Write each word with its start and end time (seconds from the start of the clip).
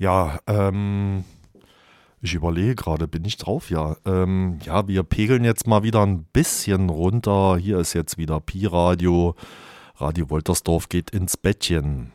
Ja, 0.00 0.38
ähm, 0.46 1.24
ich 2.22 2.32
überlege 2.32 2.74
gerade, 2.74 3.06
bin 3.06 3.22
ich 3.26 3.36
drauf? 3.36 3.68
Ja. 3.68 3.98
Ähm, 4.06 4.58
ja, 4.64 4.88
wir 4.88 5.02
pegeln 5.02 5.44
jetzt 5.44 5.66
mal 5.66 5.82
wieder 5.82 6.06
ein 6.06 6.24
bisschen 6.32 6.88
runter. 6.88 7.58
Hier 7.58 7.78
ist 7.78 7.92
jetzt 7.92 8.16
wieder 8.16 8.40
Pi-Radio. 8.40 9.34
Radio 9.96 10.30
Woltersdorf 10.30 10.88
geht 10.88 11.10
ins 11.10 11.36
Bettchen. 11.36 12.12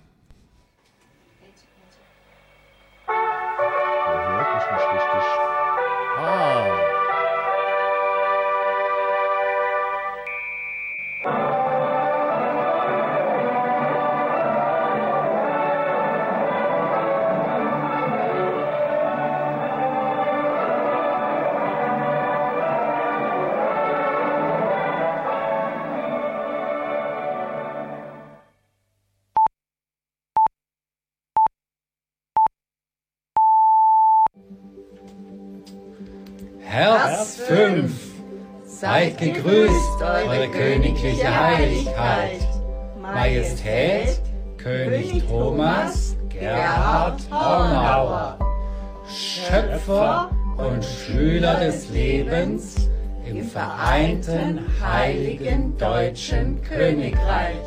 Vereinten 54.06 54.62
heiligen 54.82 55.78
deutschen 55.78 56.62
Königreich. 56.62 57.58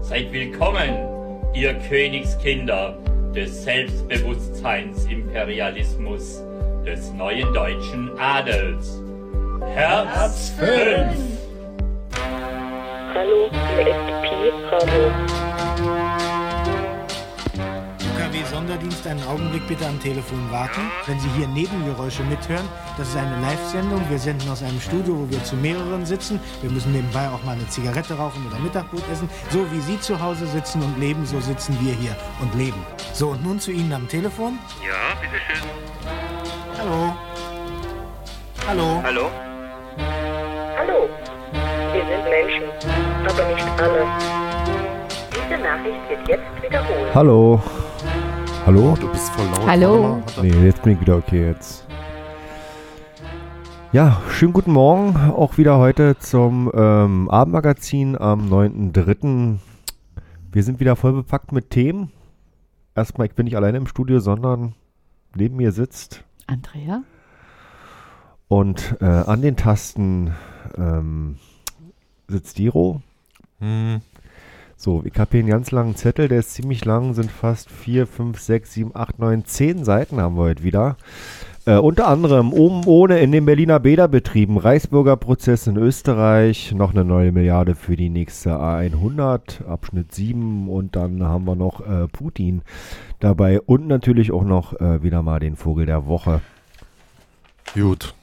Seid 0.00 0.32
willkommen, 0.32 0.96
ihr 1.54 1.74
Königskinder 1.88 2.98
des 3.32 3.62
Selbstbewusstseinsimperialismus 3.62 6.42
des 6.84 7.12
neuen 7.12 7.54
deutschen 7.54 8.10
Adels. 8.18 9.00
Herz 9.72 10.52
5! 10.58 11.16
Hallo, 13.14 13.48
hier 13.52 13.86
ist 13.86 14.22
Pi-Radio. 14.22 15.31
UKW-Sonderdienst, 18.72 19.06
einen 19.06 19.22
Augenblick 19.24 19.66
bitte 19.68 19.86
am 19.86 20.00
Telefon 20.00 20.50
warten. 20.50 20.80
Wenn 21.06 21.18
Sie 21.20 21.28
hier 21.36 21.46
Nebengeräusche 21.48 22.22
mithören, 22.24 22.66
das 22.96 23.08
ist 23.08 23.16
eine 23.16 23.40
Live-Sendung. 23.40 24.02
Wir 24.08 24.18
senden 24.18 24.48
aus 24.50 24.62
einem 24.62 24.80
Studio, 24.80 25.18
wo 25.18 25.30
wir 25.30 25.42
zu 25.44 25.56
mehreren 25.56 26.06
sitzen. 26.06 26.40
Wir 26.60 26.70
müssen 26.70 26.92
nebenbei 26.92 27.28
auch 27.28 27.42
mal 27.44 27.52
eine 27.52 27.66
Zigarette 27.68 28.14
rauchen 28.14 28.46
oder 28.46 28.58
Mittagbrot 28.58 29.02
essen. 29.12 29.28
So 29.50 29.70
wie 29.72 29.80
Sie 29.80 30.00
zu 30.00 30.20
Hause 30.20 30.46
sitzen 30.46 30.82
und 30.82 30.98
leben, 30.98 31.26
so 31.26 31.40
sitzen 31.40 31.76
wir 31.80 31.92
hier 31.94 32.16
und 32.40 32.54
leben. 32.54 32.84
So, 33.12 33.28
und 33.28 33.44
nun 33.44 33.60
zu 33.60 33.70
Ihnen 33.70 33.92
am 33.92 34.08
Telefon. 34.08 34.58
Ja, 34.82 35.20
bitteschön. 35.20 35.68
Hallo. 36.78 37.14
Hallo. 38.66 39.02
Hallo? 39.02 39.30
Hallo, 40.78 41.08
wir 41.92 42.04
sind 42.06 42.24
Menschen, 42.30 42.64
aber 43.28 43.54
nicht 43.54 43.80
alle. 43.80 44.06
Diese 45.30 45.62
Nachricht 45.62 46.08
wird 46.08 46.28
jetzt 46.28 46.62
wiederholt. 46.62 47.14
Hallo. 47.14 47.60
Hallo? 48.64 48.96
Du 49.00 49.10
bist 49.10 49.28
voll 49.30 49.46
laut. 49.46 49.66
Hallo. 49.66 50.22
Nee, 50.40 50.66
jetzt 50.66 50.82
bin 50.84 50.92
ich 50.92 51.00
wieder 51.00 51.16
okay 51.16 51.48
jetzt. 51.48 51.84
Ja, 53.90 54.22
schönen 54.30 54.52
guten 54.52 54.70
Morgen. 54.70 55.16
Auch 55.16 55.58
wieder 55.58 55.78
heute 55.78 56.16
zum 56.20 56.70
ähm, 56.72 57.28
Abendmagazin 57.28 58.16
am 58.16 58.48
9.3. 58.48 59.58
Wir 60.52 60.62
sind 60.62 60.78
wieder 60.78 60.94
voll 60.94 61.12
bepackt 61.12 61.50
mit 61.50 61.70
Themen. 61.70 62.12
Erstmal, 62.94 63.26
ich 63.26 63.34
bin 63.34 63.46
nicht 63.46 63.56
alleine 63.56 63.78
im 63.78 63.88
Studio, 63.88 64.20
sondern 64.20 64.76
neben 65.34 65.56
mir 65.56 65.72
sitzt 65.72 66.22
Andrea? 66.46 67.02
und 68.46 68.96
äh, 69.00 69.06
an 69.06 69.42
den 69.42 69.56
Tasten 69.56 70.34
ähm, 70.78 71.38
sitzt 72.28 72.58
Diro. 72.58 73.02
Hm, 73.58 74.02
So, 74.84 75.00
ich 75.04 75.16
habe 75.16 75.30
hier 75.30 75.38
einen 75.38 75.48
ganz 75.48 75.70
langen 75.70 75.94
Zettel, 75.94 76.26
der 76.26 76.40
ist 76.40 76.54
ziemlich 76.54 76.84
lang, 76.84 77.14
sind 77.14 77.30
fast 77.30 77.70
4, 77.70 78.04
5, 78.04 78.40
6, 78.40 78.72
7, 78.72 78.90
8, 78.92 79.20
9, 79.20 79.44
10 79.44 79.84
Seiten 79.84 80.20
haben 80.20 80.34
wir 80.34 80.42
heute 80.42 80.64
wieder. 80.64 80.96
Äh, 81.66 81.76
unter 81.76 82.08
anderem 82.08 82.52
oben 82.52 82.82
ohne 82.86 83.20
in 83.20 83.30
den 83.30 83.44
Berliner 83.44 83.78
Bäderbetrieben, 83.78 84.56
Reichsbürger 84.56 85.16
Prozess 85.16 85.68
in 85.68 85.76
Österreich, 85.76 86.72
noch 86.72 86.90
eine 86.90 87.04
neue 87.04 87.30
Milliarde 87.30 87.76
für 87.76 87.94
die 87.94 88.08
nächste 88.08 88.56
A100, 88.56 89.64
Abschnitt 89.64 90.12
7 90.12 90.68
und 90.68 90.96
dann 90.96 91.22
haben 91.22 91.44
wir 91.44 91.54
noch 91.54 91.86
äh, 91.86 92.08
Putin 92.08 92.62
dabei 93.20 93.60
und 93.60 93.86
natürlich 93.86 94.32
auch 94.32 94.42
noch 94.42 94.72
äh, 94.80 95.00
wieder 95.04 95.22
mal 95.22 95.38
den 95.38 95.54
Vogel 95.54 95.86
der 95.86 96.06
Woche. 96.06 96.40
gut. 97.72 98.14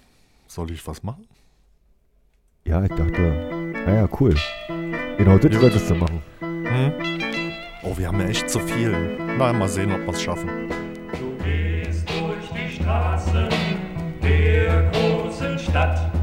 Soll 0.47 0.71
ich 0.71 0.85
was 0.85 1.03
machen? 1.03 1.25
Ja, 2.65 2.83
ich 2.83 2.89
dachte, 2.89 3.49
naja, 3.85 4.09
cool. 4.19 4.35
Genau, 5.17 5.37
das 5.37 5.57
solltest 5.57 5.89
du 5.89 5.95
machen. 5.95 6.21
Hm? 6.69 6.93
Oh, 7.81 7.97
wir 7.97 8.07
haben 8.07 8.19
ja 8.19 8.27
echt 8.27 8.47
zu 8.47 8.59
viel. 8.59 9.17
Na, 9.39 9.51
mal 9.51 9.67
sehen, 9.67 9.91
ob 9.91 10.01
wir 10.01 10.13
es 10.13 10.21
schaffen. 10.21 10.47
Du 11.11 11.43
gehst 11.43 12.07
durch 12.07 12.47
die 12.53 12.75
Straßen 12.75 13.49
der 14.21 14.91
großen 14.91 15.57
Stadt. 15.57 16.18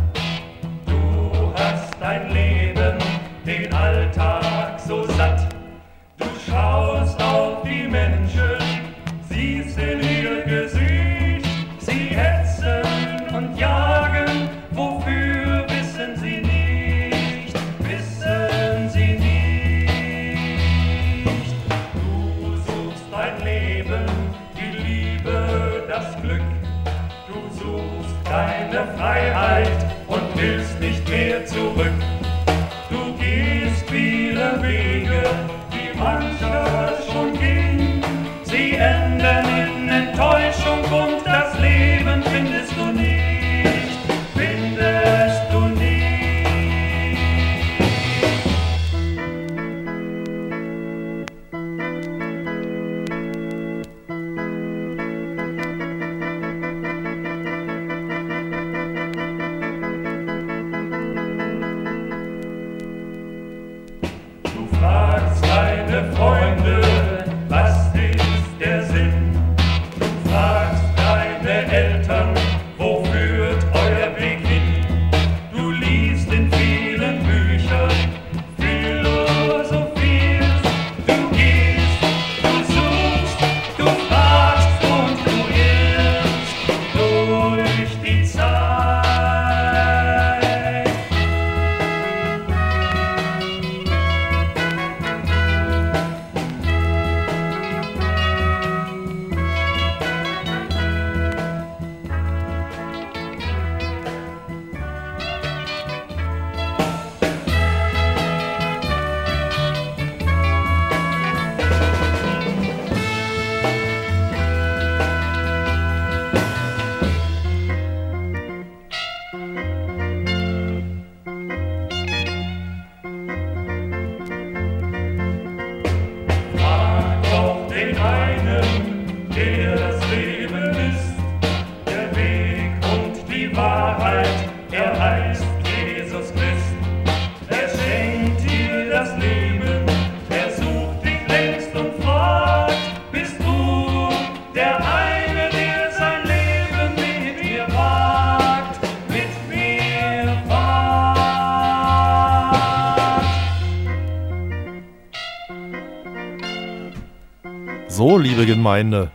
Gemeinde, 158.67 159.13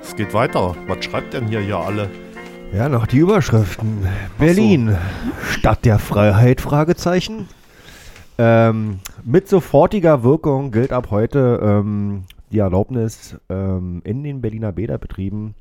es 0.00 0.16
geht 0.16 0.34
weiter. 0.34 0.74
Was 0.88 1.04
schreibt 1.04 1.32
denn 1.32 1.46
hier 1.46 1.62
ja 1.62 1.78
alle? 1.78 2.10
Ja, 2.74 2.88
noch 2.88 3.06
die 3.06 3.18
Überschriften. 3.18 4.04
Berlin, 4.36 4.96
Stadt 5.48 5.84
der 5.84 6.00
Freiheit, 6.00 6.60
Fragezeichen. 6.60 7.46
Ähm, 8.36 8.98
mit 9.22 9.46
sofortiger 9.46 10.24
Wirkung 10.24 10.72
gilt 10.72 10.92
ab 10.92 11.12
heute 11.12 11.60
ähm, 11.62 12.24
die 12.50 12.58
Erlaubnis, 12.58 13.38
ähm, 13.48 14.00
in 14.02 14.24
den 14.24 14.40
Berliner 14.40 14.72
Bäderbetrieben 14.72 15.54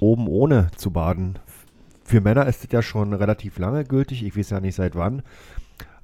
oben 0.00 0.26
ohne 0.26 0.66
zu 0.74 0.90
baden. 0.90 1.38
Für 2.02 2.20
Männer 2.20 2.46
ist 2.46 2.64
das 2.64 2.72
ja 2.72 2.82
schon 2.82 3.12
relativ 3.12 3.60
lange 3.60 3.84
gültig, 3.84 4.24
ich 4.24 4.36
weiß 4.36 4.50
ja 4.50 4.58
nicht 4.58 4.74
seit 4.74 4.96
wann. 4.96 5.22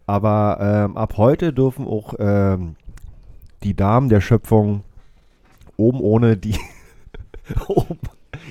Aber 0.06 0.58
ähm, 0.60 0.96
ab 0.96 1.14
heute 1.16 1.52
dürfen 1.52 1.84
auch 1.84 2.14
ähm, 2.20 2.76
die 3.64 3.74
Damen 3.74 4.08
der 4.08 4.20
Schöpfung 4.20 4.84
oben 5.76 6.00
ohne 6.00 6.36
die. 6.36 6.56
oben, 7.68 7.98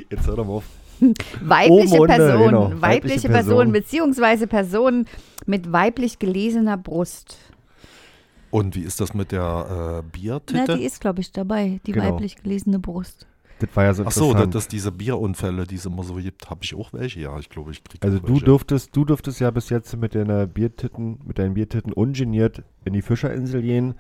jetzt 0.10 0.28
hör 0.28 0.36
doch 0.36 0.46
mal 0.46 0.54
auf. 0.54 0.66
Weibliche 1.42 1.98
ohne, 2.00 2.08
Personen, 2.08 2.46
genau, 2.46 2.62
weibliche, 2.64 2.82
weibliche 2.82 3.28
Personen, 3.30 3.34
Personen. 3.48 3.72
beziehungsweise 3.74 4.48
Personen 4.48 5.06
mit 5.46 5.72
weiblich 5.72 6.20
gelesener 6.20 6.78
Brust. 6.78 7.38
Und 8.52 8.76
wie 8.76 8.82
ist 8.82 9.02
das 9.02 9.14
mit 9.14 9.32
der 9.32 9.42
äh, 9.42 9.74
Na, 9.76 10.02
Biertitte? 10.02 10.78
die 10.78 10.84
ist, 10.86 11.02
glaube 11.02 11.22
ich, 11.22 11.32
dabei, 11.32 11.80
die 11.88 11.92
Genau. 11.92 12.14
weiblich 12.14 12.36
gelesene 12.38 12.80
Brust. 12.80 13.26
Das 13.60 13.70
war 13.76 13.84
ja 13.86 13.94
so 13.94 14.04
Ach 14.06 14.12
so, 14.12 14.34
das, 14.34 14.50
das 14.50 14.68
diese 14.68 14.92
Bierunfälle, 14.92 15.66
die 15.66 15.76
es 15.76 15.86
immer 15.86 16.04
so 16.04 16.16
gibt, 16.16 16.50
habe 16.50 16.60
ich 16.64 16.76
auch 16.76 16.94
welche? 16.94 17.22
Ja, 17.22 17.38
ich 17.40 17.50
glaube, 17.50 17.72
ich 17.72 17.84
kriege 17.84 18.06
Also 18.06 18.20
du 18.20 18.28
welche. 18.34 18.46
durftest, 18.46 18.96
du 18.96 19.06
durftest 19.06 19.40
ja 19.40 19.50
bis 19.52 19.70
jetzt 19.70 19.96
mit 19.98 20.16
deiner 20.16 20.46
Biertitten, 20.48 21.20
mit 21.26 21.40
deinen 21.40 21.56
Biertitten 21.56 21.92
ungeniert 21.94 22.62
in 22.86 22.94
die 22.94 23.02
Fischerinsel 23.02 23.62
gehen 23.62 23.96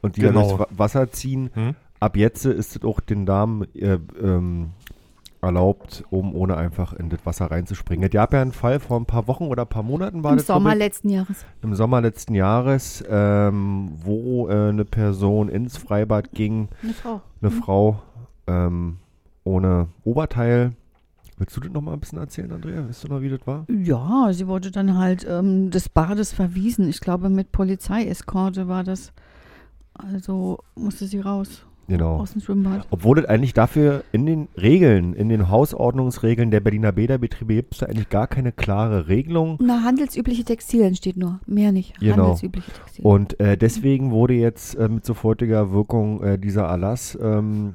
und 0.00 0.16
die 0.16 0.22
dann 0.22 0.34
Genau. 0.34 0.48
durchs 0.56 0.60
Wa- 0.60 0.68
Wasser 0.78 1.10
ziehen. 1.10 1.50
Hm? 1.54 1.74
Ab 2.00 2.16
jetzt 2.16 2.46
ist 2.46 2.76
es 2.76 2.82
auch 2.82 3.00
den 3.00 3.26
Damen 3.26 3.64
äh, 3.74 3.98
ähm, 4.20 4.70
erlaubt, 5.42 6.04
oben 6.10 6.34
ohne 6.34 6.56
einfach 6.56 6.92
in 6.94 7.08
das 7.10 7.24
Wasser 7.24 7.50
reinzuspringen. 7.50 8.04
Es 8.06 8.10
gab 8.10 8.32
ja 8.32 8.40
einen 8.42 8.52
Fall 8.52 8.80
vor 8.80 8.98
ein 8.98 9.06
paar 9.06 9.26
Wochen 9.28 9.44
oder 9.44 9.62
ein 9.62 9.68
paar 9.68 9.82
Monaten 9.82 10.22
war 10.24 10.32
Im 10.32 10.38
das, 10.38 10.46
glaub 10.46 10.56
Sommer 10.56 10.72
ich, 10.72 10.78
letzten 10.78 11.08
Jahres. 11.10 11.44
im 11.62 11.74
Sommer 11.74 12.00
letzten 12.00 12.34
Jahres, 12.34 13.04
ähm, 13.08 13.92
wo 14.02 14.48
äh, 14.48 14.68
eine 14.70 14.84
Person 14.84 15.48
ins 15.48 15.76
Freibad 15.76 16.32
ging, 16.32 16.68
Eine 16.82 16.92
Frau. 16.94 17.20
eine 17.40 17.50
Frau 17.50 18.02
ähm, 18.46 18.96
ohne 19.44 19.88
Oberteil. 20.04 20.72
Willst 21.38 21.56
du 21.56 21.60
das 21.60 21.70
noch 21.72 21.80
mal 21.80 21.94
ein 21.94 22.00
bisschen 22.00 22.18
erzählen, 22.18 22.52
Andrea? 22.52 22.86
Weißt 22.86 23.04
du 23.04 23.08
noch, 23.08 23.22
wie 23.22 23.30
das 23.30 23.46
war? 23.46 23.64
Ja, 23.70 24.30
sie 24.32 24.46
wurde 24.46 24.70
dann 24.70 24.98
halt 24.98 25.26
ähm, 25.28 25.70
des 25.70 25.88
Bades 25.88 26.32
verwiesen. 26.34 26.86
Ich 26.88 27.00
glaube, 27.00 27.30
mit 27.30 27.50
Polizeieskorte 27.50 28.68
war 28.68 28.84
das. 28.84 29.12
Also 29.94 30.58
musste 30.74 31.06
sie 31.06 31.20
raus 31.20 31.64
Genau. 31.90 32.18
aus 32.18 32.32
dem 32.32 32.40
Schwimmbad. 32.40 32.86
Obwohl 32.90 33.18
es 33.18 33.24
eigentlich 33.24 33.52
dafür 33.52 34.04
in 34.12 34.24
den 34.24 34.46
Regeln, 34.56 35.12
in 35.12 35.28
den 35.28 35.48
Hausordnungsregeln 35.50 36.52
der 36.52 36.60
Berliner 36.60 36.92
Bäderbetriebe 36.92 37.54
gibt 37.54 37.74
es 37.74 37.80
da 37.80 37.86
eigentlich 37.86 38.08
gar 38.08 38.28
keine 38.28 38.52
klare 38.52 39.08
Regelung. 39.08 39.58
Na, 39.60 39.82
handelsübliche 39.82 40.44
Textilien 40.44 40.94
steht 40.94 41.16
nur. 41.16 41.40
Mehr 41.46 41.72
nicht. 41.72 41.98
Genau. 41.98 42.16
Handelsübliche 42.16 42.70
Textilien. 42.70 43.10
Und 43.10 43.40
äh, 43.40 43.56
deswegen 43.56 44.12
wurde 44.12 44.34
jetzt 44.34 44.76
äh, 44.76 44.88
mit 44.88 45.04
sofortiger 45.04 45.72
Wirkung 45.72 46.22
äh, 46.22 46.38
dieser 46.38 46.66
Erlass 46.66 47.18
ähm, 47.20 47.74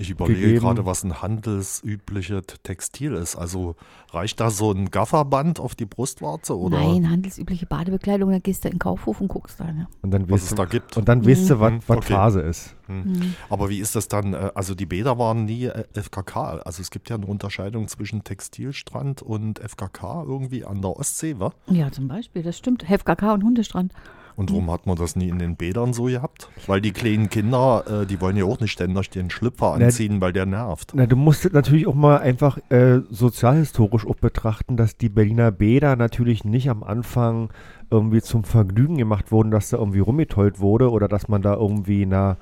Ich 0.00 0.10
überlege 0.10 0.40
gegeben. 0.40 0.60
gerade, 0.60 0.86
was 0.86 1.02
ein 1.02 1.20
handelsübliches 1.20 2.42
Textil 2.62 3.14
ist. 3.14 3.34
Also 3.34 3.74
reicht 4.12 4.38
da 4.38 4.48
so 4.50 4.70
ein 4.70 4.90
Gafferband 4.92 5.58
auf 5.58 5.74
die 5.74 5.86
Brustwarze 5.86 6.56
oder 6.56 6.78
Nein, 6.78 7.10
handelsübliche 7.10 7.66
Badebekleidung, 7.66 8.30
da 8.30 8.38
gehst 8.38 8.64
du 8.64 8.68
in 8.68 8.74
den 8.74 8.78
Kaufhof 8.78 9.20
und 9.20 9.26
guckst 9.28 9.58
da. 9.60 9.64
Ne? 9.72 9.88
und 10.02 10.12
dann 10.12 10.30
was 10.30 10.44
es 10.44 10.54
da 10.54 10.64
gibt? 10.66 10.96
und 10.96 11.08
dann 11.08 11.26
weißt 11.26 11.50
du, 11.50 11.60
was 11.60 11.72
Mhm. 11.72 11.80
was 11.88 11.96
Okay. 11.98 12.12
Phase 12.12 12.40
ist. 12.40 12.76
Mhm. 12.86 13.34
Aber 13.50 13.68
wie 13.68 13.80
ist 13.80 13.96
das 13.96 14.06
dann? 14.08 14.34
äh, 14.34 14.50
Also 14.54 14.74
die 14.76 14.86
Bäder 14.86 15.18
waren 15.18 15.44
nie 15.44 15.64
äh, 15.64 15.84
FKK. 15.94 16.60
Also 16.64 16.80
es 16.80 16.90
gibt 16.90 17.10
ja 17.10 17.16
eine 17.16 17.26
Unterscheidung 17.26 17.88
zwischen 17.88 18.22
Textilstrand 18.24 19.20
und 19.22 19.58
FKK 19.58 20.22
irgendwie 20.26 20.64
an 20.64 20.80
der 20.80 20.96
Ostsee, 20.96 21.38
wa? 21.38 21.52
Ja, 21.66 21.90
zum 21.90 22.06
Beispiel, 22.08 22.42
das 22.42 22.56
stimmt. 22.56 22.84
FKK 22.84 23.34
und 23.34 23.42
Hundestrand. 23.42 23.92
Und 24.38 24.52
warum 24.52 24.70
hat 24.70 24.86
man 24.86 24.94
das 24.94 25.16
nie 25.16 25.28
in 25.28 25.40
den 25.40 25.56
Bädern 25.56 25.92
so 25.92 26.04
gehabt? 26.04 26.48
Weil 26.68 26.80
die 26.80 26.92
kleinen 26.92 27.28
Kinder, 27.28 27.82
äh, 28.02 28.06
die 28.06 28.20
wollen 28.20 28.36
ja 28.36 28.44
auch 28.44 28.60
nicht 28.60 28.70
ständig 28.70 29.10
den 29.10 29.30
Schlüpfer 29.30 29.74
Na, 29.76 29.86
anziehen, 29.86 30.20
weil 30.20 30.32
der 30.32 30.46
nervt. 30.46 30.92
Na, 30.94 31.06
du 31.06 31.16
musst 31.16 31.52
natürlich 31.52 31.88
auch 31.88 31.96
mal 31.96 32.18
einfach 32.18 32.56
äh, 32.70 33.00
sozialhistorisch 33.10 34.06
auch 34.06 34.14
betrachten, 34.14 34.76
dass 34.76 34.96
die 34.96 35.08
Berliner 35.08 35.50
Bäder 35.50 35.96
natürlich 35.96 36.44
nicht 36.44 36.70
am 36.70 36.84
Anfang 36.84 37.50
irgendwie 37.90 38.22
zum 38.22 38.44
Vergnügen 38.44 38.96
gemacht 38.96 39.32
wurden, 39.32 39.50
dass 39.50 39.70
da 39.70 39.78
irgendwie 39.78 39.98
rumgetollt 39.98 40.60
wurde 40.60 40.92
oder 40.92 41.08
dass 41.08 41.26
man 41.26 41.42
da 41.42 41.54
irgendwie 41.54 42.06
na 42.06 42.36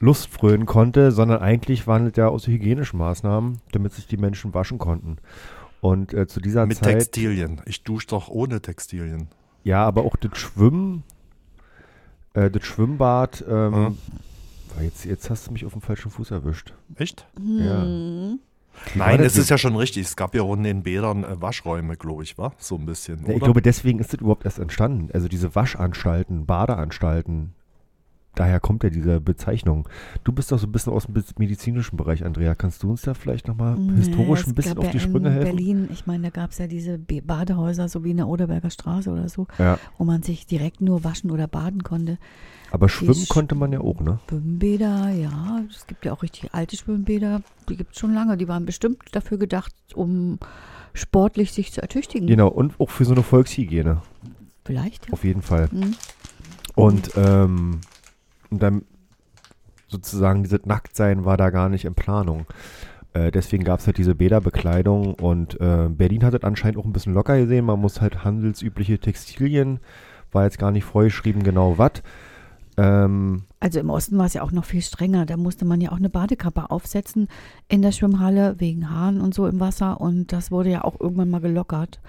Lust 0.00 0.30
frönen 0.30 0.64
konnte, 0.64 1.12
sondern 1.12 1.42
eigentlich 1.42 1.86
waren 1.86 2.06
es 2.06 2.16
ja 2.16 2.28
aus 2.28 2.46
hygienischen 2.46 2.98
Maßnahmen, 2.98 3.58
damit 3.70 3.92
sich 3.92 4.06
die 4.06 4.16
Menschen 4.16 4.54
waschen 4.54 4.78
konnten. 4.78 5.18
Und 5.82 6.14
äh, 6.14 6.26
zu 6.26 6.40
dieser 6.40 6.64
Mit 6.64 6.78
Zeit, 6.78 6.94
Textilien. 6.94 7.60
Ich 7.66 7.82
dusche 7.84 8.06
doch 8.06 8.30
ohne 8.30 8.62
Textilien. 8.62 9.28
ja, 9.62 9.84
aber 9.84 10.06
auch 10.06 10.16
das 10.16 10.38
Schwimmen, 10.38 11.02
äh, 12.34 12.50
das 12.50 12.64
Schwimmbad, 12.64 13.44
ähm, 13.48 13.72
Mhm. 13.72 13.98
jetzt, 14.82 15.04
jetzt 15.04 15.30
hast 15.30 15.46
du 15.46 15.52
mich 15.52 15.64
auf 15.64 15.72
dem 15.72 15.82
falschen 15.82 16.10
Fuß 16.10 16.30
erwischt. 16.30 16.74
Echt? 16.96 17.26
Ja. 17.38 17.84
Mhm. 17.84 18.38
Nein, 18.96 19.18
das 19.18 19.28
es 19.34 19.38
ist 19.38 19.50
ja 19.50 19.56
schon 19.58 19.76
richtig. 19.76 20.04
Es 20.04 20.16
gab 20.16 20.34
ja 20.34 20.42
auch 20.42 20.54
in 20.54 20.64
den 20.64 20.82
Bädern 20.82 21.22
äh, 21.22 21.40
Waschräume, 21.40 21.96
glaube 21.96 22.24
ich, 22.24 22.36
war 22.38 22.54
So 22.58 22.74
ein 22.76 22.86
bisschen. 22.86 23.24
Ja, 23.26 23.34
ich 23.34 23.40
glaube, 23.40 23.62
deswegen 23.62 24.00
ist 24.00 24.12
das 24.12 24.20
überhaupt 24.20 24.44
erst 24.44 24.58
entstanden. 24.58 25.10
Also 25.14 25.28
diese 25.28 25.54
Waschanstalten, 25.54 26.44
Badeanstalten. 26.46 27.54
Daher 28.34 28.58
kommt 28.60 28.82
ja 28.82 28.90
diese 28.90 29.20
Bezeichnung. 29.20 29.88
Du 30.24 30.32
bist 30.32 30.50
doch 30.50 30.58
so 30.58 30.66
ein 30.66 30.72
bisschen 30.72 30.92
aus 30.92 31.06
dem 31.06 31.22
medizinischen 31.38 31.96
Bereich, 31.96 32.24
Andrea. 32.24 32.54
Kannst 32.54 32.82
du 32.82 32.90
uns 32.90 33.02
da 33.02 33.14
vielleicht 33.14 33.46
nochmal 33.46 33.76
historisch 33.94 34.40
Ja, 34.42 34.46
ein 34.48 34.54
bisschen 34.54 34.78
auf 34.78 34.90
die 34.90 34.96
ja 34.98 35.00
Sprünge 35.02 35.28
in 35.28 35.34
helfen? 35.34 35.56
Berlin, 35.56 35.88
ich 35.92 36.06
meine, 36.06 36.24
da 36.24 36.30
gab 36.30 36.50
es 36.50 36.58
ja 36.58 36.66
diese 36.66 36.98
Badehäuser, 36.98 37.88
so 37.88 38.02
wie 38.04 38.10
in 38.10 38.16
der 38.16 38.26
Oderberger 38.28 38.70
Straße 38.70 39.10
oder 39.10 39.28
so, 39.28 39.46
Ja, 39.58 39.78
wo 39.98 40.04
man 40.04 40.22
sich 40.22 40.46
direkt 40.46 40.80
nur 40.80 41.04
waschen 41.04 41.30
oder 41.30 41.46
baden 41.46 41.82
konnte. 41.84 42.18
aber 42.72 42.88
schwimmen 42.88 43.12
Sch- 43.14 43.28
konnte 43.28 43.54
man 43.54 43.72
ja 43.72 43.80
auch, 43.80 44.00
ne? 44.00 44.18
Schwimmbäder, 44.28 45.10
ja, 45.10 45.62
es 45.70 45.86
gibt 45.86 46.04
ja 46.04 46.12
auch 46.12 46.22
richtig 46.22 46.52
alte 46.54 46.76
Schwimmbäder, 46.76 47.42
die 47.68 47.76
gibt 47.76 47.92
es 47.92 47.98
schon 48.00 48.12
lange. 48.14 48.36
Die 48.36 48.48
waren 48.48 48.66
bestimmt 48.66 48.98
dafür 49.12 49.38
gedacht, 49.38 49.72
um 49.94 50.38
sportlich 50.92 51.52
sich 51.52 51.72
zu 51.72 51.82
ertüchtigen. 51.82 52.26
Genau, 52.26 52.48
und 52.48 52.80
auch 52.80 52.90
für 52.90 53.04
so 53.04 53.12
eine 53.12 53.22
Volkshygiene, 53.22 54.02
Vielleicht, 54.64 55.06
ja. 55.06 55.12
auf 55.12 55.22
jeden 55.24 55.42
Fall. 55.42 55.68
Mhm. 55.70 55.94
Und, 56.74 57.10
ähm, 57.16 57.80
und 58.50 58.62
dann 58.62 58.82
sozusagen 59.88 60.42
dieses 60.42 60.64
Nacktsein 60.64 61.24
war 61.24 61.36
da 61.36 61.50
gar 61.50 61.68
nicht 61.68 61.84
in 61.84 61.94
Planung. 61.94 62.46
Äh, 63.12 63.30
deswegen 63.30 63.64
gab 63.64 63.80
es 63.80 63.86
halt 63.86 63.98
diese 63.98 64.14
Bäderbekleidung 64.14 65.14
und 65.14 65.60
äh, 65.60 65.88
Berlin 65.88 66.24
hat 66.24 66.34
es 66.34 66.42
anscheinend 66.42 66.78
auch 66.78 66.84
ein 66.84 66.92
bisschen 66.92 67.14
locker 67.14 67.38
gesehen. 67.38 67.64
Man 67.64 67.80
muss 67.80 68.00
halt 68.00 68.24
handelsübliche 68.24 68.98
Textilien, 68.98 69.80
war 70.32 70.44
jetzt 70.44 70.58
gar 70.58 70.72
nicht 70.72 70.84
vorgeschrieben 70.84 71.42
genau 71.44 71.78
was. 71.78 72.02
Ähm, 72.76 73.44
Also 73.60 73.78
im 73.78 73.90
Osten 73.90 74.18
war 74.18 74.26
es 74.26 74.34
ja 74.34 74.42
auch 74.42 74.50
noch 74.50 74.64
viel 74.64 74.82
strenger. 74.82 75.26
Da 75.26 75.36
musste 75.36 75.64
man 75.64 75.80
ja 75.80 75.92
auch 75.92 75.96
eine 75.96 76.10
Badekappe 76.10 76.70
aufsetzen 76.70 77.28
in 77.68 77.82
der 77.82 77.92
Schwimmhalle 77.92 78.56
wegen 78.58 78.90
Haaren 78.90 79.20
und 79.20 79.32
so 79.32 79.46
im 79.46 79.60
Wasser. 79.60 80.00
Und 80.00 80.32
das 80.32 80.50
wurde 80.50 80.70
ja 80.70 80.84
auch 80.84 81.00
irgendwann 81.00 81.30
mal 81.30 81.40
gelockert. 81.40 82.00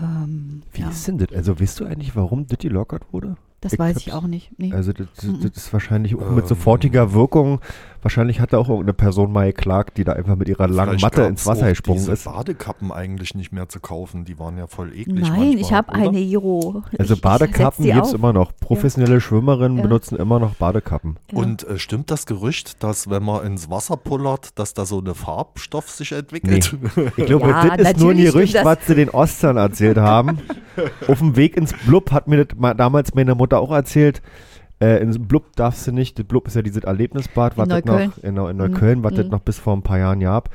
Ähm, 0.00 0.62
wie 0.72 0.82
ja, 0.82 0.90
ist 0.90 1.08
denn 1.08 1.18
das? 1.18 1.32
Also 1.32 1.60
weißt 1.60 1.80
du 1.80 1.84
eigentlich, 1.84 2.14
warum 2.14 2.46
das 2.46 2.58
gelockert 2.58 3.12
wurde? 3.12 3.36
Das 3.62 3.72
ich 3.72 3.78
weiß 3.78 3.96
ich 3.96 4.12
auch 4.12 4.26
nicht. 4.26 4.50
Nee. 4.58 4.72
Also 4.72 4.92
das, 4.92 5.06
das, 5.16 5.24
das 5.40 5.56
ist 5.56 5.72
wahrscheinlich 5.72 6.14
auch 6.16 6.30
mit 6.30 6.44
Ähm. 6.44 6.48
sofortiger 6.48 7.14
Wirkung. 7.14 7.60
Wahrscheinlich 8.02 8.40
hat 8.40 8.52
da 8.52 8.58
auch 8.58 8.68
irgendeine 8.68 8.94
Person 8.94 9.32
mal 9.32 9.46
geklagt, 9.52 9.96
die 9.96 10.04
da 10.04 10.12
einfach 10.14 10.34
mit 10.36 10.48
ihrer 10.48 10.66
langen 10.68 10.98
Vielleicht 10.98 11.02
Matte 11.04 11.22
ins 11.22 11.46
Wasser 11.46 11.68
gesprungen 11.68 12.00
diese 12.00 12.12
ist. 12.12 12.24
Badekappen 12.24 12.90
eigentlich 12.90 13.34
nicht 13.36 13.52
mehr 13.52 13.68
zu 13.68 13.78
kaufen. 13.80 14.24
Die 14.24 14.38
waren 14.40 14.58
ja 14.58 14.66
voll 14.66 14.88
eklig. 14.92 15.06
Nein, 15.06 15.22
manchmal, 15.30 15.54
ich 15.60 15.72
habe 15.72 15.92
eine 15.92 16.18
Iro. 16.18 16.82
Also 16.98 17.16
Badekappen 17.16 17.84
gibt 17.84 18.04
es 18.06 18.12
immer 18.12 18.32
noch. 18.32 18.52
Professionelle 18.58 19.20
Schwimmerinnen 19.20 19.76
Ja. 19.78 19.82
benutzen 19.84 20.16
immer 20.16 20.40
noch 20.40 20.56
Badekappen. 20.56 21.16
Ja. 21.30 21.38
Und 21.38 21.62
äh, 21.66 21.78
stimmt 21.78 22.10
das 22.10 22.26
Gerücht, 22.26 22.82
dass 22.82 23.08
wenn 23.08 23.22
man 23.22 23.46
ins 23.46 23.70
Wasser 23.70 23.96
pullert, 23.96 24.58
dass 24.58 24.74
da 24.74 24.84
so 24.84 24.98
eine 24.98 25.14
Farbstoff 25.14 25.88
sich 25.90 26.12
entwickelt? 26.12 26.76
Ich 27.16 27.26
glaube, 27.26 27.48
Ja, 27.48 27.76
das 27.76 27.92
ist 27.92 28.00
nur 28.00 28.10
ein 28.10 28.16
Gerücht, 28.18 28.56
was 28.64 28.78
sie 28.86 28.94
den 28.96 29.10
Ostern 29.10 29.56
erzählt 29.56 29.98
haben. 29.98 30.38
Auf 31.08 31.18
dem 31.18 31.36
Weg 31.36 31.56
ins 31.56 31.72
Blub 31.86 32.10
hat 32.10 32.26
mir 32.26 32.44
das 32.44 32.58
ma- 32.58 32.74
damals 32.74 33.14
meine 33.14 33.34
Mutter 33.34 33.60
auch 33.60 33.70
erzählt. 33.70 34.22
Äh, 34.82 35.00
ins 35.02 35.18
Blub 35.18 35.54
darfst 35.56 35.86
du 35.86 35.92
nicht. 35.92 36.18
Das 36.18 36.26
Blub 36.26 36.46
ist 36.48 36.56
ja 36.56 36.62
dieses 36.62 36.82
Erlebnisbad, 36.84 37.56
was 37.56 37.68
In 37.68 37.70
noch 37.86 38.00
in, 38.22 38.34
Neu- 38.34 38.48
in 38.50 38.56
Neukölln, 38.56 39.04
was 39.04 39.14
das 39.14 39.26
Mhm. 39.26 39.30
noch 39.30 39.40
bis 39.40 39.58
vor 39.58 39.74
ein 39.76 39.82
paar 39.82 39.98
Jahren 39.98 40.20
gab. 40.20 40.50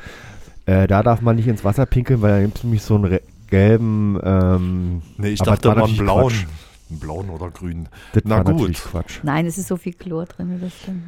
Äh, 0.65 0.88
da 0.88 1.01
darf 1.03 1.22
man 1.22 1.36
nicht 1.38 1.48
ins 1.48 1.63
Wasser 1.63 1.86
pinkeln, 1.86 2.22
weil 2.22 2.31
da 2.39 2.41
gibt 2.46 2.57
es 2.57 2.63
nämlich 2.65 2.81
so 2.81 2.96
einen 2.96 3.05
re- 3.05 3.22
gelben. 3.50 4.19
Ähm, 4.24 5.01
Nee, 5.17 5.29
ich 5.29 5.39
dachte 5.39 5.69
mal 5.69 5.74
einen 5.74 5.81
natürlich 5.81 6.00
blauen. 6.01 6.27
Quatsch. 6.34 6.46
Einen 6.89 7.00
blauen 7.00 7.29
oder 7.29 7.50
grünen. 7.51 7.88
Das 8.13 8.24
Na 8.25 8.38
war 8.38 8.43
gut. 8.43 8.53
natürlich 8.55 8.81
Quatsch. 8.84 9.19
Nein, 9.24 9.46
es 9.46 9.57
ist 9.57 9.67
so 9.69 9.77
viel 9.77 9.93
Chlor 9.93 10.25
drin. 10.25 10.57
Das 10.62 10.74
stimmt. 10.77 11.03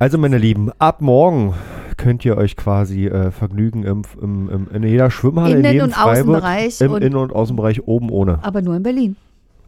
Also, 0.00 0.16
meine 0.16 0.38
Lieben, 0.38 0.70
ab 0.78 1.00
morgen 1.00 1.54
könnt 1.96 2.24
ihr 2.24 2.36
euch 2.36 2.56
quasi 2.56 3.06
äh, 3.06 3.32
vergnügen 3.32 3.82
im, 3.82 4.02
im, 4.22 4.48
im, 4.48 4.68
in 4.72 4.82
jeder 4.84 5.10
Schwimmhalle, 5.10 5.54
in 5.54 5.58
Innen- 5.60 5.72
jedem 5.72 5.84
und 5.86 5.94
Freiburg, 5.94 6.36
Außenbereich 6.44 6.80
im 6.82 6.92
und- 6.92 7.02
Innen- 7.02 7.16
und 7.16 7.32
Außenbereich 7.32 7.88
oben 7.88 8.10
ohne. 8.10 8.38
Aber 8.44 8.62
nur 8.62 8.76
in 8.76 8.82
Berlin. 8.84 9.16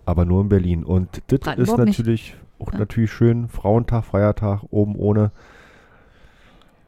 aber 0.07 0.25
nur 0.25 0.43
in 0.43 0.49
Berlin. 0.49 0.85
Und 0.85 1.09
das 1.27 1.39
ist 1.39 1.45
Brandenburg 1.45 2.07
nicht. 2.07 2.37
Natürlich 2.61 2.69
auch 2.69 2.73
Ja. 2.73 2.79
natürlich 2.79 3.13
schön. 3.13 3.49
Frauentag, 3.49 4.05
Feiertag, 4.05 4.63
oben 4.71 4.95
ohne. 4.97 5.31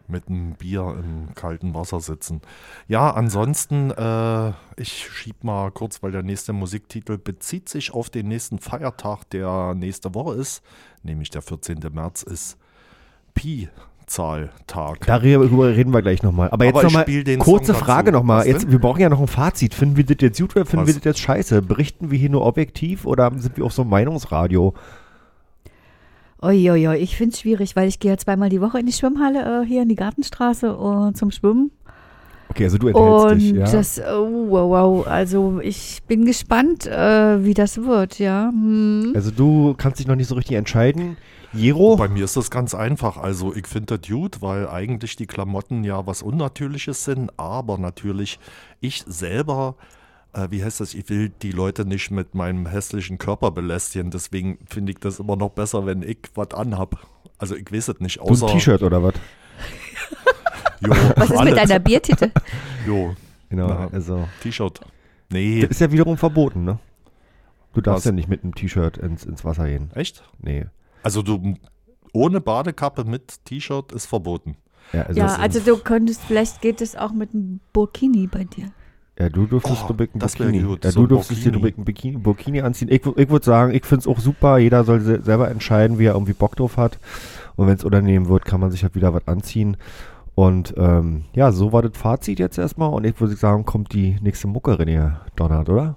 mit 0.08 0.28
einem 0.28 0.52
Bier 0.54 0.94
im 0.98 1.34
kalten 1.34 1.74
Wasser 1.74 2.00
sitzen. 2.00 2.42
Ja, 2.86 3.12
ansonsten, 3.12 3.90
äh, 3.92 4.52
ich 4.76 5.08
schieb 5.10 5.42
mal 5.42 5.70
kurz, 5.70 6.02
weil 6.02 6.12
der 6.12 6.22
nächste 6.22 6.52
Musiktitel 6.52 7.16
bezieht 7.16 7.70
sich 7.70 7.94
auf 7.94 8.10
den 8.10 8.28
nächsten 8.28 8.58
Feiertag, 8.58 9.24
der 9.30 9.74
nächste 9.74 10.14
Woche 10.14 10.34
ist, 10.34 10.62
nämlich 11.02 11.30
der 11.30 11.40
14. 11.40 11.78
März 11.94 12.24
ist 12.24 12.58
Pi-Zahltag. 13.32 15.06
Darüber 15.06 15.68
reden 15.74 15.92
wir 15.94 16.02
gleich 16.02 16.22
nochmal. 16.22 16.50
Aber 16.50 16.66
jetzt 16.66 16.82
nochmal, 16.82 17.06
kurze 17.38 17.72
Song 17.72 17.82
Frage 17.82 18.12
nochmal. 18.12 18.46
Jetzt, 18.46 18.70
wir 18.70 18.80
brauchen 18.80 19.00
ja 19.00 19.08
noch 19.08 19.20
ein 19.20 19.28
Fazit. 19.28 19.72
Finden 19.72 19.96
wir 19.96 20.04
das 20.04 20.16
jetzt 20.20 20.38
gut 20.38 20.54
oder 20.56 20.66
finden 20.66 20.86
Was? 20.86 20.94
wir 20.94 21.00
das 21.00 21.04
jetzt 21.04 21.20
scheiße? 21.20 21.62
Berichten 21.62 22.10
wir 22.10 22.18
hier 22.18 22.28
nur 22.28 22.44
objektiv 22.44 23.06
oder 23.06 23.32
sind 23.36 23.56
wir 23.56 23.64
auch 23.64 23.70
so 23.70 23.82
ein 23.82 23.88
Meinungsradio? 23.88 24.74
Uiuiui, 26.42 26.96
ich 26.96 27.16
finde 27.16 27.34
es 27.34 27.40
schwierig, 27.40 27.76
weil 27.76 27.88
ich 27.88 28.00
gehe 28.00 28.10
ja 28.10 28.16
zweimal 28.16 28.48
die 28.48 28.60
Woche 28.60 28.80
in 28.80 28.86
die 28.86 28.92
Schwimmhalle 28.92 29.62
äh, 29.62 29.66
hier 29.66 29.82
in 29.82 29.88
die 29.88 29.94
Gartenstraße 29.94 30.76
und 30.76 31.16
zum 31.16 31.30
Schwimmen. 31.30 31.70
Okay, 32.48 32.64
also 32.64 32.76
du 32.76 32.88
enthältst 32.88 33.24
Und 33.24 33.38
dich, 33.38 33.52
ja? 33.52 33.70
das, 33.70 33.98
oh, 34.00 34.50
wow, 34.50 34.70
wow, 34.70 35.06
also 35.06 35.60
ich 35.62 36.02
bin 36.06 36.26
gespannt, 36.26 36.86
äh, 36.86 37.44
wie 37.44 37.54
das 37.54 37.82
wird, 37.82 38.18
ja. 38.18 38.50
Hm. 38.50 39.12
also 39.14 39.30
du 39.30 39.74
kannst 39.78 40.00
dich 40.00 40.06
noch 40.06 40.16
nicht 40.16 40.28
so 40.28 40.34
richtig 40.34 40.56
entscheiden. 40.56 41.16
Jero? 41.54 41.96
Bei 41.96 42.08
mir 42.08 42.24
ist 42.24 42.36
das 42.36 42.50
ganz 42.50 42.74
einfach. 42.74 43.18
Also 43.18 43.54
ich 43.54 43.66
finde 43.66 43.98
das 43.98 44.08
gut, 44.08 44.40
weil 44.40 44.68
eigentlich 44.68 45.16
die 45.16 45.26
Klamotten 45.26 45.84
ja 45.84 46.06
was 46.06 46.22
Unnatürliches 46.22 47.04
sind, 47.04 47.30
aber 47.38 47.78
natürlich 47.78 48.38
ich 48.80 49.04
selber, 49.06 49.76
äh, 50.34 50.48
wie 50.50 50.62
heißt 50.64 50.80
das, 50.80 50.94
ich 50.94 51.08
will 51.08 51.30
die 51.42 51.50
Leute 51.52 51.84
nicht 51.84 52.10
mit 52.10 52.34
meinem 52.34 52.66
hässlichen 52.66 53.18
Körper 53.18 53.50
belästigen. 53.50 54.10
Deswegen 54.10 54.58
finde 54.68 54.92
ich 54.92 54.98
das 54.98 55.18
immer 55.20 55.36
noch 55.36 55.50
besser, 55.50 55.86
wenn 55.86 56.02
ich 56.02 56.18
was 56.34 56.52
anhab. 56.54 57.06
Also 57.38 57.56
ich 57.56 57.70
weiß 57.72 57.88
es 57.88 58.00
nicht, 58.00 58.18
Du 58.18 58.24
ein 58.24 58.30
außer 58.30 58.46
T-Shirt 58.48 58.82
oder 58.82 59.02
was? 59.02 59.14
Jo, 60.80 60.90
Was 61.16 61.30
ist 61.30 61.44
mit 61.44 61.56
deiner 61.56 61.78
Biertitte? 61.78 62.32
Jo, 62.86 63.14
Genau, 63.48 63.68
Na. 63.68 63.88
also. 63.92 64.28
T-Shirt. 64.42 64.80
Nee, 65.30 65.60
Das 65.62 65.70
ist 65.72 65.80
ja 65.80 65.92
wiederum 65.92 66.16
verboten, 66.16 66.64
ne? 66.64 66.78
Du 67.74 67.80
darfst 67.80 68.00
Was? 68.00 68.04
ja 68.06 68.12
nicht 68.12 68.28
mit 68.28 68.42
einem 68.42 68.54
T-Shirt 68.54 68.98
ins, 68.98 69.24
ins 69.24 69.44
Wasser 69.44 69.66
gehen. 69.68 69.90
echt? 69.94 70.24
Nee. 70.40 70.66
Also 71.02 71.22
du 71.22 71.54
ohne 72.12 72.40
Badekappe 72.40 73.04
mit 73.04 73.44
T-Shirt 73.44 73.92
ist 73.92 74.06
verboten. 74.06 74.56
Ja, 74.92 75.02
also, 75.02 75.20
Ja, 75.20 75.26
also 75.36 75.60
du 75.60 75.76
könntest, 75.78 76.20
vielleicht 76.26 76.60
geht 76.60 76.80
es 76.80 76.96
auch 76.96 77.12
mit 77.12 77.32
einem 77.32 77.60
Burkini 77.72 78.26
bei 78.26 78.44
dir. 78.44 78.72
Ja 79.18 79.28
du 79.28 79.46
durftest 79.46 79.84
Oh, 79.88 79.92
du 79.92 80.04
ein 80.04 80.18
das 80.18 80.36
Bikini. 80.36 80.62
gut, 80.62 80.84
Ja, 80.84 80.90
so 80.90 81.02
du 81.02 81.06
durftest 81.08 81.44
dir 81.44 81.52
ein 81.52 81.84
Bikini, 81.84 82.16
Burkini 82.16 82.60
anziehen. 82.62 82.88
Ich, 82.90 83.04
ich 83.04 83.28
würde 83.30 83.44
sagen, 83.44 83.74
ich 83.74 83.84
finde 83.84 84.00
es 84.00 84.06
auch 84.06 84.18
super. 84.20 84.58
Jeder 84.58 84.84
soll 84.84 85.00
se 85.00 85.20
selber 85.22 85.50
entscheiden, 85.50 85.98
wie 85.98 86.06
er 86.06 86.14
irgendwie 86.14 86.32
Bock 86.32 86.56
drauf 86.56 86.76
hat. 86.76 86.98
Und 87.56 87.66
wenn 87.66 87.74
es 87.76 87.84
unangenehm 87.84 88.28
wird, 88.28 88.44
kann 88.44 88.60
man 88.60 88.70
sich 88.70 88.82
halt 88.82 88.94
wieder 88.94 89.12
was 89.14 89.28
anziehen. 89.28 89.76
Und 90.34 90.74
ähm, 90.78 91.24
ja, 91.34 91.52
so 91.52 91.72
war 91.72 91.82
das 91.82 91.96
Fazit 91.96 92.38
jetzt 92.38 92.56
erstmal. 92.58 92.88
Und 92.92 93.04
ich 93.04 93.20
würde 93.20 93.36
sagen, 93.36 93.64
kommt 93.66 93.92
die 93.92 94.16
nächste 94.22 94.46
Muckerin 94.46 94.88
hier 94.88 95.20
donnert, 95.36 95.68
oder? 95.68 95.96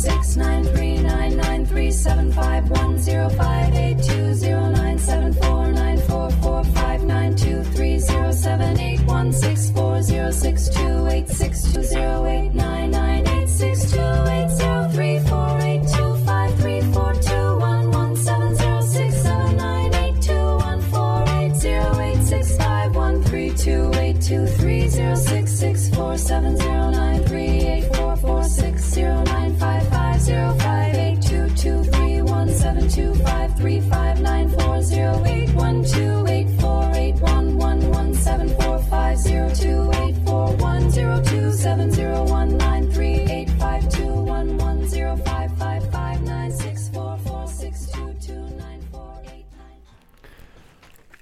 six 0.00 0.36
nine 0.36 0.64
three 0.64 0.96
nine 0.98 1.36
nine 1.36 1.66
three 1.66 1.90
seven 1.90 2.32
five 2.32 2.70
one 2.70 2.98
zero 2.98 3.28
five 3.28 3.74
eight 3.74 3.98
two 4.02 4.32
zero 4.34 4.70
nine 4.70 4.98
seven 4.98 5.32
four 5.34 5.70
nine 5.72 5.98
four 6.08 6.30
four 6.42 6.64
five 6.64 7.02
nine 7.04 7.34
two 7.36 7.62
three 7.74 7.98
zero 7.98 8.30
seven 8.32 8.78
eight 8.80 9.00
one 9.04 9.30
six 9.32 9.70
four 9.70 10.00
zero 10.02 10.30
six 10.30 10.68
two 10.70 11.06
eight 11.08 11.28
six 11.28 11.70
two 11.72 11.82
zero 11.82 12.24
eight 12.24 12.54
nine 12.54 12.90
nine 12.90 13.09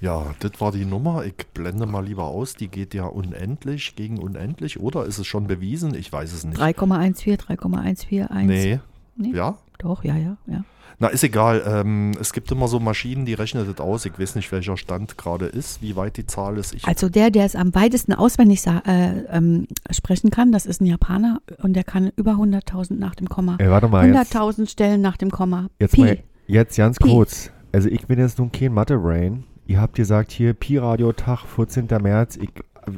Ja, 0.00 0.34
das 0.40 0.52
war 0.60 0.72
die 0.72 0.84
Nummer. 0.84 1.24
Ich 1.24 1.34
blende 1.54 1.86
mal 1.86 2.04
lieber 2.04 2.24
aus. 2.24 2.54
Die 2.54 2.68
geht 2.68 2.94
ja 2.94 3.06
unendlich 3.06 3.96
gegen 3.96 4.18
unendlich. 4.18 4.80
Oder 4.80 5.04
ist 5.06 5.18
es 5.18 5.26
schon 5.26 5.46
bewiesen? 5.46 5.94
Ich 5.94 6.12
weiß 6.12 6.32
es 6.32 6.44
nicht. 6.44 6.58
3,14, 6.58 7.36
3,141. 7.36 8.46
Nee. 8.46 8.80
Nee? 9.16 9.36
Ja? 9.36 9.58
Doch, 9.78 10.04
ja, 10.04 10.16
ja, 10.16 10.36
ja. 10.46 10.64
Na, 11.00 11.08
ist 11.08 11.22
egal. 11.22 11.62
Ähm, 11.64 12.12
es 12.20 12.32
gibt 12.32 12.50
immer 12.50 12.66
so 12.66 12.80
Maschinen, 12.80 13.24
die 13.24 13.34
rechnen 13.34 13.64
das 13.66 13.78
aus. 13.78 14.04
Ich 14.04 14.18
weiß 14.18 14.34
nicht, 14.34 14.50
welcher 14.50 14.76
Stand 14.76 15.16
gerade 15.16 15.46
ist, 15.46 15.80
wie 15.80 15.94
weit 15.94 16.16
die 16.16 16.26
Zahl 16.26 16.58
ist. 16.58 16.74
Ich, 16.74 16.86
Also 16.86 17.08
der, 17.08 17.30
der 17.30 17.44
es 17.44 17.54
am 17.54 17.72
weitesten 17.74 18.12
auswendig 18.12 18.66
äh, 18.66 19.24
ähm, 19.30 19.68
sprechen 19.90 20.30
kann, 20.30 20.50
das 20.50 20.66
ist 20.66 20.80
ein 20.80 20.86
Japaner 20.86 21.40
und 21.62 21.74
der 21.74 21.84
kann 21.84 22.10
über 22.16 22.32
100.000 22.32 22.94
nach 22.94 23.14
dem 23.14 23.28
Komma. 23.28 23.56
Ey, 23.58 23.70
warte 23.70 23.88
mal, 23.88 24.08
jetzt, 24.12 24.34
100.000 24.34 24.68
Stellen 24.68 25.00
nach 25.00 25.16
dem 25.16 25.30
Komma. 25.30 25.68
jetzt, 25.78 25.94
Pi. 25.94 26.00
mal, 26.00 26.18
jetzt 26.48 26.76
ganz 26.76 26.98
Pi. 26.98 27.08
kurz. 27.08 27.52
Also 27.70 27.88
ich 27.88 28.06
bin 28.08 28.18
jetzt 28.18 28.38
nun 28.38 28.50
kein 28.50 28.72
Mathe-Brain. 28.72 29.44
Ihr 29.68 29.80
habt 29.80 29.94
gesagt 29.96 30.32
hier 30.32 30.54
Pi-Radio-Tag, 30.54 31.40
14. 31.46 31.86
März. 32.00 32.36
Ich, 32.38 32.48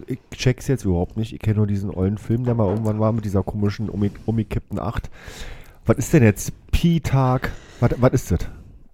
ich 0.06 0.18
check's 0.34 0.68
jetzt 0.68 0.84
überhaupt 0.84 1.16
nicht. 1.16 1.32
Ich 1.32 1.40
kenne 1.40 1.56
nur 1.56 1.66
diesen 1.66 1.90
ollen 1.90 2.16
Film, 2.16 2.44
der 2.44 2.54
mal 2.54 2.68
irgendwann 2.68 3.00
war 3.00 3.12
mit 3.12 3.24
dieser 3.24 3.42
komischen 3.42 3.90
umge- 3.90 4.12
umgekippten 4.24 4.78
8. 4.78 5.10
Was 5.84 5.96
ist 5.98 6.12
denn 6.12 6.22
jetzt 6.22 6.52
Pi-Tag? 6.70 7.50
Was, 7.80 7.90
was 7.98 8.12
ist 8.12 8.30
das? 8.30 8.38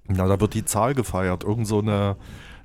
na, 0.09 0.27
da 0.27 0.41
wird 0.41 0.55
die 0.55 0.65
Zahl 0.65 0.95
gefeiert. 0.95 1.45
Irgend 1.45 1.67
so 1.67 1.81
eine 1.81 2.17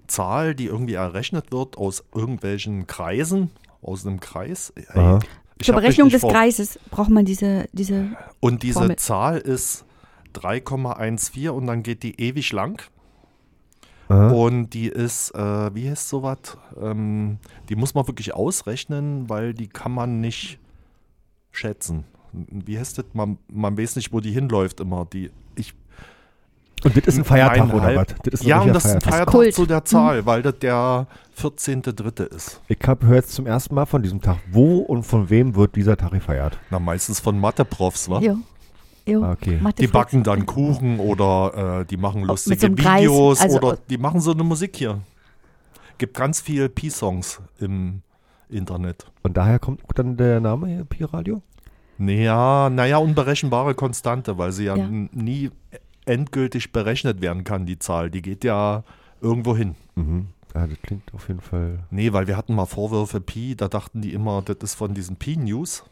Zahl, 0.08 0.56
die 0.56 0.66
irgendwie 0.68 0.94
errechnet 0.94 1.52
wird 1.52 1.78
aus 1.78 2.04
irgendwelchen 2.16 2.88
Kreisen, 2.88 3.50
aus 3.82 4.06
einem 4.08 4.20
Kreis. 4.22 4.72
Aha. 4.94 5.20
ich 5.58 5.66
Zur 5.66 5.76
Berechnung 5.76 6.10
des 6.10 6.22
Kreises 6.22 6.80
braucht 6.90 7.10
man 7.10 7.26
diese, 7.26 7.66
diese 7.74 8.08
Und 8.40 8.64
diese 8.64 8.80
Formel. 8.80 8.96
Zahl 8.96 9.40
ist 9.40 9.84
3,14 10.36 11.50
und 11.50 11.68
dann 11.68 11.84
geht 11.84 12.04
die 12.04 12.22
ewig 12.22 12.54
lang. 12.54 12.82
Aha. 14.12 14.30
Und 14.32 14.72
die 14.72 14.88
ist, 14.88 15.32
äh, 15.36 15.74
wie 15.74 15.90
heißt 15.90 16.10
sowas? 16.10 16.58
Ähm, 16.82 17.38
die 17.70 17.76
muss 17.76 17.94
man 17.94 18.08
wirklich 18.08 18.34
ausrechnen, 18.34 19.30
weil 19.30 19.54
die 19.54 19.68
kann 19.68 19.94
man 19.94 20.20
nicht 20.20 20.60
schätzen. 21.52 22.04
Wie 22.34 22.78
heißt 22.78 22.98
das? 22.98 23.06
Man, 23.14 23.38
man 23.48 23.78
weiß 23.78 23.96
nicht, 23.96 24.12
wo 24.12 24.20
die 24.20 24.32
hinläuft 24.32 24.80
immer. 24.80 25.06
Die, 25.12 25.32
ich, 25.56 25.74
Und 26.84 26.96
das 26.98 27.06
ist 27.06 27.18
ein 27.20 27.26
Feiertag 27.26 27.68
mein 27.68 27.72
oder 27.72 27.96
was? 27.96 28.08
Das 28.24 28.44
ja, 28.44 28.62
und 28.62 28.74
das 28.74 28.86
ist 28.86 28.96
ein 28.96 29.02
Feiertag. 29.02 29.32
Feiertag 29.32 29.54
zu 29.54 29.66
der 29.66 29.86
Zahl, 29.86 30.26
weil 30.26 30.42
das 30.42 30.60
der 30.60 31.08
14.3. 31.40 32.24
ist. 32.36 32.62
Ich 32.68 32.80
habe 32.86 33.06
hört 33.08 33.28
zum 33.28 33.48
ersten 33.48 33.76
Mal 33.76 33.86
von 33.86 34.02
diesem 34.02 34.22
Tag. 34.22 34.38
Wo 34.52 34.80
und 34.80 35.04
von 35.04 35.30
wem 35.30 35.56
wird 35.56 35.76
dieser 35.76 35.96
Tag 35.98 36.12
gefeiert? 36.12 36.58
Na, 36.70 36.80
meistens 36.80 37.20
von 37.20 37.40
Mathe-Profs, 37.40 38.10
wa? 38.10 38.20
Jo. 38.20 38.38
Jo. 39.12 39.24
Ah, 39.24 39.32
okay. 39.34 39.60
Die 39.80 39.88
backen 39.88 40.24
dann 40.24 40.46
Kuchen 40.46 41.00
oder 41.00 41.82
äh, 41.82 41.86
die 41.86 41.98
machen 41.98 42.24
lustige 42.24 42.60
so 42.68 42.76
Kreis, 42.76 43.02
Videos 43.02 43.42
also- 43.42 43.58
oder 43.58 43.78
die 43.90 43.98
machen 43.98 44.22
so 44.22 44.32
eine 44.32 44.44
Musik 44.44 44.76
hier. 44.78 45.00
Gibt 45.98 46.16
ganz 46.16 46.42
viel 46.42 46.70
Pi-Songs 46.70 47.42
im 47.60 48.02
Internet. 48.50 49.06
Und 49.24 49.38
daher 49.38 49.60
kommt 49.60 49.84
auch 49.86 49.94
dann 49.94 50.18
der 50.18 50.40
Name 50.40 50.68
hier, 50.68 50.86
Pi-Radio? 50.86 51.42
Naja, 51.98 52.70
naja, 52.72 52.98
unberechenbare 52.98 53.76
Konstante, 53.76 54.38
weil 54.38 54.52
sie 54.52 54.66
ja, 54.66 54.76
Ja. 54.76 54.88
nie 54.90 55.52
endgültig 56.06 56.72
berechnet 56.72 57.22
werden 57.22 57.44
kann, 57.44 57.66
die 57.68 57.78
Zahl. 57.78 58.10
Die 58.10 58.22
geht 58.24 58.44
ja 58.44 58.84
irgendwo 59.22 59.56
hin. 59.56 59.76
Mhm. 59.96 60.28
Ja, 60.56 60.66
das 60.68 60.82
klingt 60.82 61.14
auf 61.14 61.28
jeden 61.28 61.42
Fall. 61.42 61.80
Nee, 61.92 62.12
weil 62.12 62.28
wir 62.28 62.36
hatten 62.38 62.56
mal 62.56 62.66
Vorwürfe 62.66 63.22
Pi, 63.22 63.56
da 63.56 63.68
dachten 63.68 64.02
die 64.02 64.14
immer, 64.14 64.42
das 64.42 64.58
ist 64.62 64.74
von 64.76 64.94
diesen 64.94 65.16
Pi-News. 65.18 65.84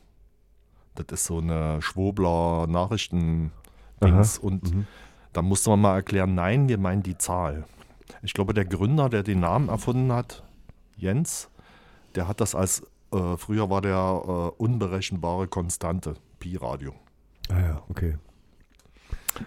Das 1.08 1.22
ist 1.22 1.26
so 1.28 1.40
eine 1.40 1.82
Schwobler-Nachrichten-Dings. 1.82 4.38
Und 4.38 4.74
Mhm. 4.76 4.86
da 5.34 5.42
musste 5.42 5.70
man 5.72 5.82
mal 5.82 5.96
erklären, 5.96 6.36
nein, 6.36 6.70
wir 6.70 6.78
meinen 6.78 7.04
die 7.04 7.18
Zahl. 7.18 7.66
Ich 8.22 8.34
glaube, 8.34 8.54
der 8.54 8.66
Gründer, 8.66 9.10
der 9.10 9.24
den 9.24 9.40
Namen 9.40 9.70
erfunden 9.70 10.12
hat, 10.12 10.44
Jens, 10.98 11.50
der 12.16 12.28
hat 12.28 12.42
das 12.42 12.56
als, 12.56 12.82
äh, 13.14 13.38
früher 13.38 13.70
war 13.70 13.82
der 13.82 13.96
äh, 13.96 14.62
unberechenbare 14.62 15.48
Konstante, 15.48 16.16
Pi-Radio. 16.40 16.94
Ah 17.50 17.60
ja, 17.60 17.82
okay. 17.90 18.18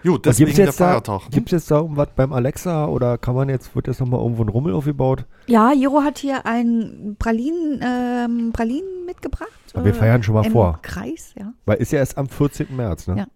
Gut, 0.02 0.26
deswegen 0.26 0.46
gibt's 0.46 0.56
der 0.56 0.66
jetzt 0.66 0.80
da, 0.80 0.88
Feiertag. 0.90 1.30
gibt's 1.30 1.52
jetzt 1.52 1.70
da 1.70 1.78
irgendwas 1.78 2.08
beim 2.16 2.32
Alexa 2.32 2.86
oder 2.86 3.18
kann 3.18 3.34
man 3.34 3.48
jetzt, 3.48 3.74
wird 3.74 3.86
jetzt 3.86 4.00
nochmal 4.00 4.20
irgendwo 4.20 4.42
ein 4.42 4.48
Rummel 4.48 4.74
aufgebaut? 4.74 5.24
Ja, 5.46 5.72
Jiro 5.72 6.02
hat 6.02 6.18
hier 6.18 6.46
ein 6.46 7.16
Pralinen, 7.18 7.80
ähm, 7.82 8.52
Pralinen 8.52 9.06
mitgebracht. 9.06 9.48
Aber 9.74 9.84
wir 9.84 9.92
äh, 9.92 9.96
feiern 9.96 10.22
schon 10.22 10.34
mal 10.34 10.44
im 10.46 10.52
vor. 10.52 10.78
Kreis, 10.82 11.32
ja. 11.38 11.52
Weil 11.64 11.78
ist 11.78 11.92
ja 11.92 11.98
erst 11.98 12.18
am 12.18 12.28
14. 12.28 12.74
März, 12.74 13.06
ne? 13.08 13.16
Ja. 13.18 13.26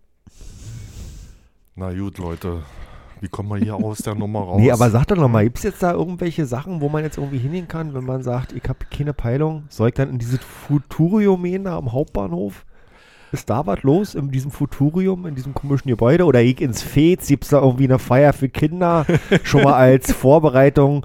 Na 1.75 1.92
gut, 1.92 2.18
Leute. 2.18 2.62
Wie 3.20 3.28
kommen 3.28 3.48
wir 3.48 3.56
hier 3.56 3.75
aus 3.75 3.98
der 3.98 4.14
Nummer 4.14 4.40
raus? 4.44 4.60
Nee, 4.60 4.70
aber 4.70 4.90
sag 4.90 5.06
doch 5.06 5.16
nochmal, 5.16 5.44
gibt 5.44 5.58
es 5.58 5.64
jetzt 5.64 5.82
da 5.82 5.92
irgendwelche 5.92 6.46
Sachen, 6.46 6.80
wo 6.80 6.88
man 6.88 7.02
jetzt 7.02 7.16
irgendwie 7.18 7.38
hingehen 7.38 7.68
kann, 7.68 7.94
wenn 7.94 8.04
man 8.04 8.22
sagt, 8.22 8.52
ich 8.52 8.62
habe 8.68 8.78
keine 8.90 9.14
Peilung? 9.14 9.64
Soll 9.68 9.88
ich 9.88 9.94
dann 9.94 10.10
in 10.10 10.18
dieses 10.18 10.40
Futurium 10.40 11.42
gehen 11.42 11.64
da 11.64 11.76
am 11.78 11.92
Hauptbahnhof? 11.92 12.64
Ist 13.33 13.50
da 13.50 13.66
was 13.66 13.83
los 13.83 14.14
in 14.14 14.30
diesem 14.30 14.50
Futurium, 14.50 15.26
in 15.26 15.35
diesem 15.35 15.52
komischen 15.52 15.88
Gebäude? 15.88 16.25
Oder 16.25 16.42
ich 16.42 16.61
ins 16.61 16.83
Fez? 16.83 17.26
Gibt 17.26 17.45
es 17.45 17.50
da 17.50 17.61
irgendwie 17.61 17.85
eine 17.85 17.99
Feier 17.99 18.33
für 18.33 18.49
Kinder? 18.49 19.04
Schon 19.42 19.62
mal 19.64 19.75
als 19.75 20.12
Vorbereitung 20.12 21.04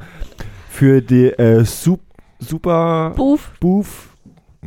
für 0.69 1.01
die 1.01 1.27
äh, 1.27 1.65
Sup 1.65 1.99
Super 2.39 3.13
Puff. 3.15 3.51
Booth? 3.59 3.87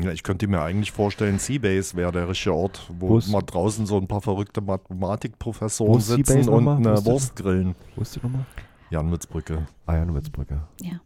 Ja, 0.01 0.11
ich 0.11 0.23
könnte 0.25 0.47
mir 0.49 0.61
eigentlich 0.61 0.91
vorstellen, 0.93 1.39
Seabase 1.39 1.97
wäre 1.97 2.11
der 2.13 2.29
richtige 2.29 2.55
Ort, 2.55 2.89
wo 2.99 3.11
Wo 3.11 3.19
ist- 3.19 3.31
mal 3.31 3.43
draußen 3.43 3.87
so 3.87 3.97
ein 3.97 4.09
paar 4.09 4.21
verrückte 4.21 4.61
Mathematikprofessoren 4.61 6.01
sitzen 6.01 6.49
und 6.49 6.65
nochmal? 6.65 6.85
Wo 6.85 6.89
eine? 6.91 7.05
Wurst 7.07 7.37
grillen. 7.37 7.75
Wo 7.97 8.03
ist 8.03 8.17
die 8.17 8.21
Nummer? 8.23 8.45
Janwitzbrücke. 8.91 9.67
Ah 9.87 9.97
ja, 9.97 10.05
Nutzbrücke. 10.05 10.63
Ja. 10.83 11.01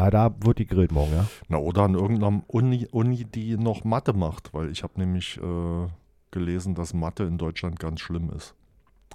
Ah, 0.00 0.08
da 0.08 0.34
wird 0.40 0.58
die 0.58 0.66
grillt 0.66 0.92
morgen, 0.92 1.12
ja? 1.12 1.26
Na, 1.48 1.58
oder 1.58 1.82
an 1.82 1.92
irgendeiner 1.92 2.42
Uni, 2.46 2.88
Uni, 2.90 3.26
die 3.26 3.58
noch 3.58 3.84
Mathe 3.84 4.14
macht, 4.14 4.54
weil 4.54 4.70
ich 4.70 4.82
habe 4.82 4.98
nämlich 4.98 5.36
äh, 5.36 5.88
gelesen, 6.30 6.74
dass 6.74 6.94
Mathe 6.94 7.24
in 7.24 7.36
Deutschland 7.36 7.78
ganz 7.78 8.00
schlimm 8.00 8.30
ist. 8.30 8.54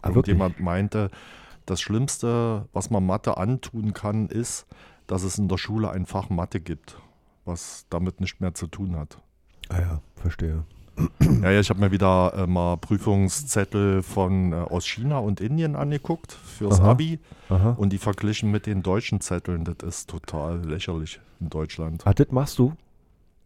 Ah, 0.04 0.10
wirklich? 0.10 0.36
Irgendjemand 0.36 0.60
meinte, 0.60 1.10
das 1.66 1.82
Schlimmste, 1.82 2.68
was 2.72 2.92
man 2.92 3.04
Mathe 3.04 3.38
antun 3.38 3.94
kann, 3.94 4.28
ist, 4.28 4.68
dass 5.08 5.24
es 5.24 5.40
in 5.40 5.48
der 5.48 5.58
Schule 5.58 5.90
ein 5.90 6.06
Fach 6.06 6.30
Mathe 6.30 6.60
gibt, 6.60 7.00
was 7.46 7.88
damit 7.90 8.22
nicht 8.22 8.40
mehr 8.40 8.54
zu 8.54 8.68
tun 8.68 8.96
hat. 8.96 9.18
Ah 9.70 9.80
ja, 9.80 10.02
verstehe. 10.16 10.66
Ja, 11.42 11.52
ja 11.52 11.60
ich 11.60 11.70
habe 11.70 11.80
mir 11.80 11.92
wieder 11.92 12.34
äh, 12.36 12.48
mal 12.48 12.78
Prüfungszettel 12.78 14.02
von 14.04 14.54
äh, 14.54 14.56
aus 14.56 14.86
China 14.86 15.20
und 15.20 15.42
Indien 15.42 15.76
angeguckt 15.76 16.32
fürs 16.32 16.80
Aha. 16.80 16.92
Abi 16.92 17.20
Aha. 17.50 17.72
und 17.72 17.92
die 17.92 17.98
verglichen 17.98 18.52
mit 18.52 18.66
den 18.66 18.82
deutschen 18.84 19.22
Zetteln. 19.22 19.64
Das 19.66 19.78
ist 19.88 20.10
total 20.10 20.66
lächerlich 20.66 21.20
in 21.40 21.50
Deutschland. 21.50 22.06
Ah, 22.06 22.14
das 22.14 22.32
machst 22.32 22.60
du? 22.60 22.74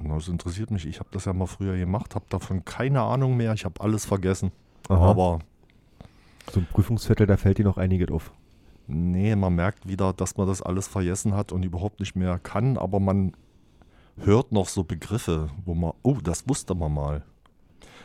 Na, 0.01 0.15
Das 0.15 0.27
interessiert 0.27 0.71
mich. 0.71 0.85
Ich 0.85 0.99
habe 0.99 1.09
das 1.11 1.25
ja 1.25 1.33
mal 1.33 1.47
früher 1.47 1.75
gemacht, 1.77 2.15
habe 2.15 2.25
davon 2.29 2.63
keine 2.65 3.01
Ahnung 3.01 3.35
mehr. 3.35 3.53
Ich 3.53 3.65
habe 3.65 3.81
alles 3.81 4.05
vergessen. 4.05 4.51
Aha. 4.87 5.09
Aber 5.09 5.39
So 6.51 6.59
ein 6.59 6.67
Prüfungszettel, 6.71 7.25
da 7.27 7.37
fällt 7.37 7.57
dir 7.57 7.65
noch 7.65 7.77
einiges 7.77 8.09
auf. 8.09 8.31
nee, 8.87 9.35
man 9.35 9.55
merkt 9.55 9.87
wieder, 9.87 10.13
dass 10.13 10.37
man 10.37 10.47
das 10.47 10.61
alles 10.61 10.87
vergessen 10.87 11.35
hat 11.35 11.51
und 11.51 11.63
überhaupt 11.63 11.99
nicht 11.99 12.15
mehr 12.15 12.39
kann. 12.39 12.77
Aber 12.77 12.99
man 12.99 13.33
hört 14.17 14.51
noch 14.51 14.67
so 14.67 14.83
Begriffe, 14.83 15.49
wo 15.65 15.73
man, 15.73 15.93
oh, 16.03 16.17
das 16.23 16.47
wusste 16.47 16.75
man 16.75 16.93
mal. 16.93 17.23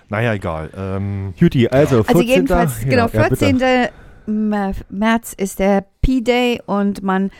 Naja, 0.08 0.34
egal. 0.34 0.70
Ähm, 0.76 1.34
Juti, 1.36 1.68
also 1.68 2.02
14. 2.04 2.16
Also 2.16 2.20
jedenfalls, 2.28 2.82
Ja, 2.84 2.88
genau, 2.90 3.08
ja, 3.12 3.22
bitte. 3.28 3.36
14. 3.36 3.58
Mä- 4.26 4.74
März 4.88 5.32
ist 5.34 5.58
der 5.58 5.84
P-Day 6.02 6.60
und 6.66 7.02
man 7.02 7.30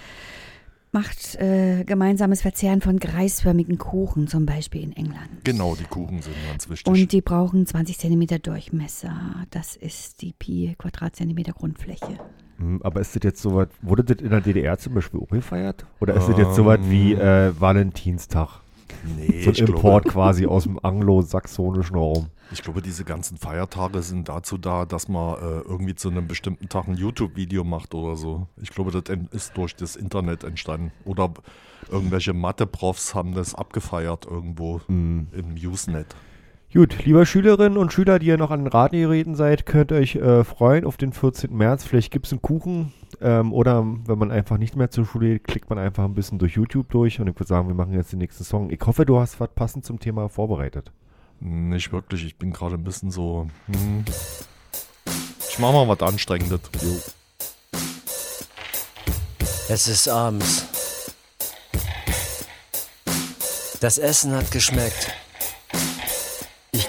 macht 0.92 1.34
äh, 1.40 1.82
gemeinsames 1.84 2.40
Verzehren 2.42 2.80
von 2.80 3.00
kreisförmigen 3.00 3.78
Kuchen, 3.78 4.28
zum 4.28 4.46
Beispiel 4.46 4.82
in 4.84 4.92
England. 4.92 5.28
genau, 5.44 5.74
die 5.74 5.84
Kuchen 5.84 6.22
sind 6.22 6.34
ganz 6.48 6.68
wichtig. 6.70 6.86
Und 6.86 7.10
die 7.10 7.20
brauchen 7.20 7.66
20 7.66 7.98
Zentimeter 7.98 8.38
Durchmesser. 8.38 9.12
Das 9.50 9.74
ist 9.76 10.22
die 10.22 10.32
Pi 10.34 10.74
Quadratzentimeter 10.78 11.52
Grundfläche. 11.52 12.18
Hm, 12.58 12.80
Aber 12.84 13.00
ist 13.00 13.16
das 13.16 13.22
jetzt 13.24 13.42
so 13.42 13.64
wurde 13.82 14.04
das 14.04 14.18
in 14.22 14.30
der 14.30 14.40
DDR 14.40 14.78
zum 14.78 14.94
Beispiel 14.94 15.18
auch 15.20 15.28
gefeiert? 15.28 15.84
Oder 16.00 16.14
ist 16.14 16.28
das 16.28 16.38
jetzt 16.38 16.54
so 16.54 16.70
Ähm, 16.70 16.90
wie 16.90 17.14
äh, 17.14 17.52
Valentinstag? 17.58 18.60
Nee, 19.16 19.42
So 19.42 19.50
ein 19.50 19.56
Import 19.68 20.04
glaube, 20.04 20.12
quasi 20.14 20.46
aus 20.46 20.64
dem 20.64 20.78
anglosaxonischen 20.82 21.96
Raum. 21.96 22.28
ich 22.52 22.62
glaube, 22.62 22.82
diese 22.82 23.04
ganzen 23.04 23.36
Feiertage 23.36 24.02
sind 24.02 24.28
dazu 24.28 24.58
da, 24.58 24.84
dass 24.84 25.08
man 25.08 25.34
äh, 25.36 25.60
irgendwie 25.60 25.94
zu 25.94 26.08
einem 26.10 26.26
bestimmten 26.28 26.68
Tag 26.68 26.88
ein 26.88 26.96
YouTube-Video 26.96 27.64
macht 27.64 27.94
oder 27.94 28.16
so. 28.16 28.46
Ich 28.60 28.70
glaube, 28.70 28.90
das 28.90 29.16
ist 29.30 29.56
durch 29.56 29.74
das 29.76 29.96
Internet 29.96 30.44
entstanden. 30.44 30.92
Oder 31.04 31.30
irgendwelche 31.90 32.32
Mathe-Profs 32.32 33.14
haben 33.14 33.34
das 33.34 33.54
abgefeiert 33.54 34.26
irgendwo 34.26 34.80
Hm. 34.86 35.28
im 35.32 35.54
Usenet. 35.54 36.14
Gut, 36.74 37.04
liebe 37.04 37.24
Schülerinnen 37.24 37.78
und 37.78 37.92
Schüler, 37.92 38.18
die 38.18 38.26
ihr 38.26 38.36
noch 38.36 38.50
an 38.50 38.64
den 38.64 38.66
Radgeräten 38.66 39.36
seid, 39.36 39.64
könnt 39.64 39.92
euch 39.92 40.16
äh, 40.16 40.42
freuen 40.42 40.84
auf 40.84 40.96
den 40.96 41.12
14. 41.12 41.56
März. 41.56 41.84
Vielleicht 41.84 42.10
gibt 42.10 42.26
es 42.26 42.32
einen 42.32 42.42
Kuchen. 42.42 42.92
Ähm, 43.20 43.52
oder 43.52 43.86
wenn 44.06 44.18
man 44.18 44.32
einfach 44.32 44.58
nicht 44.58 44.74
mehr 44.74 44.90
zur 44.90 45.06
Schule 45.06 45.34
geht, 45.34 45.44
klickt 45.44 45.70
man 45.70 45.78
einfach 45.78 46.02
ein 46.02 46.14
bisschen 46.14 46.40
durch 46.40 46.54
YouTube 46.54 46.90
durch. 46.90 47.20
Und 47.20 47.28
ich 47.28 47.36
würde 47.36 47.46
sagen, 47.46 47.68
wir 47.68 47.76
machen 47.76 47.92
jetzt 47.92 48.10
den 48.10 48.18
nächsten 48.18 48.42
Song. 48.42 48.70
Ich 48.70 48.80
hoffe, 48.84 49.06
du 49.06 49.20
hast 49.20 49.38
was 49.38 49.50
passend 49.54 49.84
zum 49.84 50.00
Thema 50.00 50.28
vorbereitet. 50.28 50.90
Nicht 51.38 51.92
wirklich, 51.92 52.24
ich 52.26 52.38
bin 52.38 52.52
gerade 52.52 52.74
ein 52.74 52.82
bisschen 52.82 53.12
so. 53.12 53.46
Hm. 53.66 54.04
Ich 55.48 55.60
mach 55.60 55.72
mal 55.72 55.86
was 55.86 56.00
Anstrengendes. 56.00 56.58
Es 59.68 59.86
ist 59.86 60.08
abends. 60.08 60.66
Das 63.80 63.98
Essen 63.98 64.32
hat 64.32 64.50
geschmeckt. 64.50 65.14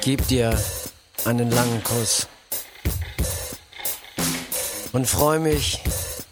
Ich 0.06 0.12
geb 0.12 0.28
dir 0.28 0.56
einen 1.26 1.50
langen 1.50 1.84
Kuss. 1.84 2.28
Und 4.94 5.08
freu 5.08 5.40
mich 5.40 5.82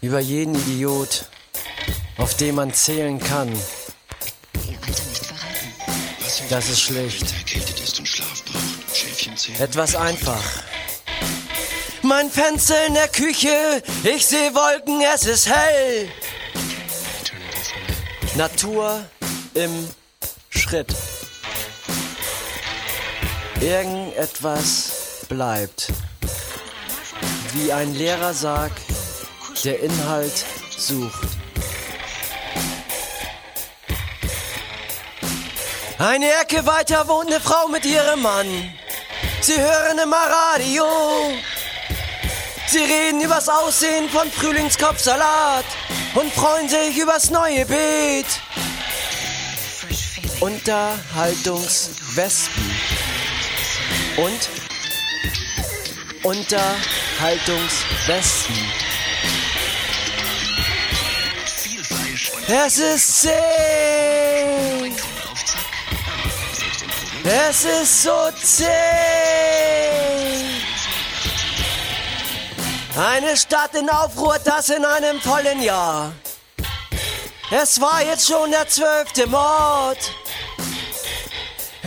über 0.00 0.20
jeden 0.20 0.54
Idiot, 0.54 1.24
auf 2.16 2.36
den 2.36 2.54
man 2.54 2.72
zählen 2.72 3.18
kann. 3.18 3.48
Ihr 3.48 4.78
Alter 4.78 5.04
nicht 5.08 5.26
verraten. 5.26 6.48
Das 6.50 6.68
ist 6.68 6.82
schlecht. 6.82 7.34
Etwas 9.58 9.96
einfach. 9.96 10.44
Mein 12.02 12.30
Fenster 12.30 12.86
in 12.86 12.94
der 12.94 13.08
Küche, 13.08 13.82
ich 14.04 14.24
sehe 14.24 14.54
Wolken, 14.54 15.02
es 15.12 15.26
ist 15.26 15.48
hell. 15.48 16.08
Natur 18.36 19.04
im 19.54 19.88
Schritt. 20.50 20.94
Irgendetwas 23.64 25.24
bleibt. 25.26 25.90
Wie 27.54 27.72
ein 27.72 27.94
leerer 27.94 28.34
Sarg, 28.34 28.72
der 29.64 29.80
Inhalt 29.80 30.44
sucht. 30.76 31.30
Eine 35.98 36.30
Ecke 36.42 36.66
weiter 36.66 37.08
wohnt 37.08 37.28
eine 37.28 37.40
Frau 37.40 37.68
mit 37.68 37.86
ihrem 37.86 38.20
Mann. 38.20 38.46
Sie 39.40 39.58
hören 39.58 39.98
immer 39.98 40.18
Radio. 40.18 40.84
Sie 42.66 42.80
reden 42.80 43.22
übers 43.22 43.48
Aussehen 43.48 44.10
von 44.10 44.30
Frühlingskopfsalat 44.30 45.64
und 46.16 46.30
freuen 46.34 46.68
sich 46.68 46.98
übers 46.98 47.30
neue 47.30 47.64
Beet. 47.64 48.26
Unterhaltungswespen. 50.40 52.62
Und 54.16 54.48
und 56.22 56.52
Es 62.46 62.78
ist 62.78 63.22
zäh. 63.22 63.30
Es 67.24 67.64
ist 67.64 68.02
so 68.02 68.30
zäh. 68.42 68.66
Eine 72.96 73.36
Stadt 73.36 73.74
in 73.74 73.88
Aufruhr, 73.88 74.38
das 74.44 74.68
in 74.68 74.84
einem 74.84 75.20
vollen 75.20 75.62
Jahr. 75.62 76.12
Es 77.50 77.80
war 77.80 78.04
jetzt 78.04 78.28
schon 78.28 78.50
der 78.50 78.68
zwölfte 78.68 79.26
Mord. 79.26 79.98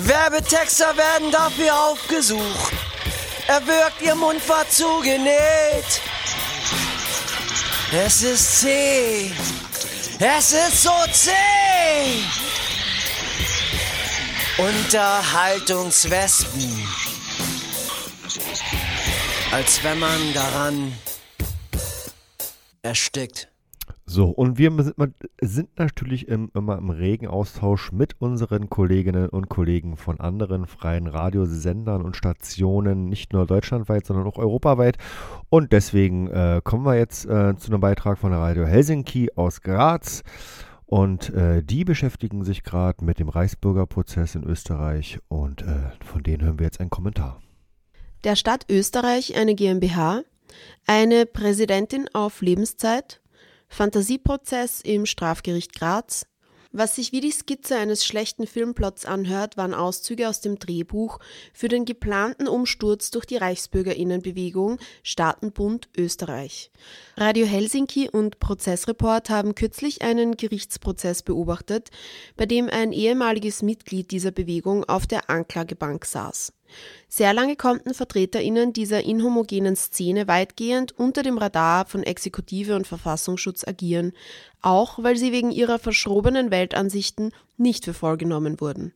Werbetexter 0.08 0.96
werden 0.96 1.32
dafür 1.32 1.76
aufgesucht. 1.76 2.72
Er 3.48 3.66
wirkt, 3.68 4.02
ihr 4.02 4.16
Mund 4.16 4.48
war 4.48 4.70
zugenäht. 4.70 6.02
Es 7.92 8.22
ist 8.22 8.62
zäh. 8.62 9.30
Es 10.20 10.54
ist 10.54 10.84
so 10.84 10.94
zäh. 11.12 12.24
Unterhaltungswespen. 14.58 16.88
Als 19.52 19.84
wenn 19.84 20.00
man 20.00 20.34
daran 20.34 20.98
erstickt. 22.82 23.50
So, 24.10 24.30
und 24.30 24.58
wir 24.58 24.72
sind, 25.42 25.78
natürlich 25.78 26.30
im, 26.30 26.50
immer 26.54 26.78
im 26.78 26.90
regen 26.90 27.28
Austausch 27.28 27.92
mit 27.92 28.16
unseren 28.22 28.70
Kolleginnen 28.70 29.28
und 29.28 29.50
Kollegen 29.50 29.98
von 29.98 30.22
anderen 30.22 30.66
freien 30.66 31.08
Radiosendern 31.08 32.02
und 32.02 32.16
Stationen, 32.16 33.10
nicht 33.10 33.34
nur 33.34 33.46
deutschlandweit, 33.46 34.06
sondern 34.06 34.26
auch 34.26 34.38
europaweit. 34.38 34.98
Und 35.50 35.74
deswegen 35.74 36.28
äh, 36.28 36.62
kommen 36.64 36.86
wir 36.86 36.96
jetzt 36.96 37.26
äh, 37.26 37.58
zu 37.58 37.70
einem 37.70 37.82
Beitrag 37.82 38.18
von 38.18 38.32
der 38.32 38.40
Radio 38.40 38.66
Helsinki 38.66 39.32
aus 39.36 39.62
Graz. 39.62 40.24
Und 40.86 41.30
äh, 41.32 41.62
die 41.62 41.84
beschäftigen 41.84 42.46
sich 42.46 42.64
gerade 42.64 43.04
mit 43.04 43.20
dem 43.20 43.28
Reichsbürgerprozess 43.28 44.36
in 44.36 44.46
Österreich 44.46 45.20
und 45.28 45.64
äh, 45.64 45.90
von 46.00 46.24
denen 46.24 46.46
hören 46.46 46.60
wir 46.60 46.66
jetzt 46.66 46.80
einen 46.80 46.90
Kommentar. 46.90 47.42
Der 48.24 48.38
Stadt 48.38 48.66
Österreich 48.70 49.36
eine 49.36 49.54
GmbH, 49.54 50.22
eine 50.86 51.26
Präsidentin 51.26 52.08
auf 52.14 52.42
Lebenszeit, 52.42 53.20
Fantasieprozess 53.68 54.82
im 54.82 55.06
Strafgericht 55.06 55.74
Graz. 55.74 56.26
Was 56.72 56.96
sich 56.96 57.12
wie 57.12 57.22
die 57.22 57.32
Skizze 57.32 57.78
eines 57.78 58.06
schlechten 58.06 58.46
Filmplots 58.46 59.06
anhört, 59.06 59.58
waren 59.58 59.74
Auszüge 59.74 60.28
aus 60.28 60.42
dem 60.42 60.60
Drehbuch 60.60 61.20
für 61.54 61.70
den 61.70 61.86
geplanten 61.86 62.48
Umsturz 62.48 63.10
durch 63.10 63.26
die 63.26 63.38
Reichsbürgerinnenbewegung 63.38 64.78
Staatenbund 65.02 65.90
Österreich. 65.98 66.72
Radio 67.16 67.48
Helsinki 67.48 68.10
und 68.10 68.40
Prozessreport 68.40 69.30
haben 69.30 69.56
kürzlich 69.56 70.02
einen 70.02 70.36
Gerichtsprozess 70.36 71.24
beobachtet, 71.24 71.90
bei 72.36 72.46
dem 72.46 72.70
ein 72.70 72.92
ehemaliges 72.92 73.62
Mitglied 73.62 74.12
dieser 74.12 74.32
Bewegung 74.32 74.84
auf 74.84 75.08
der 75.08 75.30
Anklagebank 75.30 76.06
saß. 76.06 76.54
Sehr 77.08 77.34
lange 77.34 77.56
konnten 77.56 77.94
VertreterInnen 77.94 78.74
dieser 78.74 79.04
inhomogenen 79.04 79.76
Szene 79.76 80.28
weitgehend 80.28 80.98
unter 80.98 81.24
dem 81.24 81.38
Radar 81.38 81.86
von 81.86 82.04
Exekutive 82.04 82.76
und 82.76 82.88
Verfassungsschutz 82.88 83.68
agieren, 83.68 84.14
auch 84.62 85.02
weil 85.02 85.18
sie 85.18 85.32
wegen 85.32 85.52
ihrer 85.52 85.80
verschrobenen 85.80 86.52
Weltansichten 86.52 87.32
nicht 87.58 87.86
für 87.86 87.94
voll 87.94 88.18
genommen 88.18 88.60
wurden. 88.60 88.94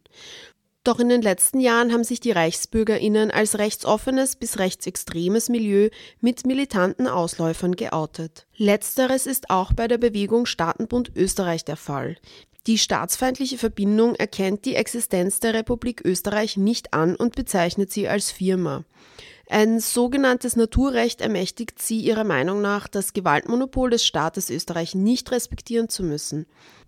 Doch 0.84 1.00
in 1.00 1.10
den 1.10 1.22
letzten 1.22 1.60
Jahren 1.60 1.94
haben 1.94 2.04
sich 2.04 2.20
die 2.22 2.32
ReichsbürgerInnen 2.32 3.30
als 3.30 3.60
rechtsoffenes 3.60 4.36
bis 4.36 4.58
rechtsextremes 4.58 5.50
Milieu 5.50 5.90
mit 6.22 6.48
militanten 6.48 7.06
Ausläufern 7.06 7.76
geoutet. 7.76 8.48
Letzteres 8.58 9.28
ist 9.28 9.52
auch 9.52 9.74
bei 9.74 9.88
der 9.88 10.00
Bewegung 10.00 10.48
Staatenbund 10.48 11.12
Österreich 11.16 11.66
der 11.66 11.78
Fall. 11.78 12.18
Die 12.68 12.78
staatsfeindliche 12.78 13.58
Verbindung 13.58 14.16
erkennt 14.16 14.66
die 14.66 14.76
Existenz 14.76 15.40
der 15.40 15.56
Republik 15.56 16.02
Österreich 16.06 16.58
nicht 16.58 16.94
an 16.94 17.16
und 17.16 17.36
bezeichnet 17.36 17.92
sie 17.92 18.08
als 18.08 18.30
Firma. 18.30 18.84
Ein 19.50 19.80
sogenanntes 19.80 20.56
Naturrecht 20.56 21.22
ermächtigt 21.22 21.82
sie 21.82 22.00
ihrer 22.00 22.24
Meinung 22.24 22.62
nach, 22.62 22.88
das 22.88 23.14
Gewaltmonopol 23.14 23.90
des 23.90 24.06
Staates 24.06 24.50
Österreich 24.50 24.96
nicht 24.96 25.32
respektieren 25.32 25.90
zu 25.90 26.04
müssen. 26.04 26.46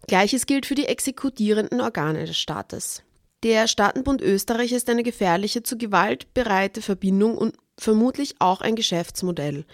Gleiches 0.07 0.45
gilt 0.45 0.65
für 0.65 0.75
die 0.75 0.85
exekutierenden 0.85 1.81
Organe 1.81 2.25
des 2.25 2.37
Staates. 2.37 3.03
Der 3.43 3.67
Staatenbund 3.67 4.21
Österreich 4.21 4.71
ist 4.71 4.89
eine 4.89 5.03
gefährliche, 5.03 5.63
zu 5.63 5.77
Gewalt 5.77 6.33
bereite 6.33 6.81
Verbindung 6.81 7.37
und 7.37 7.55
vermutlich 7.77 8.35
auch 8.39 8.61
ein 8.61 8.75
Geschäftsmodell. 8.75 9.65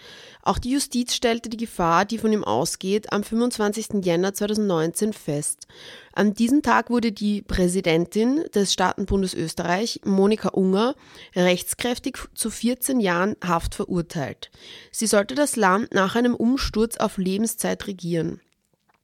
Auch 0.42 0.58
die 0.58 0.70
Justiz 0.70 1.14
stellte 1.14 1.48
die 1.48 1.56
Gefahr, 1.56 2.04
die 2.04 2.18
von 2.18 2.32
ihm 2.32 2.44
ausgeht, 2.44 3.12
am 3.12 3.22
25. 3.22 4.04
Jänner 4.04 4.32
2019 4.32 5.12
fest. 5.12 5.66
An 6.12 6.34
diesem 6.34 6.62
Tag 6.62 6.90
wurde 6.90 7.12
die 7.12 7.42
Präsidentin 7.42 8.44
des 8.54 8.72
Staatenbundes 8.72 9.34
Österreich, 9.34 10.00
Monika 10.04 10.48
Unger, 10.50 10.94
rechtskräftig 11.36 12.18
zu 12.34 12.50
14 12.50 13.00
Jahren 13.00 13.36
Haft 13.44 13.74
verurteilt. 13.74 14.50
Sie 14.90 15.06
sollte 15.06 15.34
das 15.34 15.56
Land 15.56 15.92
nach 15.92 16.16
einem 16.16 16.34
Umsturz 16.34 16.96
auf 16.96 17.18
Lebenszeit 17.18 17.86
regieren. 17.86 18.40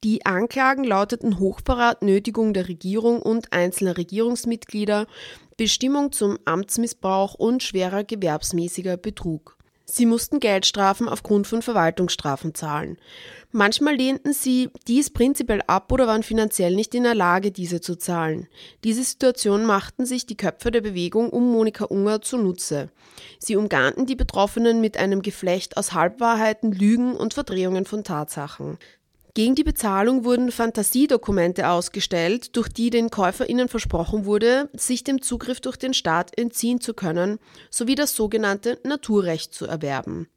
Die 0.03 0.27
Anklagen 0.27 0.83
lauteten 0.83 1.39
Hochverrat, 1.39 2.03
Nötigung 2.03 2.53
der 2.53 2.67
Regierung 2.67 3.19
und 3.19 3.51
einzelner 3.51 3.97
Regierungsmitglieder, 3.97 5.07
Bestimmung 5.57 6.11
zum 6.11 6.37
Amtsmissbrauch 6.45 7.33
und 7.33 7.63
schwerer 7.63 8.03
gewerbsmäßiger 8.03 8.95
Betrug. 8.95 9.57
Sie 9.89 10.05
mussten 10.05 10.39
Geldstrafen 10.39 11.07
aufgrund 11.07 11.47
von 11.47 11.61
Verwaltungsstrafen 11.61 12.53
zahlen. 12.53 12.97
Manchmal 13.51 13.95
lehnten 13.95 14.33
sie 14.33 14.69
dies 14.85 15.09
prinzipiell 15.09 15.61
ab 15.65 15.91
oder 15.91 16.05
waren 16.05 16.23
finanziell 16.23 16.75
nicht 16.75 16.93
in 16.93 17.03
der 17.03 17.15
Lage, 17.15 17.51
diese 17.51 17.79
zu 17.79 17.95
zahlen. 17.95 18.47
Diese 18.83 19.01
Situation 19.01 19.65
machten 19.65 20.05
sich 20.05 20.25
die 20.25 20.35
Köpfe 20.35 20.71
der 20.71 20.81
Bewegung 20.81 21.29
um 21.29 21.51
Monika 21.51 21.85
Unger 21.85 22.21
zunutze. 22.21 22.89
Sie 23.39 23.55
umgarnten 23.55 24.05
die 24.05 24.17
Betroffenen 24.17 24.81
mit 24.81 24.97
einem 24.97 25.21
Geflecht 25.21 25.77
aus 25.77 25.93
Halbwahrheiten, 25.93 26.73
Lügen 26.73 27.15
und 27.15 27.33
Verdrehungen 27.33 27.85
von 27.85 28.03
Tatsachen. 28.03 28.77
Gegen 29.37 29.53
die 29.53 29.63
Bezahlung 29.63 30.23
wurden 30.23 30.51
Fantasiedokumente 30.51 31.69
ausgestellt, 31.69 32.55
durch 32.55 32.69
die 32.69 32.89
den 32.89 33.11
KäuferInnen 33.11 33.67
versprochen 33.67 34.25
wurde, 34.25 34.67
sich 34.73 35.03
dem 35.03 35.21
Zugriff 35.21 35.61
durch 35.61 35.77
den 35.77 35.93
Staat 35.93 36.35
entziehen 36.35 36.81
zu 36.81 36.95
können, 36.95 37.37
sowie 37.69 37.93
das 37.93 38.15
sogenannte 38.15 38.79
Naturrecht 38.83 39.53
zu 39.53 39.67
erwerben. 39.67 40.27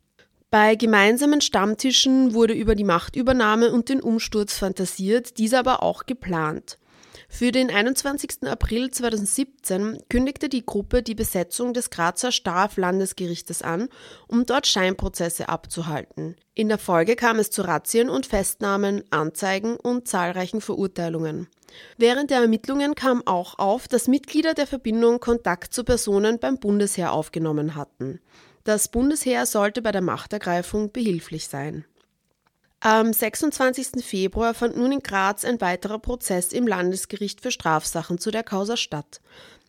Bei 0.50 0.74
gemeinsamen 0.74 1.40
Stammtischen 1.40 2.34
wurde 2.34 2.52
über 2.52 2.74
die 2.74 2.84
Machtübernahme 2.84 3.72
und 3.72 3.88
den 3.88 4.02
Umsturz 4.02 4.58
fantasiert, 4.58 5.38
dieser 5.38 5.60
aber 5.60 5.82
auch 5.82 6.04
geplant. 6.04 6.76
Für 7.32 7.52
den 7.52 7.70
21. 7.70 8.42
April 8.42 8.90
2017 8.90 10.02
kündigte 10.10 10.48
die 10.48 10.66
Gruppe 10.66 11.02
die 11.02 11.14
Besetzung 11.14 11.72
des 11.72 11.88
Grazer 11.88 12.32
Straflandesgerichtes 12.32 13.62
an, 13.62 13.88
um 14.26 14.44
dort 14.44 14.66
Scheinprozesse 14.66 15.48
abzuhalten. 15.48 16.36
In 16.54 16.68
der 16.68 16.76
Folge 16.76 17.14
kam 17.14 17.38
es 17.38 17.50
zu 17.50 17.62
Razzien 17.62 18.10
und 18.10 18.26
Festnahmen, 18.26 19.04
Anzeigen 19.10 19.76
und 19.76 20.08
zahlreichen 20.08 20.60
Verurteilungen. 20.60 21.46
Während 21.96 22.30
der 22.30 22.40
Ermittlungen 22.42 22.96
kam 22.96 23.26
auch 23.26 23.58
auf, 23.58 23.86
dass 23.86 24.08
Mitglieder 24.08 24.52
der 24.52 24.66
Verbindung 24.66 25.20
Kontakt 25.20 25.72
zu 25.72 25.84
Personen 25.84 26.40
beim 26.40 26.58
Bundesheer 26.58 27.12
aufgenommen 27.12 27.76
hatten. 27.76 28.20
Das 28.64 28.88
Bundesheer 28.88 29.46
sollte 29.46 29.82
bei 29.82 29.92
der 29.92 30.02
Machtergreifung 30.02 30.92
behilflich 30.92 31.46
sein. 31.46 31.84
Am 32.82 33.12
26. 33.12 34.02
Februar 34.02 34.54
fand 34.54 34.74
nun 34.78 34.90
in 34.90 35.00
Graz 35.00 35.44
ein 35.44 35.60
weiterer 35.60 35.98
Prozess 35.98 36.50
im 36.50 36.66
Landesgericht 36.66 37.42
für 37.42 37.50
Strafsachen 37.50 38.16
zu 38.16 38.30
der 38.30 38.42
Causa 38.42 38.78
statt. 38.78 39.20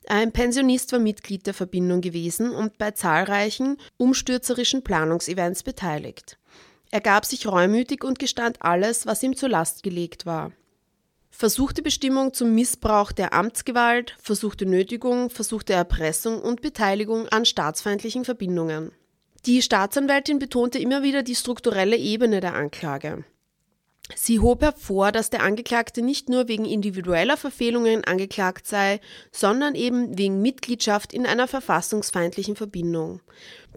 Ein 0.07 0.31
Pensionist 0.31 0.93
war 0.93 0.99
Mitglied 0.99 1.45
der 1.45 1.53
Verbindung 1.53 1.99
gewesen 1.99 2.51
und 2.51 2.77
bei 2.77 2.91
zahlreichen 2.91 3.75
umstürzerischen 3.97 4.85
Planungsevents 4.85 5.63
beteiligt. 5.63 6.37
Er 6.89 7.01
gab 7.01 7.25
sich 7.25 7.47
reumütig 7.47 8.05
und 8.05 8.17
gestand 8.17 8.61
alles, 8.61 9.05
was 9.05 9.21
ihm 9.23 9.35
zur 9.35 9.49
Last 9.49 9.83
gelegt 9.83 10.25
war. 10.25 10.53
Versuchte 11.29 11.81
Bestimmung 11.81 12.33
zum 12.33 12.55
Missbrauch 12.55 13.11
der 13.11 13.33
Amtsgewalt, 13.33 14.15
versuchte 14.21 14.65
Nötigung, 14.65 15.29
versuchte 15.29 15.73
Erpressung 15.73 16.41
und 16.41 16.61
Beteiligung 16.61 17.27
an 17.27 17.43
staatsfeindlichen 17.43 18.23
Verbindungen. 18.23 18.93
Die 19.45 19.61
Staatsanwältin 19.61 20.37
betonte 20.37 20.77
immer 20.77 21.01
wieder 21.01 21.23
die 21.23 21.35
strukturelle 21.35 21.97
Ebene 21.97 22.41
der 22.41 22.53
Anklage. 22.53 23.23
Sie 24.15 24.39
hob 24.39 24.61
hervor, 24.61 25.11
dass 25.11 25.29
der 25.29 25.41
Angeklagte 25.41 26.01
nicht 26.01 26.29
nur 26.29 26.47
wegen 26.47 26.65
individueller 26.65 27.37
Verfehlungen 27.37 28.03
angeklagt 28.03 28.67
sei, 28.67 28.99
sondern 29.31 29.73
eben 29.73 30.17
wegen 30.17 30.41
Mitgliedschaft 30.41 31.13
in 31.13 31.25
einer 31.25 31.47
verfassungsfeindlichen 31.47 32.55
Verbindung. 32.55 33.21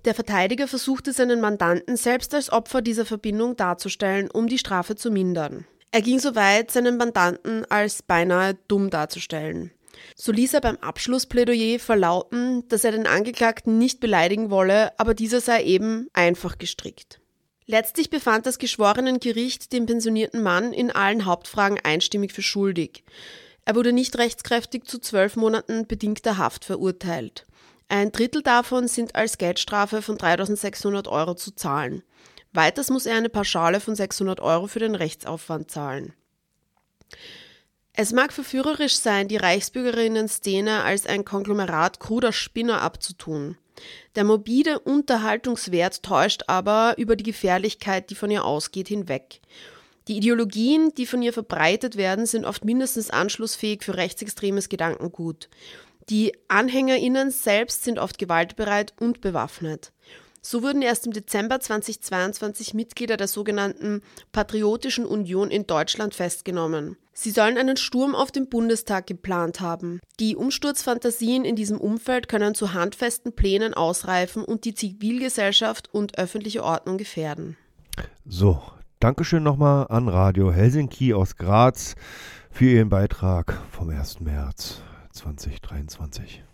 Der 0.05 0.15
Verteidiger 0.15 0.67
versuchte 0.67 1.13
seinen 1.13 1.41
Mandanten 1.41 1.97
selbst 1.97 2.35
als 2.35 2.51
Opfer 2.51 2.83
dieser 2.83 3.07
Verbindung 3.07 3.57
darzustellen, 3.57 4.31
um 4.31 4.49
die 4.49 4.59
Strafe 4.59 4.97
zu 4.97 5.11
mindern. 5.11 5.67
Er 5.93 6.03
ging 6.03 6.19
so 6.19 6.35
weit, 6.35 6.73
seinen 6.73 6.97
Mandanten 6.97 7.65
als 7.71 8.03
beinahe 8.03 8.59
dumm 8.69 8.91
darzustellen. 8.91 9.71
So 10.17 10.33
ließ 10.33 10.55
er 10.55 10.61
beim 10.61 10.77
Abschlussplädoyer 10.77 11.79
verlauten, 11.79 12.67
dass 12.69 12.85
er 12.85 12.93
den 12.93 13.07
Angeklagten 13.07 13.79
nicht 13.79 14.01
beleidigen 14.01 14.51
wolle, 14.51 14.99
aber 14.99 15.15
dieser 15.15 15.41
sei 15.41 15.65
eben 15.65 16.09
einfach 16.13 16.59
gestrickt. 16.59 17.21
Letztlich 17.67 18.11
befand 18.11 18.47
das 18.47 18.59
Geschworenengericht 18.59 19.73
den 19.73 19.87
pensionierten 19.87 20.43
Mann 20.43 20.73
in 20.73 20.91
allen 20.91 21.25
Hauptfragen 21.25 21.81
einstimmig 21.83 22.33
für 22.33 22.43
schuldig. 22.43 23.05
Er 23.65 23.75
wurde 23.75 23.93
nicht 23.93 24.19
rechtskräftig 24.19 24.85
zu 24.85 24.99
zwölf 24.99 25.37
Monaten 25.37 25.87
bedingter 25.87 26.37
Haft 26.37 26.67
verurteilt. 26.67 27.47
Ein 27.89 28.13
Drittel 28.13 28.43
davon 28.43 28.89
sind 28.89 29.15
als 29.15 29.39
Geldstrafe 29.39 30.03
von 30.03 30.19
3600 30.19 31.09
Euro 31.09 31.35
zu 31.35 31.55
zahlen. 31.55 32.03
Weiters 32.53 32.91
muss 32.91 33.07
er 33.07 33.17
eine 33.17 33.31
Pauschale 33.31 33.81
von 33.81 33.95
600 33.95 34.41
Euro 34.41 34.67
für 34.67 34.79
den 34.79 34.95
Rechtsaufwand 34.95 35.71
zahlen. 35.71 36.13
Es 37.97 38.13
mag 38.13 38.33
verführerisch 38.33 38.97
sein, 38.97 39.29
die 39.29 39.37
Reichsbürgerinnen-Szene 39.37 40.83
als 40.83 41.07
ein 41.07 41.25
Konglomerat 41.25 42.01
kruder 42.01 42.33
Spinner 42.33 42.83
abzutun. 42.83 43.57
Der 44.17 44.25
mobile 44.25 44.81
Unterhaltungswert 44.81 46.03
täuscht 46.03 46.43
aber 46.49 46.95
über 46.99 47.15
die 47.15 47.23
Gefährlichkeit, 47.23 48.11
die 48.11 48.17
von 48.17 48.33
ihr 48.33 48.45
ausgeht, 48.45 48.89
hinweg. 48.89 49.41
Die 50.09 50.17
Ideologien, 50.17 50.93
die 50.97 51.07
von 51.07 51.23
ihr 51.23 51.33
verbreitet 51.33 51.97
werden, 51.97 52.27
sind 52.27 52.45
oft 52.45 52.65
mindestens 52.65 53.11
anschlussfähig 53.11 53.85
für 53.85 53.97
rechtsextremes 53.97 54.69
Gedankengut. 54.69 55.49
Die 56.11 56.37
AnhängerInnen 56.49 57.31
selbst 57.31 57.85
sind 57.85 58.01
oft 58.01 58.19
gewaltbereit 58.19 58.93
und 58.99 59.21
bewaffnet. 59.21 59.94
So 60.47 60.63
wurden 60.63 60.83
erst 60.83 61.07
im 61.07 61.15
Dezember 61.15 61.59
2022 61.59 62.75
Mitglieder 62.75 63.17
der 63.17 63.29
sogenannten 63.29 64.03
Patriotischen 64.31 65.07
Union 65.07 65.51
in 65.51 65.67
Deutschland 65.67 66.15
festgenommen. 66.15 66.99
Sie 67.15 67.31
sollen 67.31 67.57
einen 67.57 67.79
Sturm 67.79 68.15
auf 68.15 68.31
den 68.31 68.51
Bundestag 68.51 69.07
geplant 69.07 69.63
haben. 69.63 70.01
Die 70.21 70.37
Umsturzfantasien 70.37 71.47
in 71.47 71.57
diesem 71.57 71.81
Umfeld 71.81 72.29
können 72.29 72.55
zu 72.55 72.75
handfesten 72.75 73.35
Plänen 73.35 73.73
ausreifen 73.73 74.45
und 74.45 74.67
die 74.67 74.75
Zivilgesellschaft 74.75 75.89
und 75.95 76.19
öffentliche 76.19 76.63
Ordnung 76.63 76.99
gefährden. 76.99 77.57
So, 78.27 78.61
Dankeschön 79.01 79.43
nochmal 79.43 79.87
an 79.89 80.09
Radio 80.09 80.53
Helsinki 80.53 81.15
aus 81.15 81.37
Graz 81.37 81.95
für 82.51 82.67
Ihren 82.67 82.91
Beitrag 82.91 83.59
vom 83.71 83.89
1. 83.89 84.21
März 84.21 84.83
2023. 85.13 86.45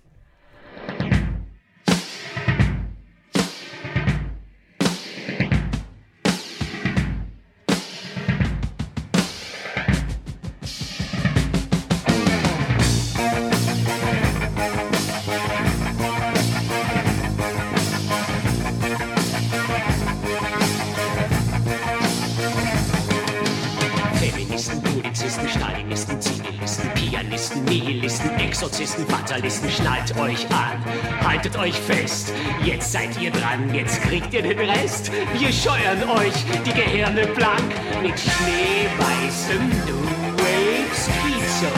Pianisten, 27.30 27.64
Nihilisten, 27.64 28.40
Exorzisten, 28.40 29.06
Fatalisten, 29.06 29.70
schnallt 29.70 30.16
euch 30.18 30.44
an, 30.50 30.84
haltet 31.24 31.56
euch 31.56 31.76
fest, 31.76 32.32
jetzt 32.64 32.90
seid 32.90 33.20
ihr 33.20 33.30
dran, 33.30 33.72
jetzt 33.72 34.02
kriegt 34.02 34.34
ihr 34.34 34.42
den 34.42 34.58
Rest. 34.58 35.12
Wir 35.38 35.52
scheuern 35.52 36.02
euch 36.10 36.34
die 36.66 36.72
Gehirne 36.72 37.28
blank 37.28 37.62
mit 38.02 38.18
schneeweißem 38.18 39.68
New 39.86 40.02
Wave 40.38 40.92
Schizo 41.06 41.70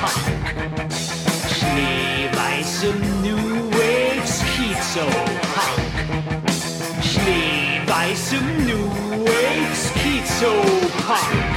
Punk. 0.00 0.92
Schneeweißem 1.58 3.00
New 3.22 3.68
Wave 3.72 4.28
Schizo 4.28 5.06
Punk. 5.54 5.82
Schneeweißem 7.02 8.64
New 8.64 8.86
Wave 9.24 9.74
Schizo 9.74 10.52
Punk. 11.04 11.49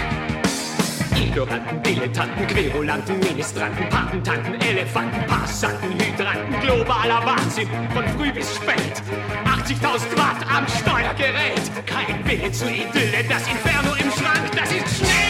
Ignoranten, 1.23 1.81
Dilettanten, 1.83 2.47
Querulanten, 2.47 3.19
Ministranten, 3.19 3.87
Patentanten, 3.89 4.59
Elefanten, 4.61 5.25
Passanten, 5.25 5.91
Hydranten, 5.93 6.59
globaler 6.61 7.25
Wahnsinn 7.25 7.69
von 7.93 8.05
früh 8.09 8.31
bis 8.31 8.55
spät. 8.55 9.01
80.000 9.45 10.17
Watt 10.17 10.45
am 10.53 10.67
Steuergerät. 10.67 11.63
Kein 11.85 12.25
Wille 12.25 12.51
zu 12.51 12.65
Idylle, 12.65 13.23
das 13.29 13.47
Inferno 13.47 13.93
im 13.95 14.11
Schrank, 14.11 14.51
das 14.55 14.71
ist 14.71 14.97
schneeweißer 14.97 15.22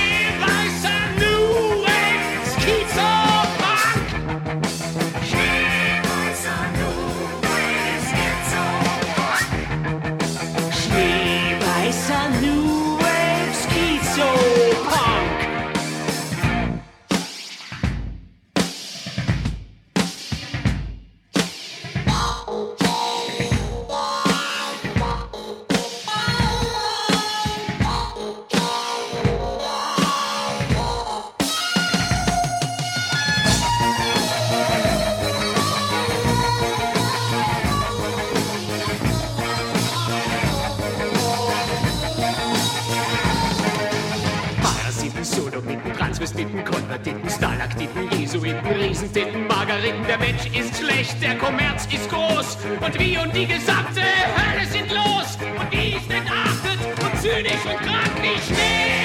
Jesuiten, 48.43 48.67
Riesentitten, 48.67 49.47
Margariten. 49.47 50.05
Der 50.05 50.17
Mensch 50.17 50.45
ist 50.47 50.77
schlecht, 50.77 51.21
der 51.21 51.37
Kommerz 51.37 51.85
ist 51.85 52.09
groß. 52.09 52.57
Und 52.81 52.99
wir 52.99 53.21
und 53.21 53.33
die 53.33 53.47
gesamte 53.47 54.01
Hölle 54.01 54.65
sind 54.67 54.91
los. 54.91 55.37
Und 55.59 55.71
die 55.71 55.93
ist 55.95 56.11
entartet 56.11 56.79
und 57.01 57.21
zynisch 57.21 57.65
und 57.65 57.79
krank. 57.79 58.11
Die 58.21 58.41
Schneeweißer 58.41 59.02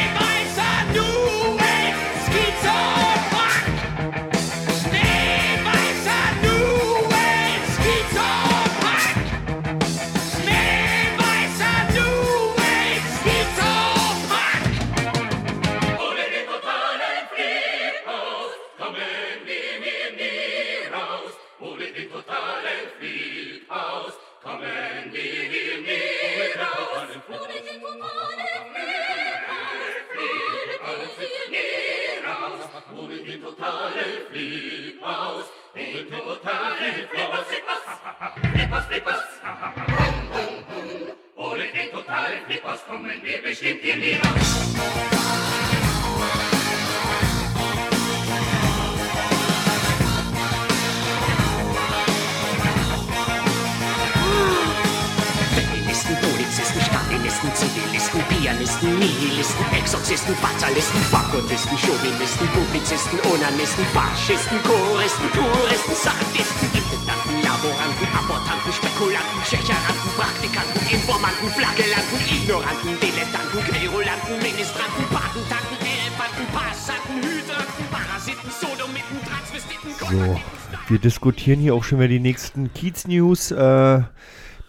Fatalisten, 60.79 61.03
Fakultisten, 61.11 61.77
Chauvinisten, 61.77 62.47
Publizisten, 62.55 63.19
Onanisten, 63.27 63.85
Faschisten, 63.91 64.59
Choristen, 64.63 65.27
Touristen, 65.35 65.95
Sadisten, 66.07 66.71
Intendanten, 66.71 67.35
Laboranten, 67.43 68.07
Abortanten, 68.15 68.71
Spekulanten, 68.71 69.43
Schächeranten, 69.43 70.11
Praktikanten, 70.15 70.79
Informanten, 70.87 71.51
Flagellanten, 71.51 72.19
Ignoranten, 72.31 72.95
Dilettanten, 73.03 73.59
Querulanten, 73.67 74.35
Ministranten, 74.39 75.03
Patentanten, 75.11 75.77
Elefanten, 75.83 76.47
Passanten, 76.55 77.17
Hydranten, 77.27 77.85
Parasiten, 77.91 78.51
Sodomiten, 78.55 79.19
Transvestiten, 79.27 79.91
So, 79.99 80.39
wir 80.87 80.99
diskutieren 81.03 81.59
hier 81.59 81.75
auch 81.75 81.83
schon 81.83 81.99
wieder 81.99 82.15
die 82.15 82.23
nächsten 82.23 82.71
Kiez-News. 82.73 83.51
Äh, 83.51 84.07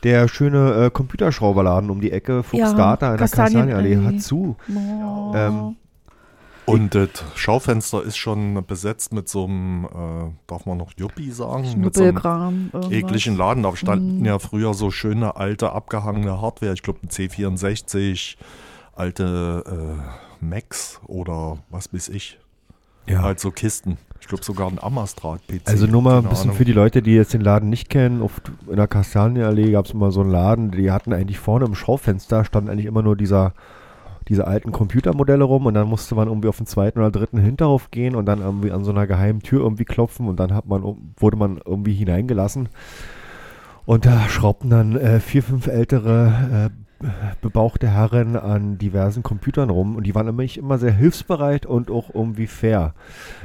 der 0.01 0.29
schöne 0.29 0.85
äh, 0.85 0.89
Computerschrauberladen 0.89 1.89
um 1.89 1.99
die 1.99 2.11
Ecke, 2.11 2.41
Fuchs 2.41 2.71
Ja, 2.71 2.73
Data 2.73 3.11
in 3.11 3.17
der 3.17 3.27
Kastanienallee. 3.27 3.95
Kastanienallee, 3.95 4.17
hat 4.17 4.23
zu. 4.23 4.55
Oh. 4.73 5.33
Ähm, 5.35 5.75
Und 6.69 6.95
das 6.95 7.09
Schaufenster 7.35 8.03
ist 8.03 8.17
schon 8.17 8.63
besetzt 8.65 9.13
mit 9.13 9.27
so 9.29 9.45
einem, 9.45 9.85
äh, 9.85 10.31
darf 10.47 10.65
man 10.65 10.77
noch 10.77 10.91
Juppie 10.97 11.31
sagen? 11.31 11.63
Mit 11.79 11.95
so 11.95 12.03
einem 12.03 12.17
irgendwas. 12.71 12.91
ekligen 12.91 13.37
Laden. 13.37 13.63
Da 13.63 13.75
standen 13.75 14.19
Mhm. 14.19 14.25
ja 14.25 14.39
früher 14.39 14.73
so 14.73 14.91
schöne 14.91 15.35
alte 15.35 15.71
abgehangene 15.73 16.41
Hardware. 16.41 16.73
Ich 16.73 16.83
glaube 16.83 16.99
ein 17.03 17.09
C64, 17.09 18.37
alte 18.95 19.63
äh, 20.41 20.45
Macs 20.45 20.99
oder 21.07 21.57
was 21.69 21.93
weiß 21.93 22.09
ich. 22.09 22.39
Ja. 23.07 23.21
Halt 23.23 23.39
so 23.39 23.51
Kisten. 23.51 23.97
Ich 24.21 24.27
glaube 24.27 24.43
sogar 24.43 24.67
ein 24.67 24.77
Amstrad-PC. 24.81 25.61
Also 25.67 25.87
nur 25.87 26.01
mal 26.01 26.17
ein 26.17 26.25
bisschen 26.25 26.45
Ahnung. 26.49 26.57
für 26.57 26.65
die 26.65 26.73
Leute, 26.73 27.01
die 27.01 27.13
jetzt 27.15 27.33
den 27.33 27.41
Laden 27.41 27.69
nicht 27.69 27.89
kennen. 27.89 28.21
Auf, 28.21 28.41
in 28.69 28.75
der 28.75 28.87
Kastanienallee 28.87 29.71
gab 29.71 29.85
es 29.85 29.91
immer 29.91 30.11
so 30.11 30.21
einen 30.21 30.29
Laden, 30.29 30.71
die 30.71 30.91
hatten 30.91 31.13
eigentlich 31.13 31.39
vorne 31.39 31.65
im 31.65 31.73
Schaufenster, 31.73 32.43
stand 32.45 32.69
eigentlich 32.69 32.85
immer 32.85 33.01
nur 33.01 33.15
dieser, 33.15 33.53
diese 34.29 34.45
alten 34.45 34.71
Computermodelle 34.71 35.43
rum 35.43 35.65
und 35.65 35.73
dann 35.73 35.87
musste 35.87 36.15
man 36.15 36.27
irgendwie 36.27 36.47
auf 36.47 36.57
den 36.57 36.67
zweiten 36.67 36.99
oder 36.99 37.11
dritten 37.11 37.39
Hinterhof 37.39 37.89
gehen 37.91 38.15
und 38.15 38.25
dann 38.25 38.41
irgendwie 38.41 38.71
an 38.71 38.83
so 38.83 38.91
einer 38.91 39.07
geheimen 39.07 39.41
Tür 39.41 39.61
irgendwie 39.61 39.85
klopfen 39.85 40.27
und 40.27 40.39
dann 40.39 40.53
hat 40.53 40.67
man, 40.67 40.83
wurde 41.17 41.37
man 41.37 41.59
irgendwie 41.65 41.93
hineingelassen. 41.93 42.69
Und 43.85 44.05
da 44.05 44.29
schraubten 44.29 44.69
dann 44.69 44.95
äh, 44.95 45.19
vier, 45.19 45.41
fünf 45.41 45.65
ältere 45.65 46.69
äh, 47.01 47.05
bebauchte 47.41 47.87
Herren 47.87 48.35
an 48.35 48.77
diversen 48.77 49.23
Computern 49.23 49.69
rum 49.69 49.95
und 49.95 50.03
die 50.03 50.13
waren 50.13 50.27
immer, 50.27 50.43
immer 50.43 50.77
sehr 50.77 50.91
hilfsbereit 50.91 51.65
und 51.65 51.89
auch 51.89 52.13
irgendwie 52.13 52.45
fair. 52.45 52.93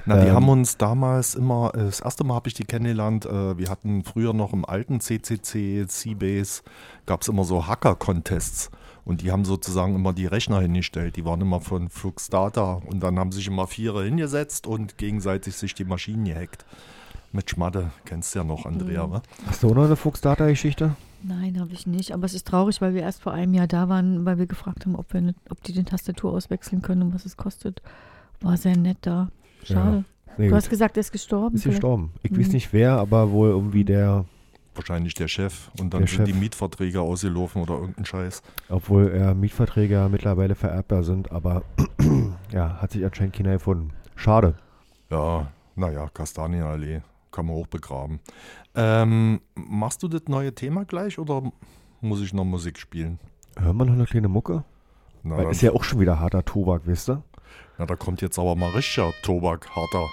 Na, 0.04 0.20
die 0.20 0.28
Ähm, 0.28 0.34
haben 0.34 0.48
uns 0.48 0.76
damals 0.76 1.34
immer, 1.34 1.72
äh, 1.74 1.84
das 1.84 2.00
erste 2.00 2.24
Mal 2.24 2.34
habe 2.34 2.48
ich 2.48 2.54
die 2.54 2.64
kennengelernt, 2.64 3.26
äh, 3.26 3.56
wir 3.56 3.70
hatten 3.70 4.02
früher 4.04 4.34
noch 4.34 4.52
im 4.52 4.64
alten 4.64 5.00
CCC, 5.00 5.86
C-Base, 5.86 6.62
gab 7.06 7.22
es 7.22 7.28
immer 7.28 7.44
so 7.44 7.66
Hacker-Contests. 7.66 8.70
Und 9.04 9.20
die 9.20 9.30
haben 9.30 9.44
sozusagen 9.44 9.94
immer 9.94 10.12
die 10.14 10.26
Rechner 10.26 10.60
hingestellt. 10.60 11.16
Die 11.16 11.24
waren 11.26 11.40
immer 11.42 11.60
von 11.60 11.90
Fluxdata. 11.90 12.80
Und 12.86 13.00
dann 13.02 13.18
haben 13.18 13.32
sich 13.32 13.46
immer 13.46 13.66
Viere 13.66 14.04
hingesetzt 14.04 14.66
und 14.66 14.96
gegenseitig 14.96 15.56
sich 15.56 15.74
die 15.74 15.84
Maschinen 15.84 16.24
gehackt. 16.24 16.64
Mit 17.32 17.50
Schmadde, 17.50 17.90
kennst 18.06 18.34
du 18.34 18.38
ja 18.38 18.44
noch, 18.44 18.64
Andrea, 18.64 19.06
Mhm. 19.06 19.10
wa? 19.12 19.22
Hast 19.46 19.62
du 19.62 19.68
auch 19.70 19.74
noch 19.74 19.84
eine 19.84 19.96
Fuchsdata-Geschichte? 19.96 20.94
Nein, 21.22 21.58
habe 21.60 21.72
ich 21.72 21.86
nicht. 21.86 22.12
Aber 22.12 22.24
es 22.24 22.32
ist 22.34 22.46
traurig, 22.46 22.80
weil 22.80 22.94
wir 22.94 23.02
erst 23.02 23.22
vor 23.22 23.32
einem 23.32 23.52
Jahr 23.54 23.66
da 23.66 23.88
waren, 23.88 24.24
weil 24.24 24.38
wir 24.38 24.46
gefragt 24.46 24.86
haben, 24.86 24.94
ob, 24.94 25.12
wir 25.12 25.20
ne, 25.20 25.34
ob 25.50 25.62
die 25.64 25.72
den 25.72 25.84
Tastatur 25.84 26.32
auswechseln 26.32 26.80
können 26.80 27.02
und 27.02 27.14
was 27.14 27.24
es 27.26 27.36
kostet. 27.36 27.82
War 28.40 28.56
sehr 28.56 28.76
nett 28.76 28.98
da. 29.02 29.28
Schade. 29.64 30.04
Nee, 30.36 30.44
du 30.46 30.50
gut. 30.50 30.56
hast 30.56 30.70
gesagt, 30.70 30.96
er 30.96 31.00
ist 31.00 31.12
gestorben. 31.12 31.56
Ist 31.56 31.62
vielleicht? 31.62 31.76
gestorben. 31.80 32.12
Ich 32.22 32.30
Mhm. 32.30 32.38
weiß 32.40 32.48
nicht 32.52 32.72
wer, 32.72 32.92
aber 32.98 33.30
wohl 33.32 33.48
irgendwie 33.50 33.84
der, 33.84 34.24
Wahrscheinlich 34.74 35.14
der 35.14 35.28
Chef. 35.28 35.70
Und 35.78 35.94
dann 35.94 36.00
Der 36.00 36.08
sind 36.08 36.26
die 36.26 36.32
Chef. 36.32 36.40
Mietverträge 36.40 37.00
ausgelaufen 37.00 37.62
oder 37.62 37.74
irgendein 37.74 38.04
Scheiß. 38.06 38.42
obwohl 38.68 39.08
er 39.08 39.34
Mietverträge 39.34 39.94
ja 39.94 40.08
mittlerweile 40.08 40.54
vererbbar 40.54 41.02
sind, 41.04 41.30
aber 41.32 41.62
ja, 42.52 42.80
hat 42.80 42.90
sich 42.92 43.04
anscheinend 43.04 43.34
keiner 43.36 43.52
gefunden. 43.52 43.90
Schade. 44.16 44.56
Ja, 45.10 45.48
naja, 45.76 46.08
Kastanienallee. 46.12 47.02
Kann 47.30 47.46
man 47.46 47.56
auch 47.56 47.66
begraben. 47.66 48.20
Ähm, 48.76 49.40
machst 49.54 50.02
du 50.02 50.08
das 50.08 50.22
neue 50.28 50.54
Thema 50.54 50.84
gleich 50.84 51.18
oder 51.18 51.42
muss 52.00 52.20
ich 52.20 52.32
noch 52.32 52.44
Musik 52.44 52.78
spielen? 52.78 53.18
Hören 53.58 53.76
wir 53.76 53.84
noch 53.84 53.94
eine 53.94 54.04
kleine 54.06 54.28
Mucke? 54.28 54.64
Na, 55.24 55.36
Weil 55.38 55.50
ist 55.50 55.62
ja 55.62 55.72
auch 55.72 55.82
schon 55.84 55.98
wieder 56.00 56.20
harter 56.20 56.44
Tobak, 56.44 56.82
wisst 56.84 57.08
ihr? 57.08 57.22
Na, 57.78 57.86
da 57.86 57.96
kommt 57.96 58.20
jetzt 58.22 58.38
aber 58.38 58.54
mal 58.54 58.70
richtiger 58.70 59.10
Tobak, 59.22 59.68
harter. 59.74 60.06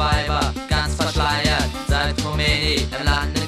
Weiber 0.00 0.54
ganz 0.66 0.94
verschleiert, 0.94 1.68
seit 1.86 2.16
Khomeini 2.22 2.76
im 2.76 3.04
Lande 3.04 3.39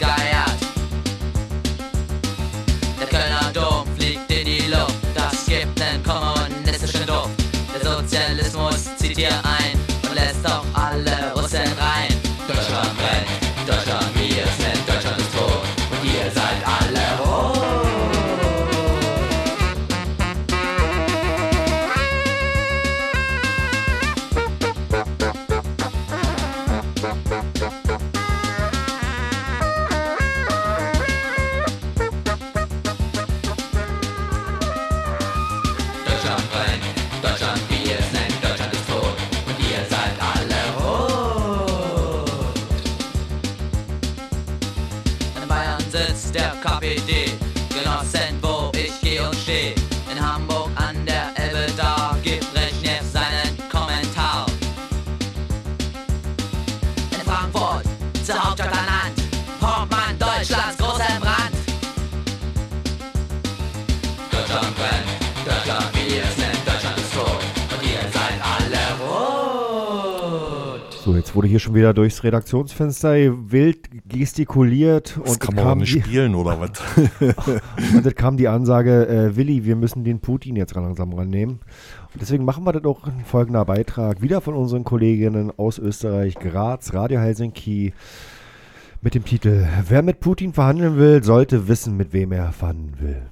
jetzt 71.33 71.37
wurde 71.37 71.49
hier 71.49 71.61
schon 71.61 71.75
wieder 71.75 71.95
durchs 71.95 72.23
Redaktionsfenster 72.25 73.15
wild 73.51 73.89
gestikuliert 74.07 75.19
Das 75.25 75.33
und 75.33 75.41
kann 75.41 75.55
man 75.55 75.65
auch 75.65 75.69
kam 75.71 75.79
nicht 75.79 75.95
die- 75.95 76.03
spielen, 76.03 76.35
oder 76.35 76.61
was? 76.61 76.73
und 77.95 78.05
es 78.05 78.15
kam 78.15 78.37
die 78.37 78.49
Ansage, 78.49 79.07
äh, 79.09 79.35
Willi, 79.35 79.65
wir 79.65 79.75
müssen 79.77 80.05
den 80.05 80.21
Putin 80.21 80.57
jetzt 80.57 80.75
langsam 80.75 81.15
rannehmen. 81.15 81.61
Und 82.13 82.21
deswegen 82.21 82.45
machen 82.45 82.65
wir 82.65 82.73
das 82.75 82.85
auch 82.85 83.07
in 83.07 83.25
folgender 83.25 83.65
Beitrag. 83.65 84.21
Wieder 84.21 84.43
von 84.43 84.53
unseren 84.53 84.85
Kolleginnen 84.85 85.51
aus 85.57 85.79
Österreich, 85.79 86.35
Graz, 86.35 86.93
Radio 86.93 87.19
Helsinki, 87.21 87.95
mit 89.01 89.15
dem 89.15 89.25
Titel 89.25 89.67
Wer 89.89 90.03
mit 90.03 90.21
Putin 90.21 90.53
verhandeln 90.53 90.99
will, 90.99 91.25
sollte 91.25 91.67
wissen, 91.67 91.97
mit 91.97 92.13
wem 92.13 92.33
er 92.33 92.53
verhandeln 92.53 92.95
will. 93.01 93.23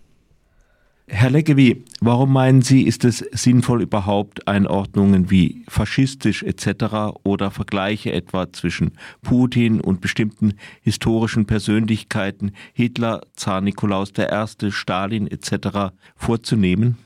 Herr 1.12 1.28
Leckevi, 1.28 1.84
warum 2.00 2.32
meinen 2.32 2.62
Sie, 2.62 2.86
ist 2.86 3.04
es 3.04 3.18
sinnvoll 3.18 3.82
überhaupt 3.82 4.46
Einordnungen 4.46 5.28
wie 5.28 5.64
faschistisch 5.68 6.44
etc. 6.44 7.18
oder 7.24 7.50
Vergleiche 7.50 8.12
etwa 8.12 8.50
zwischen 8.52 8.92
Putin 9.20 9.80
und 9.80 10.00
bestimmten 10.00 10.54
historischen 10.82 11.46
Persönlichkeiten, 11.46 12.52
Hitler, 12.72 13.22
Zar 13.34 13.60
Nikolaus 13.60 14.12
I., 14.16 14.70
Stalin 14.70 15.26
etc. 15.26 15.92
vorzunehmen? 16.14 16.96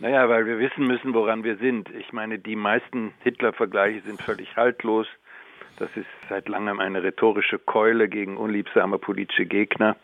Naja, 0.00 0.28
weil 0.28 0.44
wir 0.44 0.58
wissen 0.58 0.86
müssen, 0.86 1.14
woran 1.14 1.42
wir 1.42 1.56
sind. 1.56 1.88
Ich 1.98 2.12
meine, 2.12 2.38
die 2.38 2.56
meisten 2.56 3.12
Hitler-Vergleiche 3.24 4.02
sind 4.02 4.20
völlig 4.20 4.54
haltlos. 4.56 5.06
Das 5.78 5.88
ist 5.96 6.06
seit 6.28 6.46
langem 6.48 6.78
eine 6.78 7.02
rhetorische 7.02 7.58
Keule 7.58 8.08
gegen 8.08 8.36
unliebsame 8.36 8.98
politische 8.98 9.46
Gegner, 9.46 9.96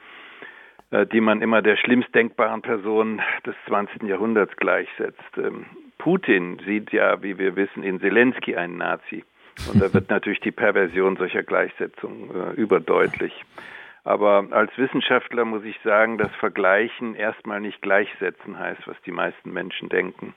die 0.90 1.20
man 1.20 1.42
immer 1.42 1.62
der 1.62 1.76
schlimmst 1.76 2.14
denkbaren 2.14 2.62
Person 2.62 3.20
des 3.44 3.54
20. 3.66 4.04
Jahrhunderts 4.04 4.56
gleichsetzt. 4.56 5.20
Ähm, 5.36 5.66
Putin 5.98 6.60
sieht 6.64 6.92
ja, 6.92 7.22
wie 7.22 7.38
wir 7.38 7.56
wissen, 7.56 7.82
in 7.82 8.00
Zelensky 8.00 8.56
einen 8.56 8.78
Nazi. 8.78 9.24
Und 9.72 9.82
da 9.82 9.92
wird 9.92 10.10
natürlich 10.10 10.40
die 10.40 10.52
Perversion 10.52 11.16
solcher 11.16 11.42
Gleichsetzungen 11.42 12.30
äh, 12.30 12.52
überdeutlich. 12.52 13.44
Aber 14.04 14.46
als 14.50 14.70
Wissenschaftler 14.78 15.44
muss 15.44 15.64
ich 15.64 15.80
sagen, 15.82 16.16
dass 16.16 16.32
Vergleichen 16.36 17.16
erstmal 17.16 17.60
nicht 17.60 17.82
gleichsetzen 17.82 18.56
heißt, 18.56 18.86
was 18.86 18.96
die 19.04 19.10
meisten 19.10 19.52
Menschen 19.52 19.88
denken. 19.88 20.32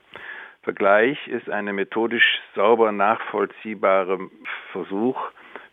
Vergleich 0.64 1.28
ist 1.28 1.50
eine 1.50 1.72
methodisch 1.72 2.42
sauber 2.56 2.92
nachvollziehbare 2.92 4.20
Versuch, 4.72 5.20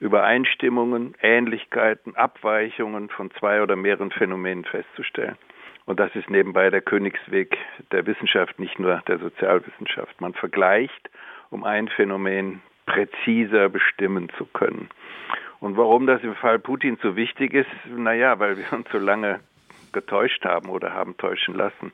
Übereinstimmungen, 0.00 1.14
Ähnlichkeiten, 1.22 2.16
Abweichungen 2.16 3.08
von 3.08 3.30
zwei 3.32 3.62
oder 3.62 3.76
mehreren 3.76 4.10
Phänomenen 4.10 4.64
festzustellen. 4.64 5.36
Und 5.86 6.00
das 6.00 6.14
ist 6.16 6.28
nebenbei 6.28 6.68
der 6.70 6.82
Königsweg 6.82 7.56
der 7.92 8.06
Wissenschaft, 8.06 8.58
nicht 8.58 8.78
nur 8.78 9.02
der 9.06 9.18
Sozialwissenschaft. 9.18 10.20
Man 10.20 10.34
vergleicht, 10.34 11.10
um 11.50 11.64
ein 11.64 11.88
Phänomen 11.88 12.60
präziser 12.86 13.68
bestimmen 13.68 14.28
zu 14.36 14.46
können. 14.46 14.88
Und 15.60 15.76
warum 15.76 16.06
das 16.06 16.22
im 16.22 16.34
Fall 16.34 16.58
Putin 16.58 16.98
so 17.02 17.16
wichtig 17.16 17.54
ist, 17.54 17.70
naja, 17.86 18.38
weil 18.38 18.58
wir 18.58 18.72
uns 18.72 18.88
so 18.90 18.98
lange 18.98 19.40
getäuscht 19.92 20.44
haben 20.44 20.68
oder 20.68 20.92
haben 20.92 21.16
täuschen 21.16 21.54
lassen. 21.54 21.92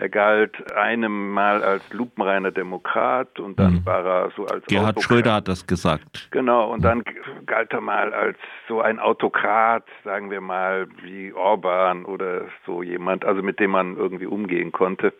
Er 0.00 0.08
galt 0.08 0.72
einem 0.72 1.30
Mal 1.34 1.62
als 1.62 1.92
lupenreiner 1.92 2.50
Demokrat 2.50 3.38
und 3.38 3.58
dann 3.58 3.74
Mhm. 3.74 3.84
war 3.86 4.02
er 4.06 4.30
so 4.34 4.46
als 4.46 4.64
Gerhard 4.64 4.96
Autokrat- 4.96 5.02
Schröder 5.04 5.34
hat 5.34 5.46
das 5.48 5.66
gesagt. 5.66 6.28
Genau, 6.30 6.72
und 6.72 6.82
dann 6.82 7.04
galt 7.44 7.70
er 7.74 7.82
mal 7.82 8.14
als 8.14 8.38
so 8.66 8.80
ein 8.80 8.98
Autokrat, 8.98 9.84
sagen 10.02 10.30
wir 10.30 10.40
mal, 10.40 10.86
wie 11.02 11.34
Orban 11.34 12.06
oder 12.06 12.46
so 12.64 12.82
jemand, 12.82 13.26
also 13.26 13.42
mit 13.42 13.60
dem 13.60 13.72
man 13.72 13.98
irgendwie 13.98 14.24
umgehen 14.24 14.72
konnte. 14.72 15.12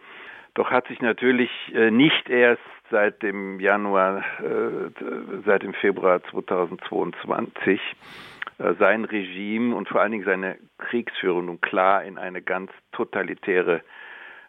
Doch 0.54 0.70
hat 0.70 0.88
sich 0.88 1.02
natürlich 1.02 1.50
äh, 1.74 1.90
nicht 1.90 2.30
erst 2.30 2.62
seit 2.90 3.22
dem 3.22 3.60
Januar, 3.60 4.24
äh, 4.40 4.90
seit 5.44 5.62
dem 5.62 5.74
Februar 5.74 6.22
2022 6.30 7.78
äh, 8.58 8.74
sein 8.78 9.04
Regime 9.04 9.74
und 9.76 9.88
vor 9.90 10.00
allen 10.00 10.12
Dingen 10.12 10.24
seine 10.24 10.56
Kriegsführung 10.78 11.44
nun 11.46 11.60
klar 11.60 12.02
in 12.02 12.16
eine 12.16 12.40
ganz 12.40 12.70
totalitäre 12.92 13.82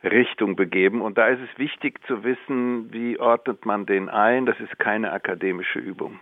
Richtung 0.03 0.55
begeben. 0.55 1.01
Und 1.01 1.17
da 1.17 1.27
ist 1.27 1.39
es 1.41 1.59
wichtig 1.59 1.99
zu 2.07 2.23
wissen, 2.23 2.91
wie 2.91 3.19
ordnet 3.19 3.65
man 3.65 3.85
den 3.85 4.09
ein. 4.09 4.45
Das 4.45 4.59
ist 4.59 4.79
keine 4.79 5.11
akademische 5.11 5.79
Übung. 5.79 6.19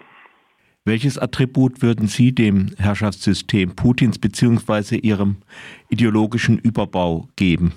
Welches 0.86 1.20
Attribut 1.20 1.82
würden 1.82 2.08
Sie 2.08 2.34
dem 2.34 2.72
Herrschaftssystem 2.78 3.76
Putins 3.76 4.20
bzw. 4.20 4.98
Ihrem 4.98 5.38
ideologischen 5.90 6.58
Überbau 6.58 7.28
geben? 7.36 7.74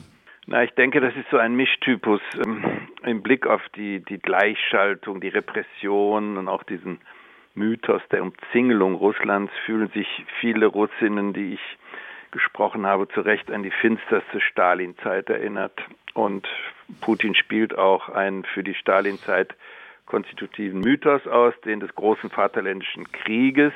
Na, 0.46 0.64
ich 0.64 0.70
denke, 0.72 1.00
das 1.00 1.14
ist 1.16 1.26
so 1.30 1.36
ein 1.36 1.55
Mischtypus 1.55 2.20
ähm, 2.44 2.64
im 3.05 3.22
Blick 3.22 3.46
auf 3.46 3.62
die, 3.76 4.00
die 4.00 4.18
Gleichschaltung, 4.18 5.20
die 5.20 5.28
Repression 5.28 6.36
und 6.36 6.48
auch 6.48 6.62
diesen 6.62 6.98
Mythos 7.55 8.03
der 8.11 8.22
Umzingelung 8.22 8.94
Russlands 8.94 9.53
fühlen 9.66 9.88
sich 9.90 10.07
viele 10.40 10.66
Russinnen, 10.66 11.32
die 11.32 11.55
ich 11.55 11.61
gesprochen 12.33 12.87
habe, 12.87 13.09
zu 13.09 13.20
Recht 13.20 13.51
an 13.51 13.62
die 13.62 13.70
finsterste 13.70 14.41
Stalin-Zeit 14.41 15.30
erinnert. 15.30 15.80
Und 16.14 16.49
Putin 17.01 17.35
spielt 17.35 17.78
auch 17.78 18.09
einen 18.09 18.45
für 18.45 18.64
die 18.64 18.74
Stalin-Zeit 18.74 19.55
konstitutiven 20.07 20.80
Mythos 20.80 21.26
aus, 21.26 21.55
den 21.64 21.80
des 21.80 21.95
großen 21.95 22.30
Vaterländischen 22.30 23.11
Krieges. 23.12 23.72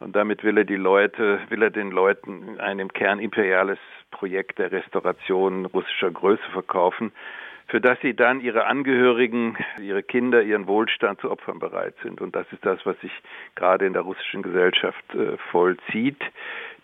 Und 0.00 0.14
damit 0.14 0.44
will 0.44 0.58
er 0.58 0.64
die 0.64 0.76
Leute, 0.76 1.40
will 1.48 1.62
er 1.62 1.70
den 1.70 1.90
Leuten 1.90 2.60
ein 2.60 2.78
im 2.78 2.92
Kern 2.92 3.18
imperiales 3.18 3.78
Projekt 4.10 4.58
der 4.58 4.70
Restauration 4.70 5.66
russischer 5.66 6.10
Größe 6.10 6.48
verkaufen, 6.52 7.12
für 7.68 7.80
das 7.80 8.00
sie 8.00 8.14
dann 8.14 8.40
ihre 8.40 8.66
Angehörigen, 8.66 9.56
ihre 9.80 10.02
Kinder, 10.02 10.42
ihren 10.42 10.66
Wohlstand 10.66 11.20
zu 11.20 11.30
opfern 11.30 11.58
bereit 11.58 11.94
sind. 12.02 12.20
Und 12.20 12.34
das 12.34 12.46
ist 12.50 12.64
das, 12.64 12.84
was 12.84 12.98
sich 13.00 13.12
gerade 13.54 13.86
in 13.86 13.92
der 13.92 14.02
russischen 14.02 14.42
Gesellschaft 14.42 15.04
äh, 15.14 15.36
vollzieht. 15.50 16.20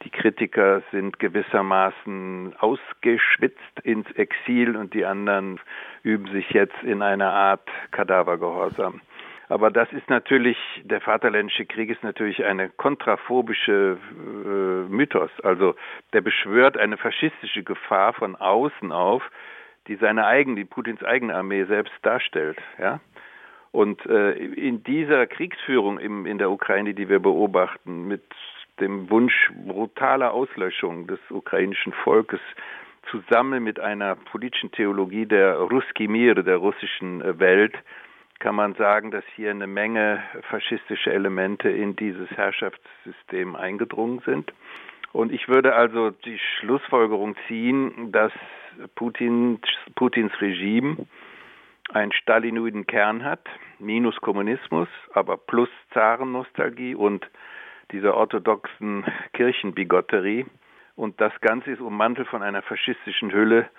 Die 0.03 0.11
Kritiker 0.11 0.83
sind 0.93 1.19
gewissermaßen 1.19 2.55
ausgeschwitzt 2.59 3.81
ins 3.83 4.11
Exil 4.13 4.77
und 4.77 4.93
die 4.93 5.07
anderen 5.07 5.59
üben 6.03 6.31
sich 6.33 6.51
jetzt 6.51 6.83
in 6.83 7.01
einer 7.01 7.33
Art 7.33 7.67
Kadavergehorsam. 7.91 9.01
Aber 9.49 9.71
das 9.71 9.91
ist 9.93 10.09
natürlich, 10.09 10.57
der 10.85 11.01
Vaterländische 11.01 11.67
Krieg 11.67 11.91
ist 11.91 12.03
natürlich 12.03 12.45
eine 12.45 12.71
kontraphobische 12.71 13.99
äh, 14.11 14.93
Mythos. 14.93 15.31
Also 15.43 15.77
der 16.13 16.23
beschwört 16.23 16.77
eine 16.77 16.97
faschistische 16.97 17.63
Gefahr 17.63 18.15
von 18.15 18.37
außen 18.37 18.91
auf, 18.93 19.23
die 19.87 19.97
seine 19.97 20.27
eigene, 20.27 20.57
die 20.57 20.65
Putins 20.65 21.03
eigene 21.03 21.35
Armee 21.35 21.65
selbst 21.65 21.95
darstellt. 22.03 22.59
Ja? 22.79 23.01
Und 23.73 24.05
äh, 24.07 24.33
in 24.33 24.83
dieser 24.85 25.27
Kriegsführung 25.27 25.99
im, 25.99 26.27
in 26.27 26.39
der 26.39 26.51
Ukraine, 26.51 26.95
die 26.95 27.09
wir 27.09 27.19
beobachten, 27.19 28.07
mit 28.07 28.23
dem 28.81 29.11
Wunsch 29.11 29.51
brutaler 29.67 30.33
Auslöschung 30.33 31.07
des 31.07 31.21
ukrainischen 31.31 31.93
Volkes, 31.93 32.41
zusammen 33.11 33.63
mit 33.63 33.81
einer 33.81 34.17
politischen 34.17 34.73
Theologie 34.73 35.27
der 35.27 35.57
Ruski 35.57 36.09
Mir, 36.09 36.35
der 36.35 36.57
russischen 36.57 37.21
äh, 37.21 37.39
Welt, 37.39 37.75
kann 38.39 38.55
man 38.55 38.75
sagen, 38.75 39.11
dass 39.11 39.25
hier 39.37 39.51
eine 39.51 39.67
Menge 39.67 40.23
faschistische 40.51 41.13
Elemente 41.13 41.71
in 41.71 41.97
dieses 41.97 42.31
Herrschaftssystem 42.31 43.57
eingedrungen 43.57 44.21
sind. 44.27 44.53
Und 45.15 45.33
ich 45.33 45.47
würde 45.47 45.77
also 45.77 46.11
die 46.11 46.41
Schlussfolgerung 46.59 47.37
ziehen, 47.47 48.11
dass 48.11 48.33
Putins, 48.97 49.61
Putins 49.95 50.33
Regime 50.41 51.07
einen 51.93 52.11
stalinoiden 52.11 52.85
Kern 52.89 53.23
hat, 53.23 53.47
minus 53.79 54.17
Kommunismus, 54.17 54.89
aber 55.13 55.37
plus 55.37 55.69
Zarennostalgie 55.93 56.97
und 56.97 57.25
dieser 57.93 58.17
orthodoxen 58.17 59.05
Kirchenbigotterie. 59.35 60.47
Und 60.97 61.21
das 61.21 61.33
Ganze 61.41 61.71
ist 61.71 61.81
ummantelt 61.81 62.27
von 62.27 62.43
einer 62.43 62.63
faschistischen 62.63 63.31
Hülle 63.31 63.71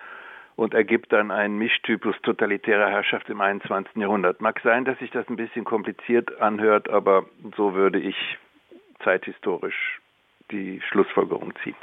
und 0.55 0.73
ergibt 0.73 1.11
dann 1.11 1.31
einen 1.31 1.57
Mischtypus 1.57 2.15
totalitärer 2.21 2.89
Herrschaft 2.89 3.29
im 3.29 3.41
21. 3.41 3.97
Jahrhundert. 3.97 4.39
Mag 4.39 4.61
sein, 4.63 4.86
dass 4.86 4.97
sich 4.99 5.11
das 5.11 5.27
ein 5.27 5.36
bisschen 5.36 5.65
kompliziert 5.65 6.39
anhört, 6.39 6.89
aber 6.89 7.25
so 7.57 7.73
würde 7.73 7.99
ich 7.99 8.15
zeithistorisch 9.03 9.99
die 10.51 10.81
Schlussfolgerung 10.89 11.53
ziehen. 11.63 11.75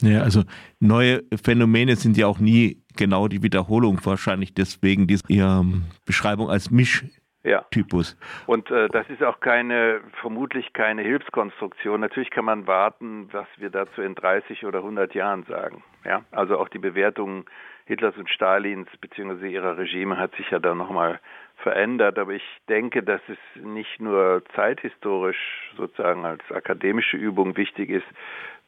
Ja, 0.00 0.22
also 0.22 0.42
neue 0.78 1.22
Phänomene 1.42 1.96
sind 1.96 2.16
ja 2.16 2.26
auch 2.26 2.38
nie 2.38 2.82
genau 2.96 3.26
die 3.28 3.42
Wiederholung, 3.42 3.98
wahrscheinlich 4.04 4.54
deswegen 4.54 5.06
diese 5.06 5.24
Ihre 5.28 5.64
Beschreibung 6.06 6.50
als 6.50 6.70
Mischtypus. 6.70 8.16
Ja. 8.20 8.44
Und 8.46 8.70
äh, 8.70 8.88
das 8.88 9.08
ist 9.10 9.24
auch 9.24 9.40
keine, 9.40 10.00
vermutlich 10.20 10.72
keine 10.72 11.02
Hilfskonstruktion. 11.02 12.00
Natürlich 12.00 12.30
kann 12.30 12.44
man 12.44 12.68
warten, 12.68 13.28
was 13.32 13.48
wir 13.56 13.70
dazu 13.70 14.02
in 14.02 14.14
30 14.14 14.64
oder 14.66 14.78
100 14.78 15.14
Jahren 15.14 15.44
sagen. 15.44 15.82
Ja, 16.04 16.24
also 16.30 16.58
auch 16.58 16.68
die 16.68 16.78
Bewertung 16.78 17.46
Hitlers 17.86 18.16
und 18.16 18.30
Stalins 18.30 18.88
bzw. 19.00 19.48
ihrer 19.48 19.78
Regime 19.78 20.16
hat 20.16 20.34
sich 20.36 20.50
ja 20.50 20.58
da 20.60 20.74
nochmal 20.74 21.20
verändert. 21.62 22.18
Aber 22.18 22.32
ich 22.32 22.42
denke, 22.68 23.02
dass 23.02 23.20
es 23.28 23.38
nicht 23.62 24.00
nur 24.00 24.42
zeithistorisch 24.54 25.72
sozusagen 25.76 26.24
als 26.24 26.42
akademische 26.50 27.16
Übung 27.16 27.56
wichtig 27.56 27.90
ist, 27.90 28.06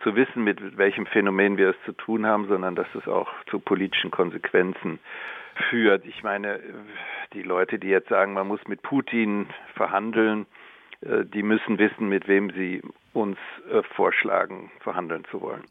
zu 0.03 0.15
wissen, 0.17 0.45
mit 0.45 0.77
welchem 0.79 1.07
Phänomen 1.07 1.57
wir 1.57 1.71
es 1.71 1.77
zu 1.85 1.93
tun 1.93 2.27
haben, 2.27 2.49
sondern 2.49 2.75
dass 2.75 2.89
es 2.95 3.07
auch 3.07 3.29
zu 3.51 3.59
politischen 3.59 4.11
Konsequenzen 4.11 4.99
führt. 5.69 6.07
Ich 6.07 6.23
meine, 6.23 6.61
die 7.35 7.43
Leute, 7.43 7.79
die 7.79 7.89
jetzt 7.89 8.09
sagen, 8.09 8.33
man 8.33 8.49
muss 8.49 8.61
mit 8.67 8.81
Putin 8.83 9.47
verhandeln, 9.75 10.47
die 11.03 11.43
müssen 11.43 11.79
wissen, 11.79 12.09
mit 12.09 12.29
wem 12.29 12.51
sie 12.51 12.83
uns 13.13 13.37
vorschlagen, 13.95 14.71
verhandeln 14.81 15.25
zu 15.31 15.41
wollen. 15.43 15.65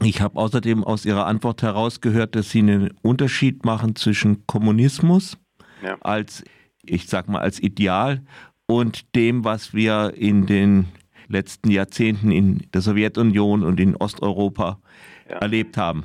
Ich 0.00 0.22
habe 0.22 0.38
außerdem 0.38 0.84
aus 0.84 1.04
Ihrer 1.04 1.26
Antwort 1.26 1.62
herausgehört, 1.62 2.36
dass 2.36 2.50
Sie 2.50 2.60
einen 2.60 2.96
Unterschied 3.02 3.64
machen 3.64 3.96
zwischen 3.96 4.46
Kommunismus 4.46 5.36
ja. 5.82 5.96
als, 6.00 6.44
ich 6.82 7.06
sag 7.06 7.28
mal, 7.28 7.40
als 7.40 7.60
Ideal 7.60 8.20
und 8.66 9.14
dem, 9.14 9.44
was 9.44 9.74
wir 9.74 10.12
in 10.16 10.46
den 10.46 10.86
letzten 11.28 11.70
Jahrzehnten 11.70 12.30
in 12.30 12.66
der 12.72 12.80
Sowjetunion 12.80 13.62
und 13.62 13.80
in 13.80 13.96
Osteuropa 13.96 14.78
ja. 15.28 15.36
erlebt 15.38 15.76
haben. 15.76 16.04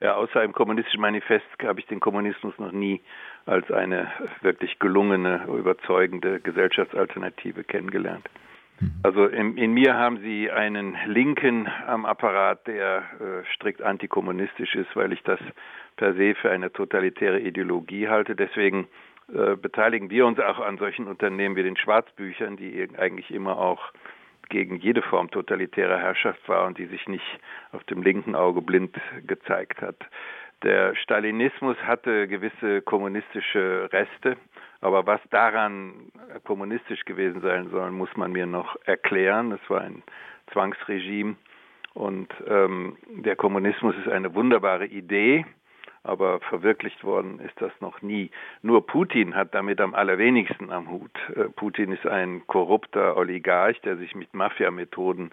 Ja, 0.00 0.14
außer 0.14 0.44
im 0.44 0.52
kommunistischen 0.52 1.00
Manifest 1.00 1.44
habe 1.62 1.80
ich 1.80 1.86
den 1.86 2.00
Kommunismus 2.00 2.54
noch 2.58 2.72
nie 2.72 3.00
als 3.46 3.70
eine 3.70 4.08
wirklich 4.42 4.78
gelungene, 4.78 5.44
überzeugende 5.46 6.38
Gesellschaftsalternative 6.40 7.64
kennengelernt. 7.64 8.28
Also 9.02 9.26
in, 9.26 9.56
in, 9.56 9.72
mir 9.72 9.96
haben 9.96 10.18
Sie 10.18 10.50
einen 10.52 10.96
Linken 11.06 11.68
am 11.86 12.06
Apparat, 12.06 12.64
der 12.68 12.98
äh, 12.98 13.54
strikt 13.54 13.82
antikommunistisch 13.82 14.76
ist, 14.76 14.94
weil 14.94 15.12
ich 15.12 15.22
das 15.24 15.40
per 15.96 16.14
se 16.14 16.36
für 16.36 16.50
eine 16.50 16.72
totalitäre 16.72 17.40
Ideologie 17.40 18.06
halte. 18.08 18.36
Deswegen 18.36 18.86
äh, 19.32 19.56
beteiligen 19.56 20.10
wir 20.10 20.26
uns 20.26 20.38
auch 20.40 20.58
an 20.58 20.78
solchen 20.78 21.06
Unternehmen 21.06 21.56
wie 21.56 21.62
den 21.62 21.76
Schwarzbüchern, 21.76 22.56
die 22.56 22.88
eigentlich 22.96 23.30
immer 23.30 23.58
auch 23.58 23.92
gegen 24.48 24.76
jede 24.76 25.02
Form 25.02 25.30
totalitärer 25.30 25.98
Herrschaft 25.98 26.48
war 26.48 26.66
und 26.66 26.78
die 26.78 26.86
sich 26.86 27.06
nicht 27.08 27.38
auf 27.72 27.84
dem 27.84 28.02
linken 28.02 28.34
Auge 28.34 28.62
blind 28.62 28.96
gezeigt 29.26 29.82
hat. 29.82 29.96
Der 30.62 30.96
Stalinismus 30.96 31.76
hatte 31.84 32.26
gewisse 32.26 32.82
kommunistische 32.82 33.88
Reste, 33.92 34.36
aber 34.80 35.06
was 35.06 35.20
daran 35.30 36.10
kommunistisch 36.44 37.04
gewesen 37.04 37.42
sein 37.42 37.68
soll, 37.70 37.90
muss 37.90 38.16
man 38.16 38.32
mir 38.32 38.46
noch 38.46 38.76
erklären. 38.84 39.52
Es 39.52 39.70
war 39.70 39.82
ein 39.82 40.02
Zwangsregime 40.52 41.36
und 41.94 42.32
ähm, 42.46 42.96
der 43.08 43.36
Kommunismus 43.36 43.94
ist 43.98 44.08
eine 44.08 44.34
wunderbare 44.34 44.86
Idee, 44.86 45.44
aber 46.08 46.40
verwirklicht 46.40 47.04
worden 47.04 47.40
ist 47.40 47.60
das 47.60 47.72
noch 47.80 48.02
nie. 48.02 48.30
Nur 48.62 48.86
Putin 48.86 49.34
hat 49.34 49.54
damit 49.54 49.80
am 49.80 49.94
allerwenigsten 49.94 50.72
am 50.72 50.90
Hut. 50.90 51.12
Äh, 51.34 51.44
Putin 51.54 51.92
ist 51.92 52.06
ein 52.06 52.46
korrupter 52.46 53.16
Oligarch, 53.16 53.80
der 53.82 53.96
sich 53.96 54.14
mit 54.14 54.34
Mafia-Methoden 54.34 55.30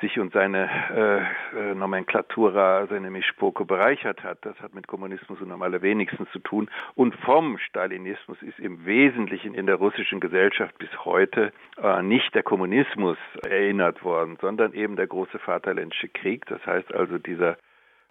sich 0.00 0.18
und 0.18 0.32
seine 0.32 1.26
äh, 1.54 1.74
Nomenklatura, 1.74 2.86
seine 2.86 3.10
Mischpoke 3.10 3.64
bereichert 3.64 4.22
hat. 4.22 4.38
Das 4.42 4.58
hat 4.60 4.74
mit 4.74 4.86
Kommunismus 4.86 5.40
und 5.40 5.50
am 5.52 5.62
allerwenigsten 5.62 6.26
zu 6.28 6.38
tun. 6.38 6.70
Und 6.94 7.14
vom 7.16 7.58
Stalinismus 7.58 8.40
ist 8.42 8.58
im 8.58 8.84
Wesentlichen 8.86 9.54
in 9.54 9.66
der 9.66 9.76
russischen 9.76 10.20
Gesellschaft 10.20 10.76
bis 10.78 10.90
heute 11.04 11.52
äh, 11.82 12.02
nicht 12.02 12.34
der 12.34 12.42
Kommunismus 12.42 13.18
erinnert 13.42 14.04
worden, 14.04 14.38
sondern 14.40 14.72
eben 14.72 14.96
der 14.96 15.06
große 15.06 15.38
Vaterländische 15.38 16.08
Krieg. 16.08 16.46
Das 16.46 16.64
heißt 16.66 16.94
also 16.94 17.18
dieser 17.18 17.56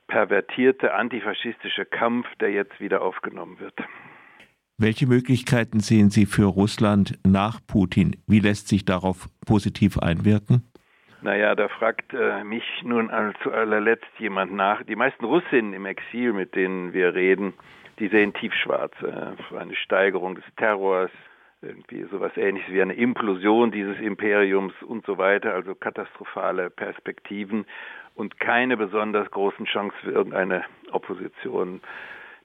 pervertierte 0.07 0.93
antifaschistische 0.93 1.85
Kampf, 1.85 2.27
der 2.39 2.51
jetzt 2.51 2.79
wieder 2.79 3.01
aufgenommen 3.01 3.59
wird. 3.59 3.75
Welche 4.79 5.07
Möglichkeiten 5.07 5.79
sehen 5.79 6.11
Sie 6.11 6.25
für 6.25 6.45
Russland 6.45 7.17
nach 7.25 7.59
Putin? 7.65 8.15
Wie 8.27 8.39
lässt 8.39 8.67
sich 8.67 8.85
darauf 8.85 9.27
positiv 9.45 9.97
einwirken? 9.97 10.71
Naja, 11.21 11.55
da 11.55 11.67
fragt 11.67 12.13
äh, 12.13 12.43
mich 12.43 12.63
nun 12.83 13.09
zu 13.41 13.51
allerletzt 13.51 14.11
jemand 14.19 14.53
nach. 14.53 14.83
Die 14.83 14.95
meisten 14.95 15.25
Russinnen 15.25 15.73
im 15.73 15.87
Exil, 15.87 16.31
mit 16.31 16.53
denen 16.53 16.93
wir 16.93 17.15
reden, 17.15 17.53
die 17.97 18.07
sehen 18.07 18.33
tiefschwarz. 18.33 18.93
Äh, 19.01 19.55
eine 19.57 19.75
Steigerung 19.75 20.35
des 20.35 20.45
Terrors, 20.57 21.09
irgendwie 21.63 22.05
sowas 22.11 22.31
ähnliches 22.37 22.71
wie 22.71 22.81
eine 22.81 22.93
Implosion 22.93 23.71
dieses 23.71 23.99
Imperiums 23.99 24.73
und 24.85 25.05
so 25.07 25.17
weiter, 25.17 25.55
also 25.55 25.73
katastrophale 25.73 26.69
Perspektiven 26.69 27.65
und 28.17 28.39
keine 28.39 28.75
besonders 28.77 29.29
großen 29.31 29.65
Chancen 29.65 29.97
für 30.01 30.11
irgendeine 30.11 30.65
Opposition. 30.91 31.81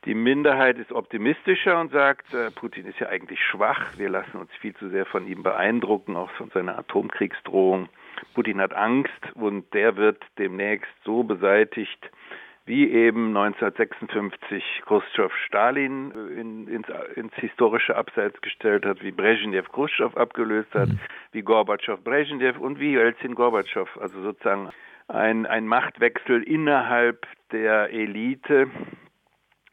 Die 0.05 0.15
Minderheit 0.15 0.79
ist 0.79 0.93
optimistischer 0.93 1.81
und 1.81 1.93
sagt, 1.93 2.35
äh, 2.35 2.51
Putin 2.51 2.87
ist 2.87 2.99
ja 2.99 3.09
eigentlich 3.09 3.41
schwach, 3.41 3.97
wir 3.97 4.11
lassen 4.11 4.37
uns 4.37 4.51
viel 4.61 4.75
zu 4.75 4.89
sehr 4.91 5.07
von 5.07 5.27
ihm 5.27 5.43
beeindrucken, 5.43 6.17
auch 6.17 6.31
von 6.33 6.51
seiner 6.51 6.79
Atomkriegsdrohung. 6.79 7.89
Putin 8.35 8.61
hat 8.61 8.75
Angst 8.75 9.11
und 9.35 9.73
der 9.75 9.97
wird 9.97 10.23
demnächst 10.39 10.93
so 11.05 11.23
beseitigt, 11.23 12.11
wie 12.67 12.91
eben 12.91 13.37
1956 13.37 14.83
Khrushchev 14.85 15.33
Stalin 15.47 16.13
äh, 16.13 16.41
in, 16.41 16.69
ins, 16.69 16.87
ins, 17.15 17.35
historische 17.35 17.97
Abseits 17.97 18.41
gestellt 18.41 18.85
hat, 18.85 19.03
wie 19.03 19.11
Brezhnev 19.11 19.69
Khrushchev 19.71 20.17
abgelöst 20.17 20.75
hat, 20.75 20.89
mhm. 20.89 20.99
wie 21.33 21.43
Gorbatschow 21.43 22.03
Brezhnev 22.03 22.59
und 22.59 22.79
wie 22.79 22.93
Jelzin 22.93 23.35
Gorbatschow. 23.35 23.89
Also 24.01 24.21
sozusagen 24.21 24.71
ein, 25.13 25.47
ein 25.47 25.67
Machtwechsel 25.67 26.43
innerhalb 26.43 27.27
der 27.53 27.91
Elite, 27.91 28.71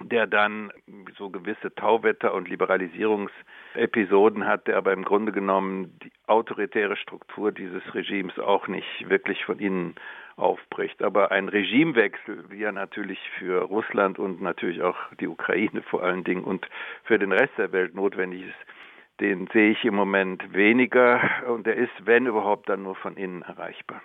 der 0.01 0.27
dann 0.27 0.71
so 1.17 1.29
gewisse 1.29 1.73
Tauwetter 1.75 2.33
und 2.33 2.47
Liberalisierungsepisoden 2.47 4.45
hat, 4.45 4.67
der 4.67 4.77
aber 4.77 4.93
im 4.93 5.03
Grunde 5.03 5.31
genommen 5.31 5.97
die 6.03 6.11
autoritäre 6.27 6.95
Struktur 6.95 7.51
dieses 7.51 7.83
Regimes 7.93 8.39
auch 8.39 8.67
nicht 8.67 9.09
wirklich 9.09 9.43
von 9.45 9.59
innen 9.59 9.95
aufbricht. 10.37 11.01
Aber 11.01 11.31
ein 11.31 11.49
Regimewechsel, 11.49 12.45
wie 12.49 12.63
er 12.63 12.71
natürlich 12.71 13.19
für 13.37 13.63
Russland 13.63 14.19
und 14.19 14.41
natürlich 14.41 14.81
auch 14.81 14.97
die 15.19 15.27
Ukraine 15.27 15.81
vor 15.81 16.01
allen 16.03 16.23
Dingen 16.23 16.43
und 16.43 16.67
für 17.03 17.19
den 17.19 17.33
Rest 17.33 17.57
der 17.57 17.71
Welt 17.73 17.93
notwendig 17.93 18.43
ist, 18.43 19.19
den 19.19 19.47
sehe 19.47 19.71
ich 19.71 19.83
im 19.83 19.95
Moment 19.95 20.53
weniger 20.53 21.21
und 21.47 21.67
der 21.67 21.75
ist, 21.75 21.91
wenn 22.05 22.25
überhaupt, 22.25 22.69
dann 22.69 22.83
nur 22.83 22.95
von 22.95 23.17
innen 23.17 23.41
erreichbar. 23.41 24.01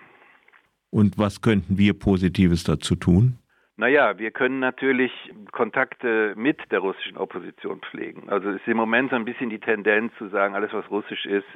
Und 0.95 1.19
was 1.19 1.43
könnten 1.43 1.77
wir 1.77 1.93
Positives 1.99 2.63
dazu 2.63 2.95
tun? 2.95 3.37
Naja, 3.77 4.17
wir 4.17 4.31
können 4.31 4.61
natürlich 4.61 5.11
Kontakte 5.51 6.35
mit 6.37 6.61
der 6.71 6.79
russischen 6.79 7.17
Opposition 7.17 7.81
pflegen. 7.81 8.29
Also 8.29 8.51
ist 8.51 8.69
im 8.69 8.77
Moment 8.77 9.11
so 9.11 9.17
ein 9.17 9.25
bisschen 9.25 9.51
die 9.51 9.59
Tendenz 9.59 10.13
zu 10.19 10.29
sagen, 10.29 10.55
alles 10.55 10.73
was 10.73 10.89
russisch 10.93 11.27
ist, 11.27 11.49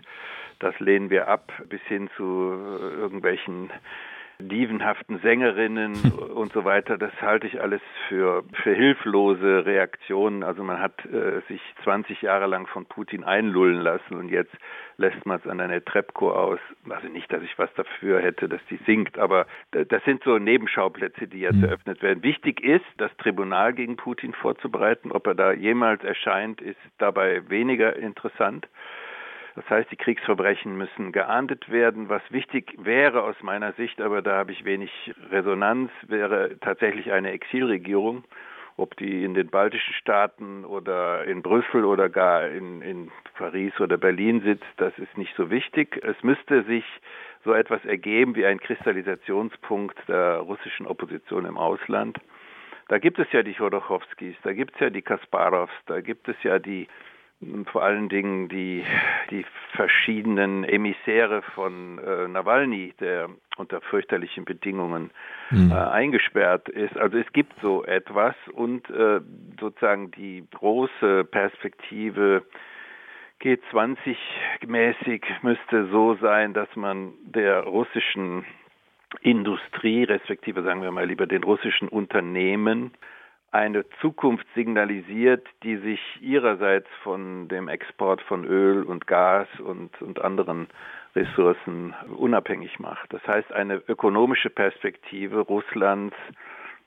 das 0.58 0.74
lehnen 0.80 1.08
wir 1.08 1.28
ab, 1.28 1.52
bis 1.68 1.80
hin 1.82 2.10
zu 2.16 2.24
irgendwelchen 2.24 3.70
dievenhaften 4.40 5.18
Sängerinnen 5.18 6.12
und 6.34 6.52
so 6.52 6.64
weiter, 6.64 6.96
das 6.96 7.12
halte 7.20 7.46
ich 7.46 7.60
alles 7.60 7.80
für, 8.08 8.44
für 8.62 8.72
hilflose 8.72 9.66
Reaktionen. 9.66 10.44
Also 10.44 10.62
man 10.62 10.80
hat 10.80 11.04
äh, 11.06 11.40
sich 11.48 11.60
20 11.84 12.22
Jahre 12.22 12.46
lang 12.46 12.66
von 12.66 12.86
Putin 12.86 13.24
einlullen 13.24 13.80
lassen 13.80 14.14
und 14.14 14.28
jetzt 14.28 14.52
lässt 14.96 15.24
man 15.26 15.38
es 15.38 15.46
an 15.48 15.60
eine 15.60 15.84
Trepko 15.84 16.32
aus. 16.32 16.60
Also 16.88 17.08
nicht, 17.08 17.32
dass 17.32 17.42
ich 17.42 17.58
was 17.58 17.72
dafür 17.74 18.20
hätte, 18.20 18.48
dass 18.48 18.60
die 18.70 18.78
singt, 18.86 19.18
aber 19.18 19.46
das 19.70 20.04
sind 20.04 20.22
so 20.24 20.38
Nebenschauplätze, 20.38 21.28
die 21.28 21.40
jetzt 21.40 21.56
mhm. 21.56 21.64
eröffnet 21.64 22.02
werden. 22.02 22.22
Wichtig 22.22 22.62
ist, 22.62 22.84
das 22.96 23.16
Tribunal 23.18 23.72
gegen 23.72 23.96
Putin 23.96 24.32
vorzubereiten. 24.32 25.12
Ob 25.12 25.26
er 25.26 25.34
da 25.34 25.52
jemals 25.52 26.02
erscheint, 26.04 26.60
ist 26.60 26.80
dabei 26.98 27.48
weniger 27.48 27.96
interessant. 27.96 28.68
Das 29.58 29.68
heißt, 29.70 29.90
die 29.90 29.96
Kriegsverbrechen 29.96 30.78
müssen 30.78 31.10
geahndet 31.10 31.68
werden. 31.68 32.08
Was 32.08 32.22
wichtig 32.30 32.76
wäre 32.78 33.24
aus 33.24 33.34
meiner 33.42 33.72
Sicht, 33.72 34.00
aber 34.00 34.22
da 34.22 34.36
habe 34.36 34.52
ich 34.52 34.64
wenig 34.64 35.12
Resonanz, 35.32 35.90
wäre 36.06 36.56
tatsächlich 36.60 37.10
eine 37.10 37.32
Exilregierung. 37.32 38.22
Ob 38.76 38.96
die 38.98 39.24
in 39.24 39.34
den 39.34 39.48
baltischen 39.48 39.94
Staaten 39.94 40.64
oder 40.64 41.24
in 41.24 41.42
Brüssel 41.42 41.84
oder 41.84 42.08
gar 42.08 42.46
in, 42.46 42.82
in 42.82 43.10
Paris 43.34 43.72
oder 43.80 43.98
Berlin 43.98 44.42
sitzt, 44.42 44.68
das 44.76 44.96
ist 44.96 45.18
nicht 45.18 45.34
so 45.34 45.50
wichtig. 45.50 46.00
Es 46.04 46.22
müsste 46.22 46.62
sich 46.62 46.84
so 47.44 47.52
etwas 47.52 47.84
ergeben 47.84 48.36
wie 48.36 48.46
ein 48.46 48.60
Kristallisationspunkt 48.60 49.98
der 50.08 50.36
russischen 50.36 50.86
Opposition 50.86 51.46
im 51.46 51.58
Ausland. 51.58 52.20
Da 52.86 52.98
gibt 52.98 53.18
es 53.18 53.26
ja 53.32 53.42
die 53.42 53.54
Chodorkowskis, 53.54 54.36
da 54.44 54.52
gibt 54.52 54.74
es 54.74 54.80
ja 54.80 54.90
die 54.90 55.02
Kasparovs, 55.02 55.74
da 55.86 56.00
gibt 56.00 56.28
es 56.28 56.36
ja 56.44 56.60
die 56.60 56.86
vor 57.70 57.84
allen 57.84 58.08
Dingen 58.08 58.48
die, 58.48 58.84
die 59.30 59.44
verschiedenen 59.72 60.64
Emissäre 60.64 61.42
von 61.54 61.98
äh, 61.98 62.26
Nawalny, 62.26 62.94
der 62.98 63.28
unter 63.56 63.80
fürchterlichen 63.80 64.44
Bedingungen 64.44 65.10
mhm. 65.50 65.70
äh, 65.70 65.74
eingesperrt 65.74 66.68
ist. 66.68 66.96
Also 66.96 67.18
es 67.18 67.32
gibt 67.32 67.52
so 67.62 67.84
etwas 67.84 68.34
und 68.52 68.90
äh, 68.90 69.20
sozusagen 69.60 70.10
die 70.10 70.44
große 70.52 71.24
Perspektive 71.30 72.42
G20-mäßig 73.40 75.22
müsste 75.42 75.86
so 75.92 76.16
sein, 76.16 76.54
dass 76.54 76.74
man 76.74 77.12
der 77.22 77.62
russischen 77.62 78.44
Industrie, 79.20 80.02
respektive 80.02 80.62
sagen 80.64 80.82
wir 80.82 80.90
mal 80.90 81.06
lieber 81.06 81.28
den 81.28 81.44
russischen 81.44 81.88
Unternehmen, 81.88 82.92
eine 83.50 83.84
Zukunft 84.00 84.46
signalisiert, 84.54 85.46
die 85.62 85.76
sich 85.76 86.00
ihrerseits 86.20 86.88
von 87.02 87.48
dem 87.48 87.68
Export 87.68 88.20
von 88.22 88.44
Öl 88.44 88.82
und 88.82 89.06
Gas 89.06 89.48
und, 89.60 90.00
und 90.02 90.20
anderen 90.20 90.68
Ressourcen 91.16 91.94
unabhängig 92.16 92.78
macht. 92.78 93.12
Das 93.12 93.26
heißt, 93.26 93.52
eine 93.52 93.82
ökonomische 93.88 94.50
Perspektive 94.50 95.40
Russlands 95.40 96.14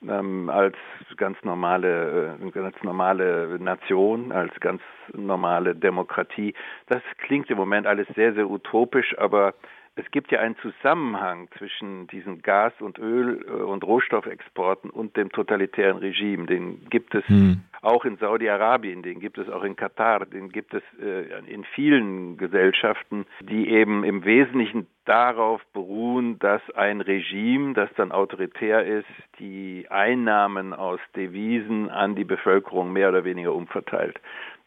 ähm, 0.07 0.49
als 0.49 0.75
ganz 1.17 1.37
normale, 1.43 2.37
äh, 2.41 2.51
ganz 2.51 2.75
normale 2.83 3.57
Nation, 3.59 4.31
als 4.31 4.53
ganz 4.59 4.81
normale 5.13 5.75
Demokratie. 5.75 6.53
Das 6.87 7.01
klingt 7.17 7.49
im 7.49 7.57
Moment 7.57 7.87
alles 7.87 8.07
sehr, 8.15 8.33
sehr 8.33 8.49
utopisch, 8.49 9.17
aber 9.17 9.53
es 9.95 10.09
gibt 10.11 10.31
ja 10.31 10.39
einen 10.39 10.55
Zusammenhang 10.57 11.49
zwischen 11.57 12.07
diesen 12.07 12.41
Gas- 12.41 12.79
und 12.79 12.97
Öl- 12.97 13.45
äh, 13.45 13.51
und 13.51 13.83
Rohstoffexporten 13.83 14.89
und 14.89 15.17
dem 15.17 15.31
totalitären 15.31 15.97
Regime. 15.97 16.45
Den 16.45 16.89
gibt 16.89 17.13
es 17.13 17.27
hm. 17.27 17.61
auch 17.81 18.05
in 18.05 18.17
Saudi-Arabien, 18.17 19.03
den 19.03 19.19
gibt 19.19 19.37
es 19.37 19.49
auch 19.49 19.63
in 19.63 19.75
Katar, 19.75 20.25
den 20.25 20.49
gibt 20.49 20.73
es 20.73 20.83
äh, 21.01 21.39
in 21.45 21.65
vielen 21.75 22.37
Gesellschaften, 22.37 23.25
die 23.41 23.69
eben 23.69 24.03
im 24.03 24.23
Wesentlichen 24.23 24.87
darauf 25.05 25.61
beruhen, 25.73 26.37
dass 26.39 26.61
ein 26.75 27.01
Regime, 27.01 27.73
das 27.73 27.89
dann 27.95 28.11
autoritär 28.11 28.85
ist, 28.85 29.07
die 29.39 29.87
Einnahmen 29.89 30.73
aus 30.73 30.99
Devisen 31.15 31.89
an 31.89 32.15
die 32.15 32.23
Bevölkerung 32.23 32.93
mehr 32.93 33.09
oder 33.09 33.23
weniger 33.23 33.53
umverteilt. 33.53 34.19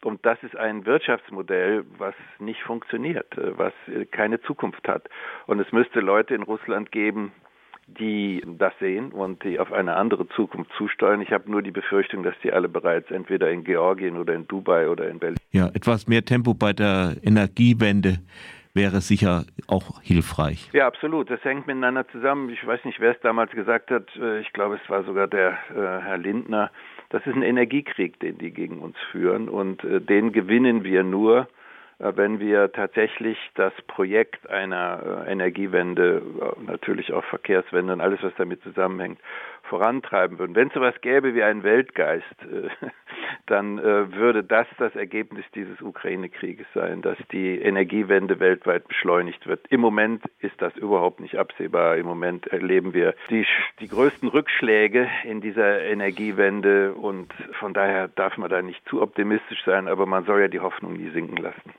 Und 0.03 0.23
das 0.25 0.41
ist 0.43 0.55
ein 0.55 0.85
Wirtschaftsmodell, 0.85 1.83
was 1.97 2.13
nicht 2.39 2.61
funktioniert, 2.61 3.37
äh, 3.37 3.57
was 3.57 3.73
äh, 3.87 4.05
keine 4.05 4.41
Zukunft 4.41 4.87
hat. 4.87 5.09
Und 5.47 5.59
es 5.59 5.71
müsste 5.71 5.99
Leute 5.99 6.35
in 6.35 6.43
Russland 6.43 6.91
geben, 6.91 7.31
die 7.87 8.43
das 8.45 8.73
sehen 8.79 9.11
und 9.11 9.43
die 9.43 9.59
auf 9.59 9.71
eine 9.71 9.95
andere 9.95 10.27
Zukunft 10.29 10.71
zusteuern. 10.77 11.21
Ich 11.21 11.31
habe 11.31 11.49
nur 11.49 11.61
die 11.61 11.71
Befürchtung, 11.71 12.23
dass 12.23 12.35
die 12.43 12.51
alle 12.51 12.67
bereits 12.67 13.11
entweder 13.11 13.49
in 13.49 13.63
Georgien 13.63 14.17
oder 14.17 14.33
in 14.33 14.47
Dubai 14.47 14.89
oder 14.89 15.07
in 15.07 15.19
Berlin. 15.19 15.37
Ja, 15.51 15.67
etwas 15.67 16.07
mehr 16.07 16.25
Tempo 16.25 16.53
bei 16.53 16.73
der 16.73 17.15
Energiewende 17.23 18.19
wäre 18.75 19.01
sicher 19.01 19.45
auch 19.67 20.01
hilfreich. 20.03 20.69
Ja, 20.73 20.85
absolut. 20.85 21.29
Das 21.29 21.43
hängt 21.43 21.65
miteinander 21.65 22.07
zusammen. 22.09 22.49
Ich 22.49 22.65
weiß 22.65 22.85
nicht, 22.85 22.99
wer 22.99 23.15
es 23.15 23.21
damals 23.21 23.51
gesagt 23.51 23.89
hat. 23.89 24.07
Äh, 24.17 24.41
ich 24.41 24.53
glaube, 24.53 24.79
es 24.83 24.89
war 24.89 25.03
sogar 25.03 25.27
der 25.27 25.51
äh, 25.71 26.03
Herr 26.05 26.17
Lindner 26.17 26.69
das 27.09 27.25
ist 27.25 27.35
ein 27.35 27.43
Energiekrieg, 27.43 28.19
den 28.19 28.37
die 28.37 28.51
gegen 28.51 28.79
uns 28.79 28.97
führen 29.11 29.47
und 29.47 29.83
äh, 29.83 30.01
den 30.01 30.31
gewinnen 30.31 30.83
wir 30.83 31.03
nur, 31.03 31.47
wenn 31.99 32.39
wir 32.39 32.71
tatsächlich 32.73 33.37
das 33.55 33.73
Projekt 33.87 34.49
einer 34.49 35.25
äh, 35.27 35.31
Energiewende, 35.31 36.21
äh, 36.41 36.61
natürlich 36.63 37.13
auch 37.13 37.23
Verkehrswende 37.25 37.93
und 37.93 38.01
alles, 38.01 38.21
was 38.21 38.33
damit 38.37 38.61
zusammenhängt, 38.63 39.19
vorantreiben 39.63 40.37
würden. 40.37 40.55
Wenn 40.55 40.67
es 40.67 40.73
sowas 40.73 40.95
gäbe 41.01 41.33
wie 41.33 41.41
einen 41.41 41.63
Weltgeist, 41.63 42.35
dann 43.47 43.77
würde 43.77 44.43
das 44.43 44.67
das 44.77 44.95
Ergebnis 44.95 45.43
dieses 45.55 45.81
Ukraine-Krieges 45.81 46.67
sein, 46.75 47.01
dass 47.01 47.17
die 47.31 47.59
Energiewende 47.59 48.39
weltweit 48.39 48.87
beschleunigt 48.87 49.47
wird. 49.47 49.65
Im 49.69 49.81
Moment 49.81 50.23
ist 50.39 50.61
das 50.61 50.75
überhaupt 50.77 51.19
nicht 51.19 51.37
absehbar. 51.37 51.97
Im 51.97 52.05
Moment 52.05 52.45
erleben 52.47 52.93
wir 52.93 53.15
die, 53.31 53.47
die 53.79 53.87
größten 53.87 54.29
Rückschläge 54.29 55.09
in 55.23 55.41
dieser 55.41 55.81
Energiewende 55.81 56.93
und 56.93 57.33
von 57.59 57.73
daher 57.73 58.07
darf 58.07 58.37
man 58.37 58.51
da 58.51 58.61
nicht 58.61 58.87
zu 58.87 59.01
optimistisch 59.01 59.63
sein, 59.65 59.87
aber 59.87 60.05
man 60.05 60.25
soll 60.25 60.41
ja 60.41 60.47
die 60.47 60.59
Hoffnung 60.59 60.93
nie 60.93 61.09
sinken 61.09 61.37
lassen. 61.37 61.73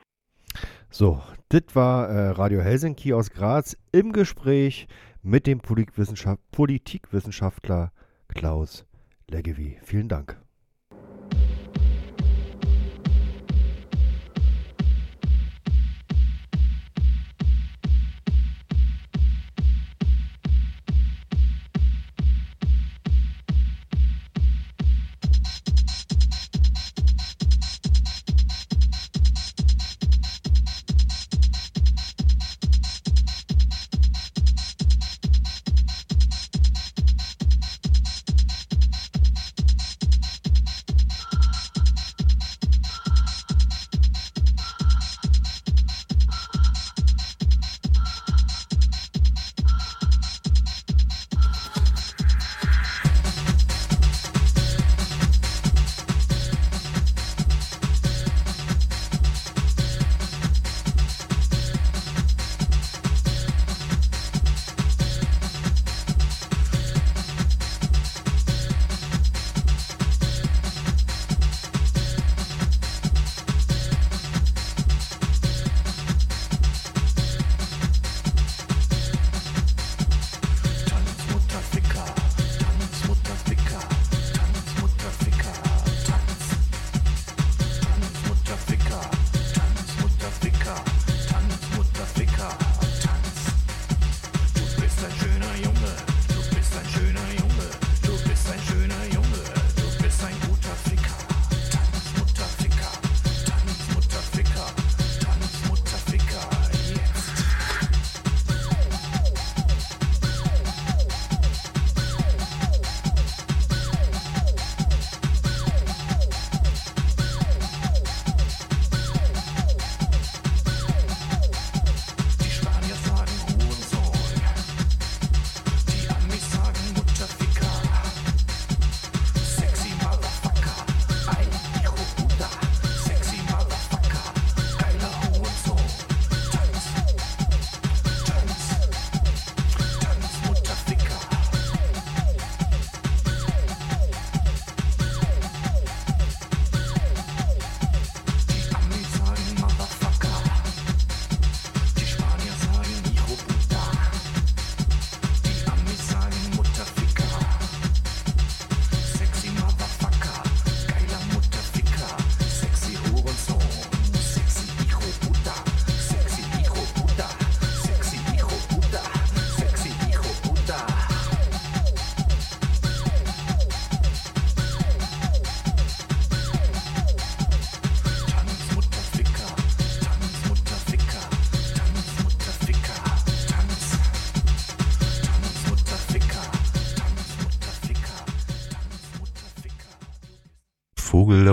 So, 0.89 1.21
das 1.49 1.63
war 1.73 2.09
äh, 2.09 2.29
Radio 2.29 2.61
Helsinki 2.61 3.13
aus 3.13 3.29
Graz 3.31 3.77
im 3.91 4.13
Gespräch 4.13 4.87
mit 5.21 5.45
dem 5.45 5.59
Politikwissenschaft 5.59 6.41
Politikwissenschaftler 6.51 7.91
Klaus 8.29 8.85
Leggevi. 9.29 9.77
Vielen 9.83 10.07
Dank. 10.07 10.39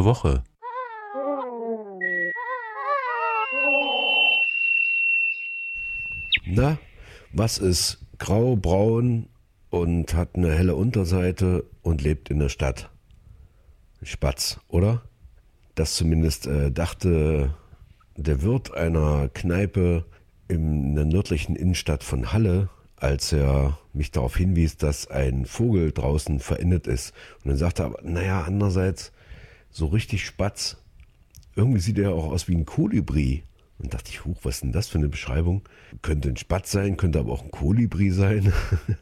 Woche. 0.05 0.42
Na, 6.46 6.78
was 7.32 7.59
ist 7.59 7.98
grau, 8.18 8.57
braun 8.57 9.28
und 9.70 10.14
hat 10.14 10.36
eine 10.36 10.52
helle 10.52 10.76
Unterseite 10.76 11.64
und 11.82 12.02
lebt 12.02 12.30
in 12.30 12.38
der 12.38 12.48
Stadt? 12.48 12.90
Spatz, 14.02 14.61
oder? 14.68 15.02
Das 15.74 15.96
zumindest 15.96 16.46
äh, 16.46 16.70
dachte 16.70 17.55
der 18.16 18.42
Wirt 18.42 18.74
einer 18.74 19.28
Kneipe 19.32 20.05
in 20.48 20.94
der 20.94 21.05
nördlichen 21.05 21.57
Innenstadt 21.57 22.05
von 22.05 22.32
Halle, 22.32 22.68
als 22.96 23.32
er 23.32 23.78
mich 23.92 24.12
darauf 24.12 24.36
hinwies, 24.36 24.76
dass 24.76 25.09
ein 25.09 25.46
Vogel 25.46 25.90
draußen 25.92 26.38
verendet 26.38 26.86
ist. 26.86 27.12
Und 27.42 27.50
dann 27.50 27.57
sagte 27.57 27.82
er 27.82 27.86
aber, 27.86 28.02
naja, 28.02 28.42
andererseits, 28.46 29.12
so 29.74 29.86
richtig 29.86 30.24
Spatz, 30.24 30.76
irgendwie 31.56 31.80
sieht 31.80 31.98
er 31.98 32.12
auch 32.12 32.30
aus 32.30 32.48
wie 32.48 32.54
ein 32.54 32.64
Kolibri. 32.64 33.42
Und 33.76 33.92
dachte 33.92 34.10
ich, 34.10 34.24
huch, 34.24 34.38
was 34.44 34.56
ist 34.56 34.62
denn 34.62 34.72
das 34.72 34.86
für 34.86 34.98
eine 34.98 35.08
Beschreibung? 35.08 35.62
Könnte 36.00 36.28
ein 36.28 36.36
Spatz 36.36 36.70
sein, 36.70 36.96
könnte 36.96 37.18
aber 37.18 37.32
auch 37.32 37.42
ein 37.42 37.50
Kolibri 37.50 38.10
sein. 38.10 38.52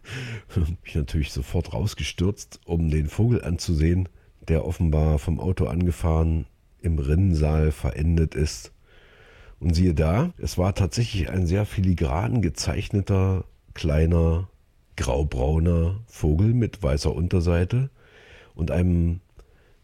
Bin 0.55 0.79
ich 0.83 0.95
natürlich 0.95 1.31
sofort 1.31 1.75
rausgestürzt, 1.75 2.61
um 2.65 2.91
den 2.91 3.09
Vogel 3.09 3.45
anzusehen, 3.45 4.09
der 4.49 4.65
offenbar 4.65 5.19
vom 5.19 5.41
Auto 5.41 5.67
angefahren 5.67 6.47
im 6.81 6.99
Rinnensaal 6.99 7.71
verendet 7.71 8.35
ist. 8.35 8.73
Und 9.61 9.75
siehe 9.75 9.95
da, 9.95 10.33
es 10.39 10.57
war 10.57 10.75
tatsächlich 10.75 11.29
ein 11.29 11.47
sehr 11.47 11.67
filigran 11.67 12.41
gezeichneter, 12.41 13.45
kleiner, 13.75 14.49
graubrauner 14.97 16.01
Vogel 16.07 16.55
mit 16.55 16.83
weißer 16.83 17.15
Unterseite 17.15 17.91
und 18.55 18.71
einem 18.71 19.21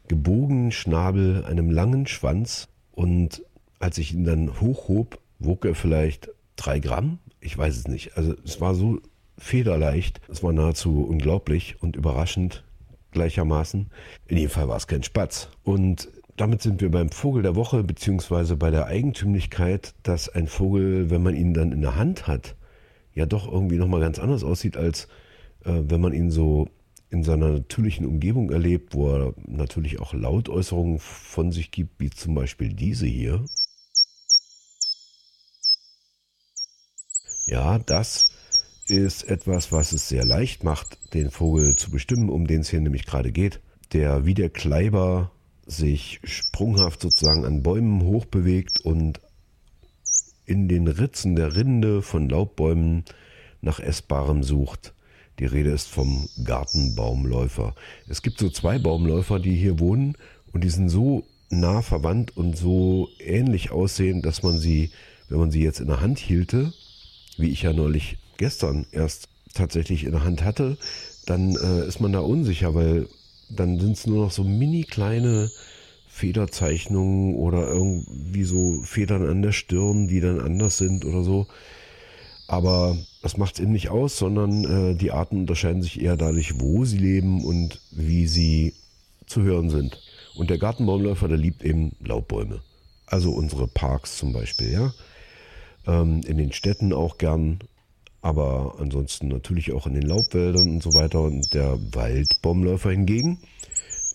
gebogenen 0.09 0.73
Schnabel, 0.73 1.45
einem 1.45 1.71
langen 1.71 2.07
Schwanz. 2.07 2.69
Und 2.93 3.43
als 3.79 3.99
ich 3.99 4.13
ihn 4.15 4.25
dann 4.25 4.61
hochhob, 4.61 5.19
wog 5.39 5.65
er 5.65 5.75
vielleicht 5.75 6.31
drei 6.57 6.81
Gramm. 6.81 7.19
Ich 7.41 7.57
weiß 7.57 7.77
es 7.77 7.89
nicht. 7.89 8.17
Also 8.17 8.35
es 8.45 8.61
war 8.61 8.75
so 8.75 9.01
federleicht. 9.37 10.21
Es 10.29 10.43
war 10.43 10.53
nahezu 10.53 11.05
unglaublich 11.05 11.77
und 11.81 11.97
überraschend 11.97 12.65
gleichermaßen. 13.13 13.91
In 14.27 14.37
jedem 14.37 14.51
Fall 14.51 14.69
war 14.69 14.77
es 14.77 14.87
kein 14.87 15.03
Spatz. 15.03 15.49
Und 15.63 16.09
damit 16.37 16.63
sind 16.63 16.81
wir 16.81 16.91
beim 16.91 17.11
Vogel 17.11 17.43
der 17.43 17.57
Woche, 17.57 17.83
beziehungsweise 17.83 18.57
bei 18.57 18.71
der 18.71 18.87
Eigentümlichkeit, 18.87 19.95
dass 20.03 20.29
ein 20.29 20.47
Vogel, 20.47 21.11
wenn 21.11 21.23
man 21.23 21.35
ihn 21.35 21.55
dann 21.55 21.73
in 21.73 21.81
der 21.81 21.97
Hand 21.97 22.27
hat, 22.27 22.55
ja 23.15 23.27
doch 23.27 23.51
irgendwie 23.51 23.77
nochmal 23.77 24.01
ganz 24.01 24.19
anders 24.19 24.45
aussieht, 24.45 24.77
als 24.77 25.09
äh, 25.65 25.73
wenn 25.89 26.01
man 26.01 26.13
ihn 26.13 26.31
so 26.31 26.69
in 27.11 27.23
seiner 27.25 27.51
natürlichen 27.51 28.07
Umgebung 28.07 28.51
erlebt, 28.51 28.95
wo 28.95 29.13
er 29.13 29.35
natürlich 29.47 30.01
auch 30.01 30.13
Lautäußerungen 30.13 30.99
von 30.99 31.53
sich 31.53 31.71
gibt, 31.71 32.01
wie 32.01 32.11
zum 32.11 32.35
Beispiel 32.35 32.73
diese 32.73 33.07
hier. 33.07 33.45
Ja, 37.47 37.79
das 37.79 38.31
ist 38.89 39.23
etwas, 39.25 39.73
was 39.73 39.93
es 39.93 40.09
sehr 40.09 40.25
leicht 40.25 40.65
macht, 40.65 41.15
den 41.15 41.31
Vogel 41.31 41.77
zu 41.77 41.91
bestimmen, 41.91 42.29
um 42.29 42.47
den 42.47 42.61
es 42.61 42.71
hier 42.71 42.81
nämlich 42.81 43.07
gerade 43.07 43.33
geht, 43.33 43.61
der 43.93 44.27
wie 44.27 44.35
der 44.35 44.51
Kleiber 44.51 45.31
sich 45.67 46.21
sprunghaft 46.25 47.01
sozusagen 47.01 47.45
an 47.45 47.63
Bäumen 47.63 48.03
hochbewegt 48.03 48.81
und 48.81 49.21
in 50.45 50.69
den 50.69 50.89
Ritzen 50.89 51.37
der 51.37 51.57
Rinde 51.57 52.03
von 52.03 52.29
Laubbäumen 52.29 53.05
nach 53.61 53.81
Essbarem 53.81 54.43
sucht. 54.43 54.95
Die 55.39 55.47
Rede 55.47 55.71
ist 55.71 55.89
vom 55.89 56.29
Gartenbaumläufer. 56.45 57.75
Es 58.09 58.23
gibt 58.23 58.39
so 58.39 58.51
zwei 58.51 58.79
Baumläufer, 58.79 59.39
die 59.39 59.55
hier 59.55 59.79
wohnen 59.79 60.17
und 60.53 60.65
die 60.65 60.71
sind 60.71 60.89
so 60.89 61.25
nah 61.51 61.83
verwandt 61.83 62.37
und 62.37 62.57
so 62.57 63.09
ähnlich 63.21 63.71
aussehen, 63.71 64.23
dass 64.23 64.43
man 64.43 64.59
sie, 64.59 64.91
wenn 65.29 65.39
man 65.39 65.51
sie 65.51 65.63
jetzt 65.63 65.81
in 65.81 65.87
der 65.87 66.01
Hand 66.01 66.19
hielte, 66.19 66.73
wie 67.37 67.51
ich 67.51 67.63
ja 67.63 67.73
neulich 67.73 68.19
gestern 68.37 68.87
erst 68.93 69.29
tatsächlich 69.55 70.05
in 70.05 70.13
der 70.13 70.25
Hand 70.25 70.45
hatte, 70.45 70.77
dann 71.27 71.57
äh, 71.57 71.87
ist 71.87 72.01
man 72.01 72.13
da 72.13 72.21
unsicher, 72.21 72.75
weil 72.75 73.09
dann 73.49 73.79
sind 73.79 73.93
es 73.93 74.07
nur 74.07 74.25
noch 74.25 74.31
so 74.31 74.45
mini 74.45 74.83
kleine 74.83 75.51
Federzeichnungen 76.09 77.35
oder 77.35 77.69
irgendwie 77.69 78.45
so 78.45 78.83
Federn 78.83 79.29
an 79.29 79.43
der 79.43 79.53
Stirn, 79.53 80.09
die 80.09 80.21
dann 80.21 80.41
anders 80.41 80.79
sind 80.79 81.05
oder 81.05 81.23
so. 81.23 81.47
Aber 82.49 82.97
das 83.23 83.37
macht 83.37 83.55
es 83.55 83.61
eben 83.61 83.73
nicht 83.73 83.91
aus, 83.91 84.17
sondern 84.17 84.65
äh, 84.65 84.95
die 84.97 85.13
Arten 85.13 85.41
unterscheiden 85.41 85.83
sich 85.83 86.01
eher 86.01 86.17
dadurch, 86.17 86.59
wo 86.59 86.87
sie 86.87 86.97
leben 86.97 87.45
und 87.45 87.81
wie 87.91 88.27
sie 88.27 88.75
zu 89.27 89.43
hören 89.43 89.69
sind. 89.69 90.01
Und 90.35 90.49
der 90.49 90.57
Gartenbaumläufer, 90.57 91.29
der 91.29 91.37
liebt 91.37 91.63
eben 91.63 91.93
Laubbäume. 92.01 92.63
Also 93.07 93.33
unsere 93.33 93.69
Parks 93.69 94.17
zum 94.17 94.33
Beispiel, 94.33 94.73
ja. 94.73 94.95
Ähm, 95.87 96.23
in 96.27 96.39
den 96.39 96.53
Städten 96.53 96.95
auch 96.95 97.19
gern, 97.19 97.59
aber 98.23 98.77
ansonsten 98.79 99.29
natürlich 99.29 99.73
auch 99.73 99.87
in 99.87 99.95
den 99.95 100.03
Laubwäldern 100.03 100.71
und 100.71 100.83
so 100.83 100.95
weiter. 100.95 101.21
Und 101.21 101.53
der 101.53 101.79
Waldbaumläufer 101.93 102.91
hingegen, 102.91 103.41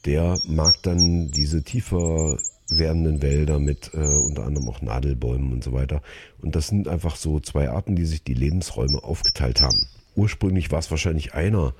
der 0.06 0.40
mag 0.48 0.74
dann 0.82 1.30
diese 1.30 1.64
tiefer 1.64 2.40
werdenden 2.70 3.22
Wälder 3.22 3.59
mit 3.59 3.91
äh, 3.93 3.97
unter 3.97 4.45
anderem 4.45 4.70
auch 4.70 4.82
Nadelbäumen 4.82 5.51
und 5.51 5.64
so 5.64 5.74
weiter. 5.74 6.01
Und 6.41 6.55
das 6.55 6.68
sind 6.68 6.88
einfach 6.88 7.16
so 7.16 7.39
zwei 7.39 7.70
Arten, 7.70 7.95
die 7.95 8.05
sich 8.05 8.24
die 8.24 8.34
Lebensräume 8.34 9.03
aufgeteilt 9.03 9.61
haben. 9.61 9.88
Ursprünglich 10.16 10.72
war 10.72 10.80
es 10.80 10.91
wahrscheinlich 10.91 11.34
einer, 11.34 11.74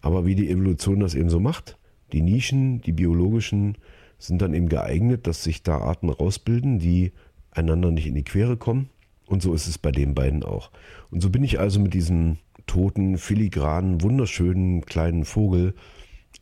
aber 0.00 0.24
wie 0.26 0.34
die 0.34 0.50
Evolution 0.50 1.00
das 1.00 1.14
eben 1.14 1.30
so 1.30 1.40
macht, 1.40 1.78
die 2.12 2.22
Nischen, 2.22 2.80
die 2.80 2.92
biologischen, 2.92 3.78
sind 4.18 4.40
dann 4.40 4.54
eben 4.54 4.68
geeignet, 4.68 5.26
dass 5.26 5.42
sich 5.42 5.62
da 5.62 5.78
Arten 5.78 6.08
rausbilden, 6.08 6.78
die 6.78 7.12
einander 7.50 7.90
nicht 7.90 8.06
in 8.06 8.14
die 8.14 8.22
Quere 8.22 8.56
kommen. 8.56 8.88
Und 9.26 9.42
so 9.42 9.54
ist 9.54 9.66
es 9.66 9.78
bei 9.78 9.90
den 9.90 10.14
beiden 10.14 10.42
auch. 10.42 10.70
Und 11.10 11.22
so 11.22 11.30
bin 11.30 11.42
ich 11.42 11.58
also 11.58 11.80
mit 11.80 11.94
diesem 11.94 12.38
toten, 12.66 13.18
filigranen, 13.18 14.02
wunderschönen 14.02 14.84
kleinen 14.84 15.24
Vogel 15.24 15.74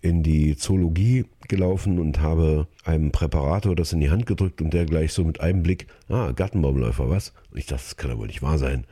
in 0.00 0.22
die 0.22 0.56
Zoologie 0.56 1.26
gelaufen 1.48 1.98
und 1.98 2.20
habe 2.20 2.68
einem 2.84 3.10
Präparator 3.10 3.74
das 3.76 3.92
in 3.92 4.00
die 4.00 4.10
Hand 4.10 4.26
gedrückt 4.26 4.62
und 4.62 4.72
der 4.72 4.86
gleich 4.86 5.12
so 5.12 5.24
mit 5.24 5.40
einem 5.40 5.62
Blick, 5.62 5.86
ah, 6.08 6.32
Gartenbaumläufer, 6.32 7.10
was? 7.10 7.32
Und 7.50 7.58
ich 7.58 7.66
dachte, 7.66 7.84
das 7.84 7.96
kann 7.96 8.16
wohl 8.18 8.28
nicht 8.28 8.42
wahr 8.42 8.58
sein. 8.58 8.86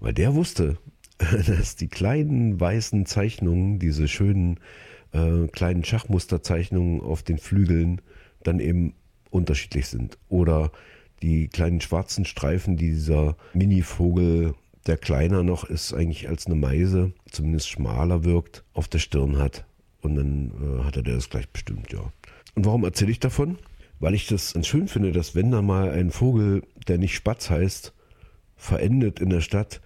Weil 0.00 0.12
der 0.12 0.34
wusste, 0.34 0.78
dass 1.18 1.76
die 1.76 1.88
kleinen 1.88 2.60
weißen 2.60 3.06
Zeichnungen, 3.06 3.78
diese 3.78 4.08
schönen 4.08 4.60
äh, 5.12 5.48
kleinen 5.48 5.84
Schachmusterzeichnungen 5.84 7.00
auf 7.00 7.22
den 7.22 7.38
Flügeln 7.38 8.00
dann 8.42 8.60
eben 8.60 8.94
unterschiedlich 9.30 9.88
sind. 9.88 10.18
Oder 10.28 10.70
die 11.22 11.48
kleinen 11.48 11.80
schwarzen 11.80 12.24
Streifen, 12.24 12.76
die 12.76 12.90
dieser 12.90 13.36
Mini-Vogel, 13.54 14.54
der 14.86 14.96
kleiner 14.96 15.42
noch 15.42 15.64
ist, 15.64 15.92
eigentlich 15.92 16.28
als 16.28 16.46
eine 16.46 16.54
Meise, 16.54 17.12
zumindest 17.30 17.68
schmaler 17.68 18.24
wirkt, 18.24 18.64
auf 18.72 18.88
der 18.88 19.00
Stirn 19.00 19.38
hat. 19.38 19.66
Und 20.00 20.16
dann 20.16 20.52
äh, 20.60 20.84
hat 20.84 20.96
er 20.96 21.02
das 21.02 21.28
gleich 21.30 21.48
bestimmt, 21.48 21.92
ja. 21.92 22.12
Und 22.54 22.66
warum 22.66 22.84
erzähle 22.84 23.10
ich 23.10 23.20
davon? 23.20 23.58
Weil 24.00 24.14
ich 24.14 24.26
das 24.26 24.54
ganz 24.54 24.66
schön 24.66 24.88
finde, 24.88 25.12
dass 25.12 25.34
wenn 25.34 25.50
da 25.50 25.62
mal 25.62 25.90
ein 25.90 26.10
Vogel, 26.10 26.62
der 26.86 26.98
nicht 26.98 27.14
Spatz 27.14 27.50
heißt, 27.50 27.92
verendet 28.56 29.20
in 29.20 29.30
der 29.30 29.40
Stadt, 29.40 29.80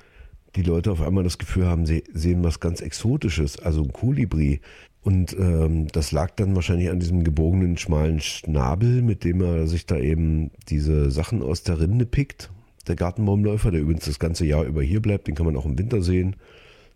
die 0.55 0.63
Leute 0.63 0.93
auf 0.93 1.01
einmal 1.01 1.25
das 1.25 1.39
Gefühl 1.39 1.67
haben, 1.67 1.87
sie 1.87 2.05
sehen 2.13 2.45
was 2.45 2.61
ganz 2.61 2.81
Exotisches, 2.81 3.59
also 3.59 3.83
ein 3.83 3.93
Kolibri. 3.93 4.61
Und 5.03 5.37
ähm, 5.39 5.89
das 5.89 6.13
lag 6.13 6.31
dann 6.37 6.55
wahrscheinlich 6.55 6.91
an 6.91 7.01
diesem 7.01 7.25
gebogenen, 7.25 7.77
schmalen 7.77 8.21
Schnabel, 8.21 9.03
mit 9.03 9.25
dem 9.25 9.41
er 9.41 9.67
sich 9.67 9.87
da 9.87 9.99
eben 9.99 10.51
diese 10.69 11.11
Sachen 11.11 11.43
aus 11.43 11.63
der 11.63 11.81
Rinde 11.81 12.07
pickt. 12.07 12.51
Der 12.87 12.97
Gartenbaumläufer, 12.97 13.71
der 13.71 13.81
übrigens 13.81 14.05
das 14.05 14.19
ganze 14.19 14.45
Jahr 14.45 14.65
über 14.65 14.83
hier 14.83 15.01
bleibt, 15.01 15.27
den 15.27 15.35
kann 15.35 15.47
man 15.47 15.57
auch 15.57 15.67
im 15.67 15.79
Winter 15.79 16.03
sehen. 16.03 16.37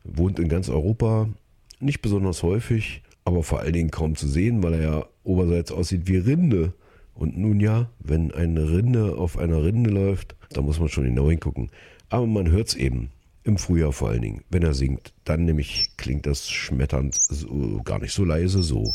Wohnt 0.04 0.38
in 0.38 0.48
ganz 0.48 0.68
Europa, 0.68 1.28
nicht 1.80 2.00
besonders 2.00 2.42
häufig, 2.42 3.02
aber 3.26 3.42
vor 3.42 3.58
allen 3.58 3.72
Dingen 3.72 3.90
kaum 3.90 4.14
zu 4.14 4.28
sehen, 4.28 4.62
weil 4.62 4.74
er 4.74 4.82
ja 4.82 5.06
oberseits 5.24 5.72
aussieht 5.72 6.06
wie 6.06 6.16
Rinde. 6.16 6.72
Und 7.12 7.36
nun 7.36 7.58
ja, 7.58 7.90
wenn 7.98 8.32
eine 8.32 8.70
Rinde 8.70 9.16
auf 9.16 9.36
einer 9.36 9.64
Rinde 9.64 9.90
läuft, 9.90 10.36
da 10.50 10.62
muss 10.62 10.78
man 10.78 10.88
schon 10.88 11.04
genau 11.04 11.28
hingucken. 11.28 11.70
Aber 12.08 12.26
man 12.26 12.50
hört 12.50 12.68
es 12.68 12.74
eben. 12.74 13.10
Im 13.42 13.58
Frühjahr 13.58 13.92
vor 13.92 14.10
allen 14.10 14.22
Dingen. 14.22 14.44
Wenn 14.48 14.62
er 14.62 14.74
singt, 14.74 15.12
dann 15.24 15.44
nämlich 15.44 15.90
klingt 15.96 16.26
das 16.26 16.48
schmetternd 16.48 17.16
so, 17.20 17.82
gar 17.84 17.98
nicht 17.98 18.12
so 18.12 18.24
leise 18.24 18.62
so. 18.62 18.94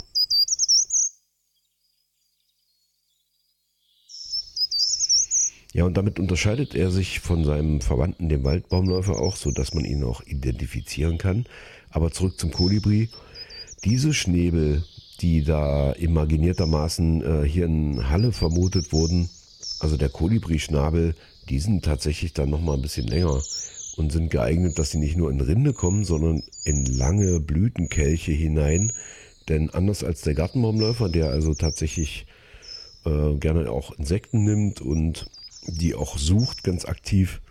Ja, 5.73 5.83
und 5.83 5.97
damit 5.97 6.19
unterscheidet 6.19 6.73
er 6.73 6.89
sich 6.89 7.19
von 7.19 7.43
seinem 7.43 7.81
Verwandten, 7.81 8.29
dem 8.29 8.45
Waldbaumläufer, 8.45 9.19
auch, 9.19 9.35
so 9.35 9.51
dass 9.51 9.73
man 9.73 9.83
ihn 9.83 10.03
auch 10.05 10.21
identifizieren 10.23 11.17
kann. 11.17 11.45
Aber 11.89 12.11
zurück 12.11 12.39
zum 12.39 12.51
Kolibri. 12.51 13.09
Diese 13.83 14.13
Schnäbel, 14.13 14.83
die 15.21 15.43
da 15.43 15.91
imaginiertermaßen 15.93 17.21
äh, 17.43 17.47
hier 17.47 17.65
in 17.65 18.09
Halle 18.09 18.31
vermutet 18.31 18.91
wurden, 18.91 19.29
also 19.79 19.97
der 19.97 20.09
Kolibri-Schnabel, 20.09 21.15
die 21.49 21.59
sind 21.59 21.83
tatsächlich 21.83 22.33
dann 22.33 22.49
nochmal 22.49 22.75
ein 22.75 22.81
bisschen 22.81 23.07
länger 23.07 23.41
und 23.97 24.11
sind 24.11 24.29
geeignet, 24.29 24.77
dass 24.77 24.91
sie 24.91 24.99
nicht 24.99 25.17
nur 25.17 25.31
in 25.31 25.41
Rinde 25.41 25.73
kommen, 25.73 26.05
sondern 26.05 26.43
in 26.63 26.85
lange 26.85 27.39
Blütenkelche 27.39 28.31
hinein. 28.31 28.93
Denn 29.49 29.69
anders 29.71 30.03
als 30.03 30.21
der 30.21 30.35
Gartenbaumläufer, 30.35 31.09
der 31.09 31.29
also 31.31 31.53
tatsächlich 31.53 32.25
äh, 33.05 33.35
gerne 33.35 33.71
auch 33.71 33.91
Insekten 33.97 34.43
nimmt 34.43 34.81
und 34.81 35.29
die 35.67 35.95
auch 35.95 36.17
sucht 36.17 36.63
ganz 36.63 36.85
aktiv, 36.85 37.41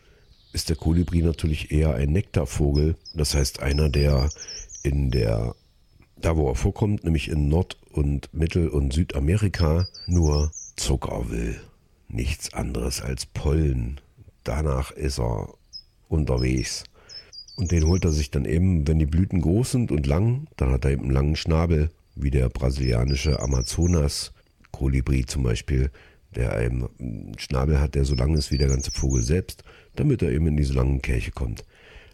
ist 0.53 0.69
der 0.69 0.77
Kolibri 0.77 1.23
natürlich 1.23 1.71
eher 1.71 1.95
ein 1.95 2.13
Nektarvogel. 2.13 2.97
Das 3.15 3.35
heißt 3.35 3.61
einer, 3.61 3.89
der 3.89 4.29
in 4.83 5.11
der, 5.11 5.55
da 6.21 6.37
wo 6.37 6.49
er 6.49 6.55
vorkommt, 6.55 7.05
nämlich 7.05 7.29
in 7.29 7.49
Nord- 7.49 7.79
und 7.93 8.33
Mittel- 8.33 8.69
und 8.69 8.93
Südamerika, 8.93 9.89
nur 10.07 10.53
Zucker 10.77 11.31
will. 11.31 11.61
Nichts 12.09 12.53
anderes 12.55 13.01
als 13.01 13.27
Pollen. 13.27 14.01
Danach 14.45 14.91
ist 14.91 15.19
er 15.19 15.55
unterwegs. 16.09 16.85
Und 17.57 17.73
den 17.73 17.87
holt 17.87 18.05
er 18.05 18.13
sich 18.13 18.31
dann 18.31 18.45
eben, 18.45 18.87
wenn 18.87 18.99
die 18.99 19.07
Blüten 19.07 19.41
groß 19.41 19.73
sind 19.73 19.93
und 19.93 20.07
lang, 20.07 20.47
dann 20.57 20.71
hat 20.71 20.85
er 20.85 20.93
eben 20.93 21.05
einen 21.05 21.13
langen 21.13 21.37
Schnabel, 21.37 21.91
wie 22.15 22.31
der 22.31 22.49
brasilianische 22.49 23.41
Amazonas-Kolibri 23.41 25.27
zum 25.27 25.43
Beispiel, 25.43 25.91
der 26.35 26.55
einen 26.55 27.35
Schnabel 27.39 27.81
hat, 27.81 27.95
der 27.95 28.05
so 28.05 28.15
lang 28.15 28.35
ist 28.37 28.51
wie 28.51 28.59
der 28.59 28.69
ganze 28.69 28.91
Vogel 28.91 29.23
selbst, 29.23 29.65
damit 29.97 30.23
er 30.23 30.31
eben 30.31 30.47
in 30.47 30.57
diese 30.57 30.75
langen 30.75 31.03
Kelche 31.03 31.33
kommt. 31.33 31.65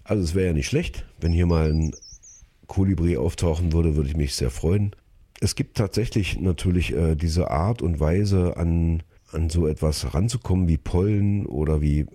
Also 0.04 0.22
es 0.22 0.34
wäre 0.34 0.48
ja 0.48 0.52
nicht 0.52 0.68
schlecht, 0.68 1.04
wenn 1.20 1.32
hier 1.32 1.46
mal 1.46 1.70
ein 1.70 1.94
Kolibri 2.66 3.16
auftauchen 3.16 3.72
würde, 3.72 3.96
würde 3.96 4.08
ich 4.08 4.16
mich 4.16 4.34
sehr 4.34 4.50
freuen. 4.50 4.94
Es 5.40 5.54
gibt 5.54 5.76
tatsächlich 5.76 6.40
natürlich 6.40 6.94
äh, 6.94 7.14
diese 7.14 7.50
Art 7.50 7.82
und 7.82 8.00
Weise, 8.00 8.56
an, 8.56 9.02
an 9.32 9.50
so 9.50 9.66
etwas 9.66 10.14
ranzukommen 10.14 10.68
wie 10.68 10.78
Pollen 10.78 11.46
oder 11.46 11.80
wie 11.80 12.06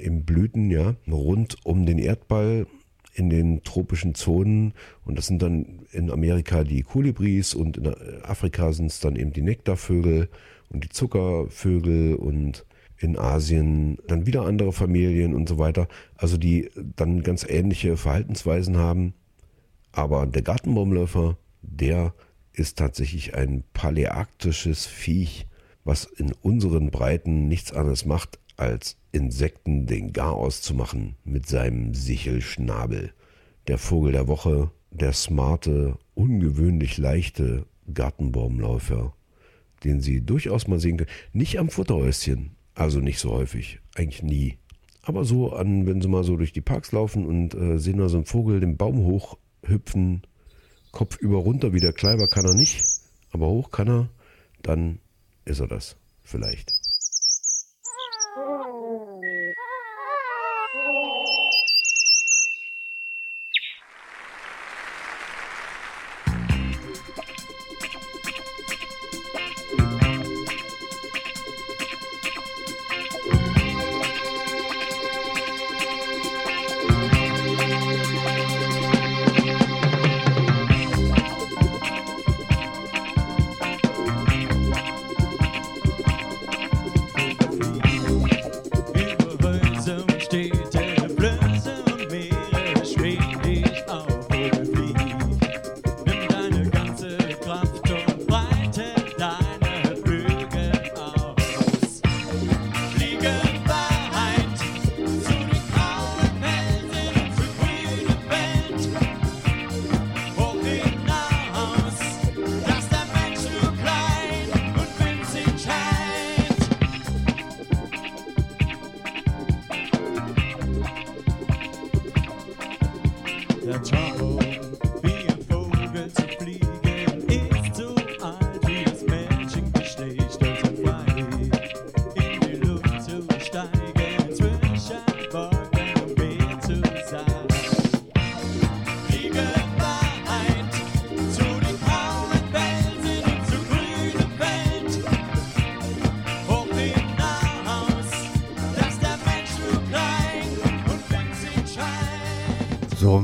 im 0.00 0.24
Blüten, 0.24 0.70
ja, 0.70 0.94
rund 1.10 1.56
um 1.64 1.86
den 1.86 1.98
Erdball 1.98 2.66
in 3.14 3.30
den 3.30 3.62
tropischen 3.62 4.14
Zonen. 4.14 4.74
Und 5.04 5.18
das 5.18 5.26
sind 5.26 5.42
dann 5.42 5.86
in 5.92 6.10
Amerika 6.10 6.64
die 6.64 6.82
Kolibris 6.82 7.54
und 7.54 7.76
in 7.76 7.94
Afrika 8.22 8.72
sind 8.72 8.86
es 8.86 9.00
dann 9.00 9.16
eben 9.16 9.32
die 9.32 9.42
Nektarvögel 9.42 10.28
und 10.70 10.84
die 10.84 10.88
Zuckervögel 10.88 12.14
und 12.14 12.64
in 12.98 13.18
Asien 13.18 13.98
dann 14.06 14.26
wieder 14.26 14.42
andere 14.42 14.72
Familien 14.72 15.34
und 15.34 15.48
so 15.48 15.58
weiter. 15.58 15.88
Also 16.16 16.36
die 16.36 16.70
dann 16.96 17.22
ganz 17.22 17.44
ähnliche 17.48 17.96
Verhaltensweisen 17.96 18.76
haben. 18.76 19.14
Aber 19.92 20.26
der 20.26 20.42
Gartenbaumläufer, 20.42 21.36
der 21.60 22.14
ist 22.52 22.78
tatsächlich 22.78 23.34
ein 23.34 23.64
paläarktisches 23.72 24.86
Viech, 24.86 25.46
was 25.84 26.04
in 26.04 26.32
unseren 26.42 26.90
Breiten 26.90 27.48
nichts 27.48 27.72
anderes 27.72 28.04
macht, 28.04 28.38
als 28.56 28.96
Insekten 29.12 29.86
den 29.86 30.12
Garaus 30.12 30.62
zu 30.62 30.74
machen 30.74 31.16
mit 31.24 31.46
seinem 31.46 31.94
Sichelschnabel. 31.94 33.12
Der 33.66 33.78
Vogel 33.78 34.12
der 34.12 34.28
Woche, 34.28 34.70
der 34.90 35.12
smarte, 35.12 35.98
ungewöhnlich 36.14 36.98
leichte 36.98 37.66
Gartenbaumläufer, 37.92 39.14
den 39.84 40.00
Sie 40.00 40.20
durchaus 40.20 40.68
mal 40.68 40.78
sehen 40.78 40.98
können. 40.98 41.10
Nicht 41.32 41.58
am 41.58 41.68
Futterhäuschen, 41.68 42.52
also 42.74 43.00
nicht 43.00 43.18
so 43.18 43.32
häufig, 43.32 43.80
eigentlich 43.94 44.22
nie. 44.22 44.58
Aber 45.02 45.24
so 45.24 45.52
an, 45.52 45.86
wenn 45.86 46.00
Sie 46.00 46.08
mal 46.08 46.24
so 46.24 46.36
durch 46.36 46.52
die 46.52 46.60
Parks 46.60 46.92
laufen 46.92 47.26
und 47.26 47.54
äh, 47.54 47.78
sehen 47.78 47.98
da 47.98 48.08
so 48.08 48.18
einen 48.18 48.26
Vogel 48.26 48.60
den 48.60 48.76
Baum 48.76 49.04
hoch 49.04 49.36
hüpfen, 49.62 50.22
Kopf 50.90 51.16
über 51.16 51.38
runter, 51.38 51.72
wie 51.72 51.80
der 51.80 51.92
Kleiber 51.92 52.26
kann 52.26 52.44
er 52.44 52.54
nicht, 52.54 52.82
aber 53.30 53.46
hoch 53.46 53.70
kann 53.70 53.88
er, 53.88 54.08
dann 54.62 54.98
ist 55.44 55.60
er 55.60 55.68
das 55.68 55.96
vielleicht. 56.22 56.81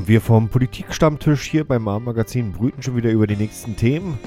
Wir 0.09 0.21
vom 0.21 0.49
Politikstammtisch 0.49 1.43
hier 1.43 1.63
beim 1.63 1.87
Abendmagazin 1.87 2.51
brüten 2.51 2.81
schon 2.81 2.95
wieder 2.95 3.11
über 3.11 3.27
die 3.27 3.35
nächsten 3.35 3.75
Themen. 3.75 4.17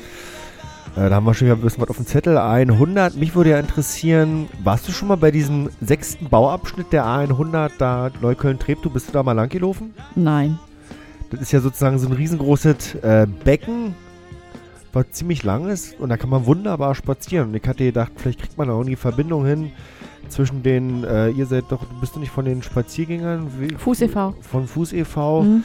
Äh, 0.97 1.09
da 1.09 1.17
haben 1.17 1.27
wir 1.27 1.35
schon 1.35 1.49
wieder 1.49 1.57
ein 1.57 1.61
bisschen 1.61 1.83
was 1.83 1.91
auf 1.91 1.97
dem 1.97 2.07
Zettel. 2.07 2.39
A100, 2.39 3.19
mich 3.19 3.35
würde 3.35 3.51
ja 3.51 3.59
interessieren, 3.59 4.49
warst 4.63 4.87
du 4.87 4.93
schon 4.93 5.09
mal 5.09 5.17
bei 5.17 5.33
diesem 5.33 5.71
sechsten 5.81 6.29
Bauabschnitt 6.29 6.93
der 6.93 7.05
A100, 7.05 7.73
da 7.79 8.11
Neukölln-Treptow, 8.21 8.93
bist 8.93 9.09
du 9.09 9.13
da 9.13 9.25
mal 9.25 9.33
langgelaufen? 9.33 9.93
Nein. 10.15 10.59
Das 11.31 11.41
ist 11.41 11.51
ja 11.51 11.61
sozusagen 11.61 11.99
so 11.99 12.07
ein 12.07 12.13
riesengroßes 12.13 12.95
äh, 12.97 13.27
Becken, 13.43 13.97
was 14.93 15.11
ziemlich 15.11 15.43
lang 15.43 15.69
ist 15.69 15.99
und 15.99 16.11
da 16.11 16.17
kann 16.17 16.31
man 16.31 16.47
wunderbar 16.47 16.95
spazieren. 16.95 17.49
Und 17.49 17.57
ich 17.57 17.67
hatte 17.67 17.85
gedacht, 17.85 18.13
vielleicht 18.17 18.39
kriegt 18.39 18.57
man 18.57 18.69
da 18.69 18.75
irgendwie 18.75 18.97
Verbindung 18.97 19.45
hin 19.45 19.73
zwischen 20.29 20.63
den, 20.63 21.05
äh, 21.05 21.31
ihr 21.31 21.47
seid 21.47 21.65
doch, 21.71 21.85
bist 22.01 22.17
du 22.17 22.21
nicht 22.21 22.31
von 22.33 22.45
den 22.45 22.63
Spaziergängern? 22.63 23.51
Wie, 23.59 23.75
Fuß 23.75 24.03
e.V.. 24.03 24.35
Von 24.41 24.67
Fuß 24.67 24.93
e.V. 24.95 25.43
Mhm. 25.43 25.65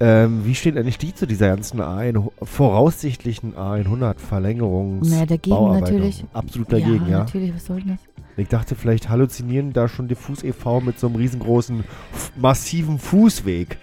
Ähm, 0.00 0.42
wie 0.44 0.54
steht 0.54 0.76
eigentlich 0.76 0.98
die 0.98 1.12
zu 1.12 1.26
dieser 1.26 1.48
ganzen 1.48 1.80
A1, 1.80 2.30
voraussichtlichen 2.42 3.54
A100-Verlängerungs- 3.54 5.08
Na, 5.10 5.26
dagegen 5.26 5.80
natürlich. 5.80 6.24
Absolut 6.32 6.72
dagegen, 6.72 7.08
ja. 7.08 7.18
natürlich, 7.20 7.52
was 7.54 7.66
soll 7.66 7.80
denn 7.80 7.88
das? 7.96 7.98
Ich 8.36 8.46
dachte, 8.46 8.76
vielleicht 8.76 9.08
halluzinieren 9.08 9.72
da 9.72 9.88
schon 9.88 10.06
die 10.06 10.14
Fuß 10.14 10.44
e.V. 10.44 10.80
mit 10.82 11.00
so 11.00 11.08
einem 11.08 11.16
riesengroßen, 11.16 11.82
massiven 12.36 13.00
Fußweg, 13.00 13.78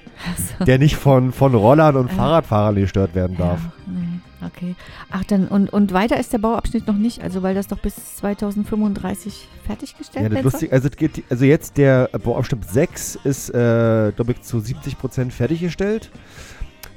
so. 0.59 0.63
der 0.63 0.79
nicht 0.79 0.95
von, 0.95 1.33
von 1.33 1.53
Rollern 1.53 1.97
und 1.97 2.07
Ja. 2.11 2.15
Fahrradfahrern 2.15 2.75
gestört 2.75 3.13
werden 3.15 3.35
darf. 3.37 3.59
Nee, 3.85 4.19
okay. 4.45 4.75
Ach, 5.11 5.23
dann, 5.23 5.47
und, 5.47 5.71
und 5.71 5.93
weiter 5.93 6.19
ist 6.19 6.33
der 6.33 6.39
Bauabschnitt 6.39 6.87
noch 6.87 6.97
nicht, 6.97 7.21
also 7.21 7.43
weil 7.43 7.55
das 7.55 7.67
doch 7.67 7.79
bis 7.79 8.15
2035 8.17 9.47
fertiggestellt 9.65 10.23
Ja, 10.23 10.29
das 10.29 10.35
werden 10.35 10.43
lustig, 10.43 10.73
also, 10.73 10.89
geht, 10.89 11.23
also 11.29 11.45
jetzt 11.45 11.77
der 11.77 12.09
Bauabschnitt 12.09 12.65
6 12.65 13.19
ist, 13.23 13.49
äh, 13.49 14.11
glaube 14.15 14.31
ich, 14.31 14.41
zu 14.41 14.57
70% 14.57 15.31
fertiggestellt. 15.31 16.09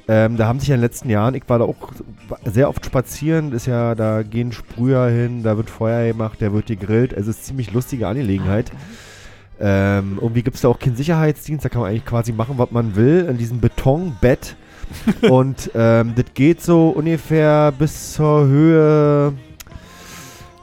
Ähm, 0.07 0.37
da 0.37 0.47
haben 0.47 0.59
sich 0.59 0.69
ja 0.69 0.75
in 0.75 0.81
den 0.81 0.85
letzten 0.85 1.09
Jahren, 1.11 1.35
ich 1.35 1.43
war 1.47 1.59
da 1.59 1.65
auch 1.65 1.91
sehr 2.43 2.67
oft 2.67 2.83
spazieren, 2.83 3.51
ist 3.51 3.67
ja, 3.67 3.93
da 3.93 4.23
gehen 4.23 4.51
Sprüher 4.51 5.07
hin, 5.07 5.43
da 5.43 5.55
wird 5.55 5.69
Feuer 5.69 6.07
gemacht, 6.07 6.41
da 6.41 6.51
wird 6.51 6.65
gegrillt, 6.65 7.13
also 7.13 7.29
es 7.29 7.35
ist 7.35 7.41
eine 7.41 7.47
ziemlich 7.47 7.73
lustige 7.73 8.07
Angelegenheit. 8.07 8.71
Ähm, 9.59 10.17
irgendwie 10.19 10.41
gibt 10.41 10.55
es 10.55 10.61
da 10.63 10.69
auch 10.69 10.79
keinen 10.79 10.95
Sicherheitsdienst, 10.95 11.63
da 11.63 11.69
kann 11.69 11.81
man 11.81 11.91
eigentlich 11.91 12.05
quasi 12.05 12.31
machen, 12.31 12.57
was 12.57 12.71
man 12.71 12.95
will, 12.95 13.27
in 13.29 13.37
diesem 13.37 13.59
Betonbett. 13.59 14.55
Und 15.29 15.71
ähm, 15.75 16.13
das 16.15 16.25
geht 16.33 16.61
so 16.61 16.89
ungefähr 16.89 17.71
bis 17.77 18.13
zur 18.13 18.47
Höhe 18.47 19.33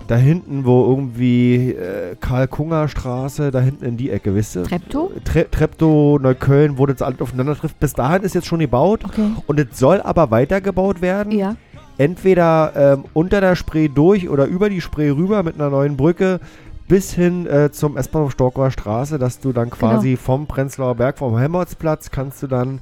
da 0.07 0.17
hinten, 0.17 0.65
wo 0.65 0.85
irgendwie 0.89 1.73
äh, 1.73 2.15
Karl-Kunger-Straße, 2.21 3.51
da 3.51 3.61
hinten 3.61 3.85
in 3.85 3.97
die 3.97 4.11
Ecke, 4.11 4.35
wisst 4.35 4.57
ihr? 4.57 4.63
Treptow? 4.65 5.11
Tre 5.25 5.47
Treptow, 5.51 6.21
Neukölln, 6.21 6.79
wo 6.79 6.87
das 6.87 7.03
alles 7.03 7.21
aufeinander 7.21 7.57
trifft. 7.57 7.81
Bis 7.81 7.93
dahin 7.93 8.23
ist 8.23 8.35
jetzt 8.35 8.47
schon 8.47 8.61
gebaut. 8.61 9.05
Okay. 9.05 9.31
Und 9.47 9.59
es 9.59 9.79
soll 9.79 10.01
aber 10.01 10.31
weitergebaut 10.31 11.01
werden. 11.03 11.33
Ja. 11.33 11.57
Entweder 11.99 12.73
ähm, 12.77 13.05
unter 13.15 13.41
der 13.41 13.57
Spree 13.57 13.89
durch 13.89 14.29
oder 14.29 14.45
über 14.47 14.69
die 14.69 14.81
Spree 14.81 15.11
rüber 15.11 15.43
mit 15.43 15.55
einer 15.57 15.71
neuen 15.71 15.97
Brücke 15.97 16.41
bis 16.89 17.13
hin 17.13 17.47
äh, 17.47 17.73
zum 17.73 17.97
S-Bahnhof 17.97 18.33
Storkower 18.33 18.71
Straße, 18.71 19.19
dass 19.19 19.41
du 19.41 19.53
dann 19.53 19.71
quasi 19.71 20.11
Genau. 20.11 20.21
vom 20.21 20.47
Prenzlauer 20.47 20.95
Berg, 20.95 21.19
vom 21.19 21.37
Helmholtzplatz, 21.37 22.11
kannst 22.11 22.43
du 22.43 22.47
dann 22.47 22.81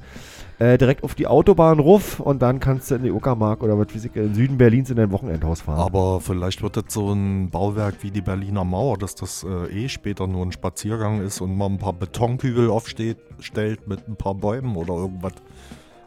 äh, 0.59 0.77
direkt 0.77 1.03
auf 1.03 1.15
die 1.15 1.27
Autobahn 1.27 1.79
ruf 1.79 2.19
und 2.19 2.41
dann 2.41 2.59
kannst 2.59 2.89
du 2.91 2.95
in 2.95 3.03
die 3.03 3.11
Uckermark 3.11 3.61
oder 3.63 3.77
was 3.77 3.93
weiß 3.93 4.05
ich, 4.05 4.15
in 4.15 4.33
Süden 4.33 4.57
Berlins 4.57 4.89
in 4.89 4.95
dein 4.95 5.11
Wochenendhaus 5.11 5.61
fahren. 5.61 5.79
Aber 5.79 6.21
vielleicht 6.21 6.61
wird 6.61 6.77
das 6.77 6.85
so 6.89 7.11
ein 7.11 7.49
Bauwerk 7.49 7.95
wie 8.01 8.11
die 8.11 8.21
Berliner 8.21 8.63
Mauer, 8.63 8.97
dass 8.97 9.15
das 9.15 9.43
äh, 9.43 9.85
eh 9.85 9.89
später 9.89 10.27
nur 10.27 10.45
ein 10.45 10.51
Spaziergang 10.51 11.21
ist 11.21 11.41
und 11.41 11.57
man 11.57 11.73
ein 11.73 11.77
paar 11.77 11.93
Betonkübel 11.93 12.69
aufsteht, 12.69 13.17
stellt 13.39 13.87
mit 13.87 14.07
ein 14.07 14.15
paar 14.15 14.35
Bäumen 14.35 14.75
oder 14.75 14.93
irgendwas. 14.93 15.33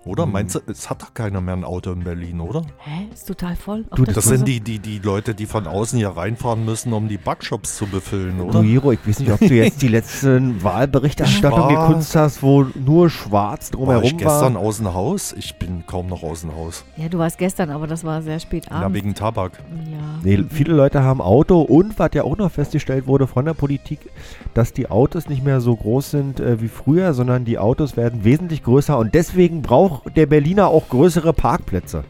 Oder? 0.04 0.24
Hm. 0.24 0.32
Meinst 0.32 0.54
du, 0.54 0.60
es 0.66 0.88
hat 0.90 1.02
doch 1.02 1.14
keiner 1.14 1.40
mehr 1.40 1.54
ein 1.54 1.64
Auto 1.64 1.92
in 1.92 2.04
Berlin, 2.04 2.40
oder? 2.40 2.62
Hä? 2.78 3.06
Ist 3.12 3.26
total 3.28 3.56
voll. 3.56 3.84
Du, 3.94 4.04
das 4.04 4.12
Straße? 4.14 4.28
sind 4.36 4.48
die, 4.48 4.60
die, 4.60 4.78
die 4.78 4.98
Leute, 4.98 5.34
die 5.34 5.46
von 5.46 5.66
außen 5.66 5.98
hier 5.98 6.10
reinfahren 6.10 6.64
müssen, 6.64 6.92
um 6.92 7.08
die 7.08 7.18
Backshops 7.18 7.76
zu 7.76 7.86
befüllen, 7.86 8.38
Du, 8.38 8.44
oder? 8.44 8.62
Hiro, 8.62 8.92
ich 8.92 9.00
weiß 9.06 9.20
nicht, 9.20 9.30
ob 9.32 9.40
du 9.40 9.54
jetzt 9.54 9.82
die 9.82 9.88
letzten 9.88 10.62
Wahlberichterstattungen 10.62 11.76
Was? 11.76 11.86
gekunst 11.88 12.16
hast, 12.16 12.42
wo 12.42 12.66
nur 12.74 13.10
schwarz 13.10 13.72
War 13.72 13.78
drumherum 13.78 14.02
ich 14.04 14.16
gestern 14.16 14.54
war. 14.54 14.62
außen 14.62 14.94
Haus? 14.94 15.32
Ich 15.32 15.56
bin 15.56 15.84
kaum 15.86 16.06
noch 16.08 16.22
außen 16.22 16.54
Haus. 16.54 16.84
Ja, 16.96 17.08
du 17.08 17.18
warst 17.18 17.38
gestern, 17.38 17.70
aber 17.70 17.86
das 17.86 18.04
war 18.04 18.22
sehr 18.22 18.40
spät 18.40 18.66
Ja, 18.66 18.76
abends. 18.76 18.94
wegen 18.98 19.14
Tabak. 19.14 19.52
Ja. 19.90 19.98
Nee, 20.22 20.44
viele 20.50 20.74
Leute 20.74 21.02
haben 21.02 21.20
Auto 21.20 21.60
und 21.60 21.98
was 21.98 22.10
ja 22.14 22.24
auch 22.24 22.36
noch 22.36 22.50
festgestellt 22.50 23.06
wurde 23.06 23.26
von 23.26 23.44
der 23.44 23.54
Politik, 23.54 24.00
dass 24.54 24.72
die 24.72 24.90
Autos 24.90 25.28
nicht 25.28 25.44
mehr 25.44 25.60
so 25.60 25.74
groß 25.76 26.10
sind 26.10 26.40
äh, 26.40 26.60
wie 26.60 26.68
früher, 26.68 27.14
sondern 27.14 27.44
die 27.44 27.58
Autos 27.58 27.96
werden 27.96 28.24
wesentlich 28.24 28.62
größer 28.62 28.98
und 28.98 29.14
deswegen 29.14 29.62
braucht 29.88 30.16
der 30.16 30.26
Berliner 30.26 30.68
auch 30.68 30.88
größere 30.88 31.32
Parkplätze. 31.32 32.04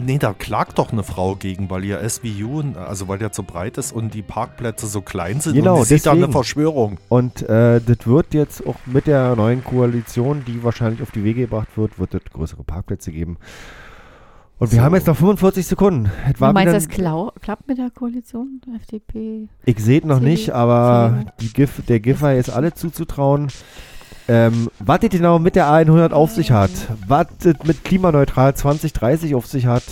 Nee, 0.00 0.18
da 0.18 0.32
klagt 0.32 0.78
doch 0.78 0.92
eine 0.92 1.02
Frau 1.02 1.34
gegen, 1.34 1.70
weil 1.70 1.84
ihr 1.84 2.08
SVU, 2.08 2.62
also 2.76 3.08
weil 3.08 3.18
der 3.18 3.32
zu 3.32 3.42
breit 3.42 3.78
ist 3.78 3.90
und 3.90 4.14
die 4.14 4.22
Parkplätze 4.22 4.86
so 4.86 5.00
klein 5.00 5.40
sind 5.40 5.54
Genau, 5.54 5.78
und 5.78 5.86
sieht 5.86 6.06
da 6.06 6.12
eine. 6.12 6.28
Verschwörung. 6.30 6.98
Und 7.08 7.42
äh, 7.42 7.80
das 7.80 8.06
wird 8.06 8.32
jetzt 8.32 8.64
auch 8.64 8.76
mit 8.86 9.08
der 9.08 9.34
neuen 9.34 9.64
Koalition, 9.64 10.44
die 10.46 10.62
wahrscheinlich 10.62 11.02
auf 11.02 11.10
die 11.10 11.24
Wege 11.24 11.42
gebracht 11.42 11.68
wird, 11.76 11.98
wird 11.98 12.14
es 12.14 12.20
größere 12.32 12.62
Parkplätze 12.62 13.10
geben. 13.10 13.38
Und 14.60 14.70
wir 14.70 14.78
So. 14.78 14.84
haben 14.84 14.94
jetzt 14.94 15.08
noch 15.08 15.16
45 15.16 15.66
Sekunden. 15.66 16.10
Du 16.38 16.44
meinst, 16.52 16.74
das 16.74 16.88
klau 16.88 17.32
klappt 17.40 17.66
mit 17.66 17.78
der 17.78 17.90
Koalition? 17.90 18.60
FDP? 18.80 19.48
Ich 19.64 19.78
sehe 19.80 19.98
es 19.98 20.04
noch 20.04 20.20
nicht, 20.20 20.50
aber 20.50 21.24
GIF, 21.54 21.82
der 21.88 21.98
Giffer 21.98 22.36
ist 22.36 22.50
alle 22.50 22.72
zuzutrauen. 22.72 23.48
Ähm, 24.28 24.68
was 24.78 25.00
das 25.00 25.10
genau 25.10 25.38
mit 25.38 25.56
der 25.56 25.66
A100 25.66 26.10
auf 26.12 26.30
sich 26.32 26.50
hat, 26.50 26.70
was 27.06 27.26
das 27.42 27.54
mit 27.64 27.82
klimaneutral 27.84 28.54
2030 28.54 29.34
auf 29.34 29.46
sich 29.46 29.64
hat, 29.66 29.82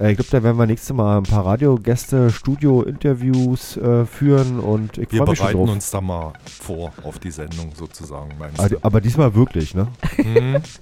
äh, 0.00 0.10
ich 0.12 0.16
glaube, 0.16 0.30
da 0.30 0.42
werden 0.42 0.56
wir 0.56 0.66
nächstes 0.66 0.94
Mal 0.96 1.18
ein 1.18 1.24
paar 1.24 1.44
Radiogäste, 1.44 2.30
Studio-Interviews 2.30 3.76
äh, 3.76 4.06
führen 4.06 4.58
und 4.58 4.96
ich 4.96 5.12
Wir 5.12 5.18
freue 5.18 5.28
mich 5.30 5.38
schon 5.38 5.46
bereiten 5.48 5.58
drauf. 5.58 5.70
uns 5.74 5.90
da 5.90 6.00
mal 6.00 6.32
vor 6.44 6.92
auf 7.04 7.18
die 7.18 7.30
Sendung 7.30 7.72
sozusagen, 7.76 8.30
meinst 8.38 8.58
aber, 8.58 8.68
du? 8.70 8.76
aber 8.80 9.00
diesmal 9.02 9.34
wirklich, 9.34 9.74
ne? 9.74 9.88
Mhm. 10.16 10.56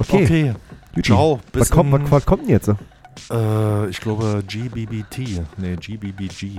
Okay. 0.00 0.22
Okay. 0.24 0.54
Juti. 0.94 1.10
Ciao. 1.10 1.40
Bis 1.52 1.62
Was 1.62 1.70
kommt, 1.70 1.92
was, 1.92 2.10
was 2.10 2.26
kommt 2.26 2.42
denn 2.44 2.50
jetzt? 2.50 2.68
Äh, 3.30 3.88
ich 3.88 4.00
glaube 4.00 4.42
GBBT. 4.46 5.42
Nee, 5.56 5.76
GBBG. 5.76 6.58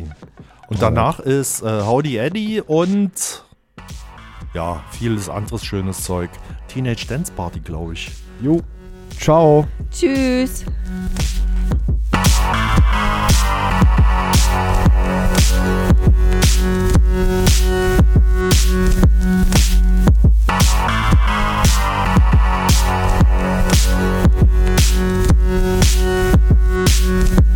Und 0.68 0.78
Alright. 0.78 0.82
danach 0.82 1.20
ist 1.20 1.62
äh, 1.62 1.82
Howdy 1.84 2.18
Eddie 2.18 2.62
und 2.62 3.44
ja, 4.54 4.84
vieles 4.92 5.30
anderes 5.30 5.64
schönes 5.64 6.04
Zeug. 6.04 6.30
Teenage 6.68 7.06
Dance 7.08 7.32
Party, 7.32 7.60
glaube 7.60 7.94
ich. 7.94 8.12
Jo. 8.42 8.62
Ciao. 9.18 9.68
Tschüss. 9.92 10.66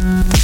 Thank 0.04 0.38
you. 0.38 0.43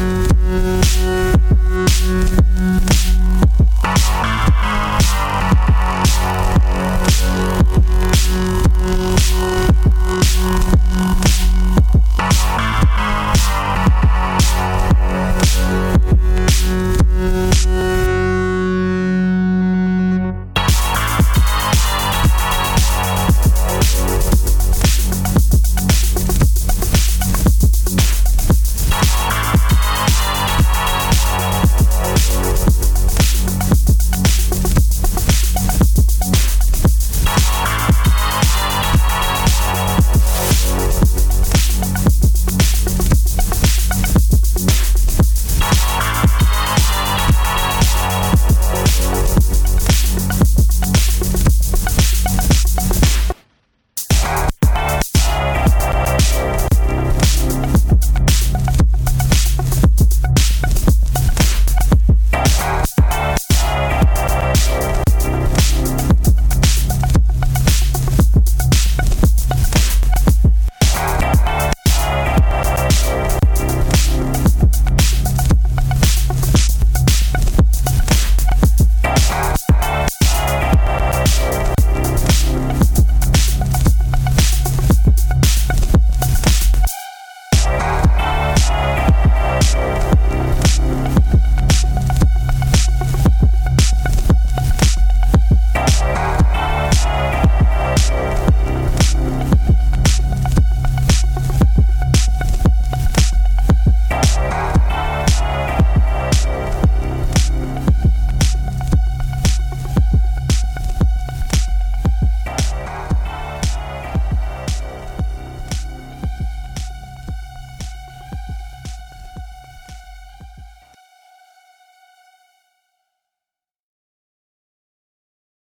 Thank 0.00 0.30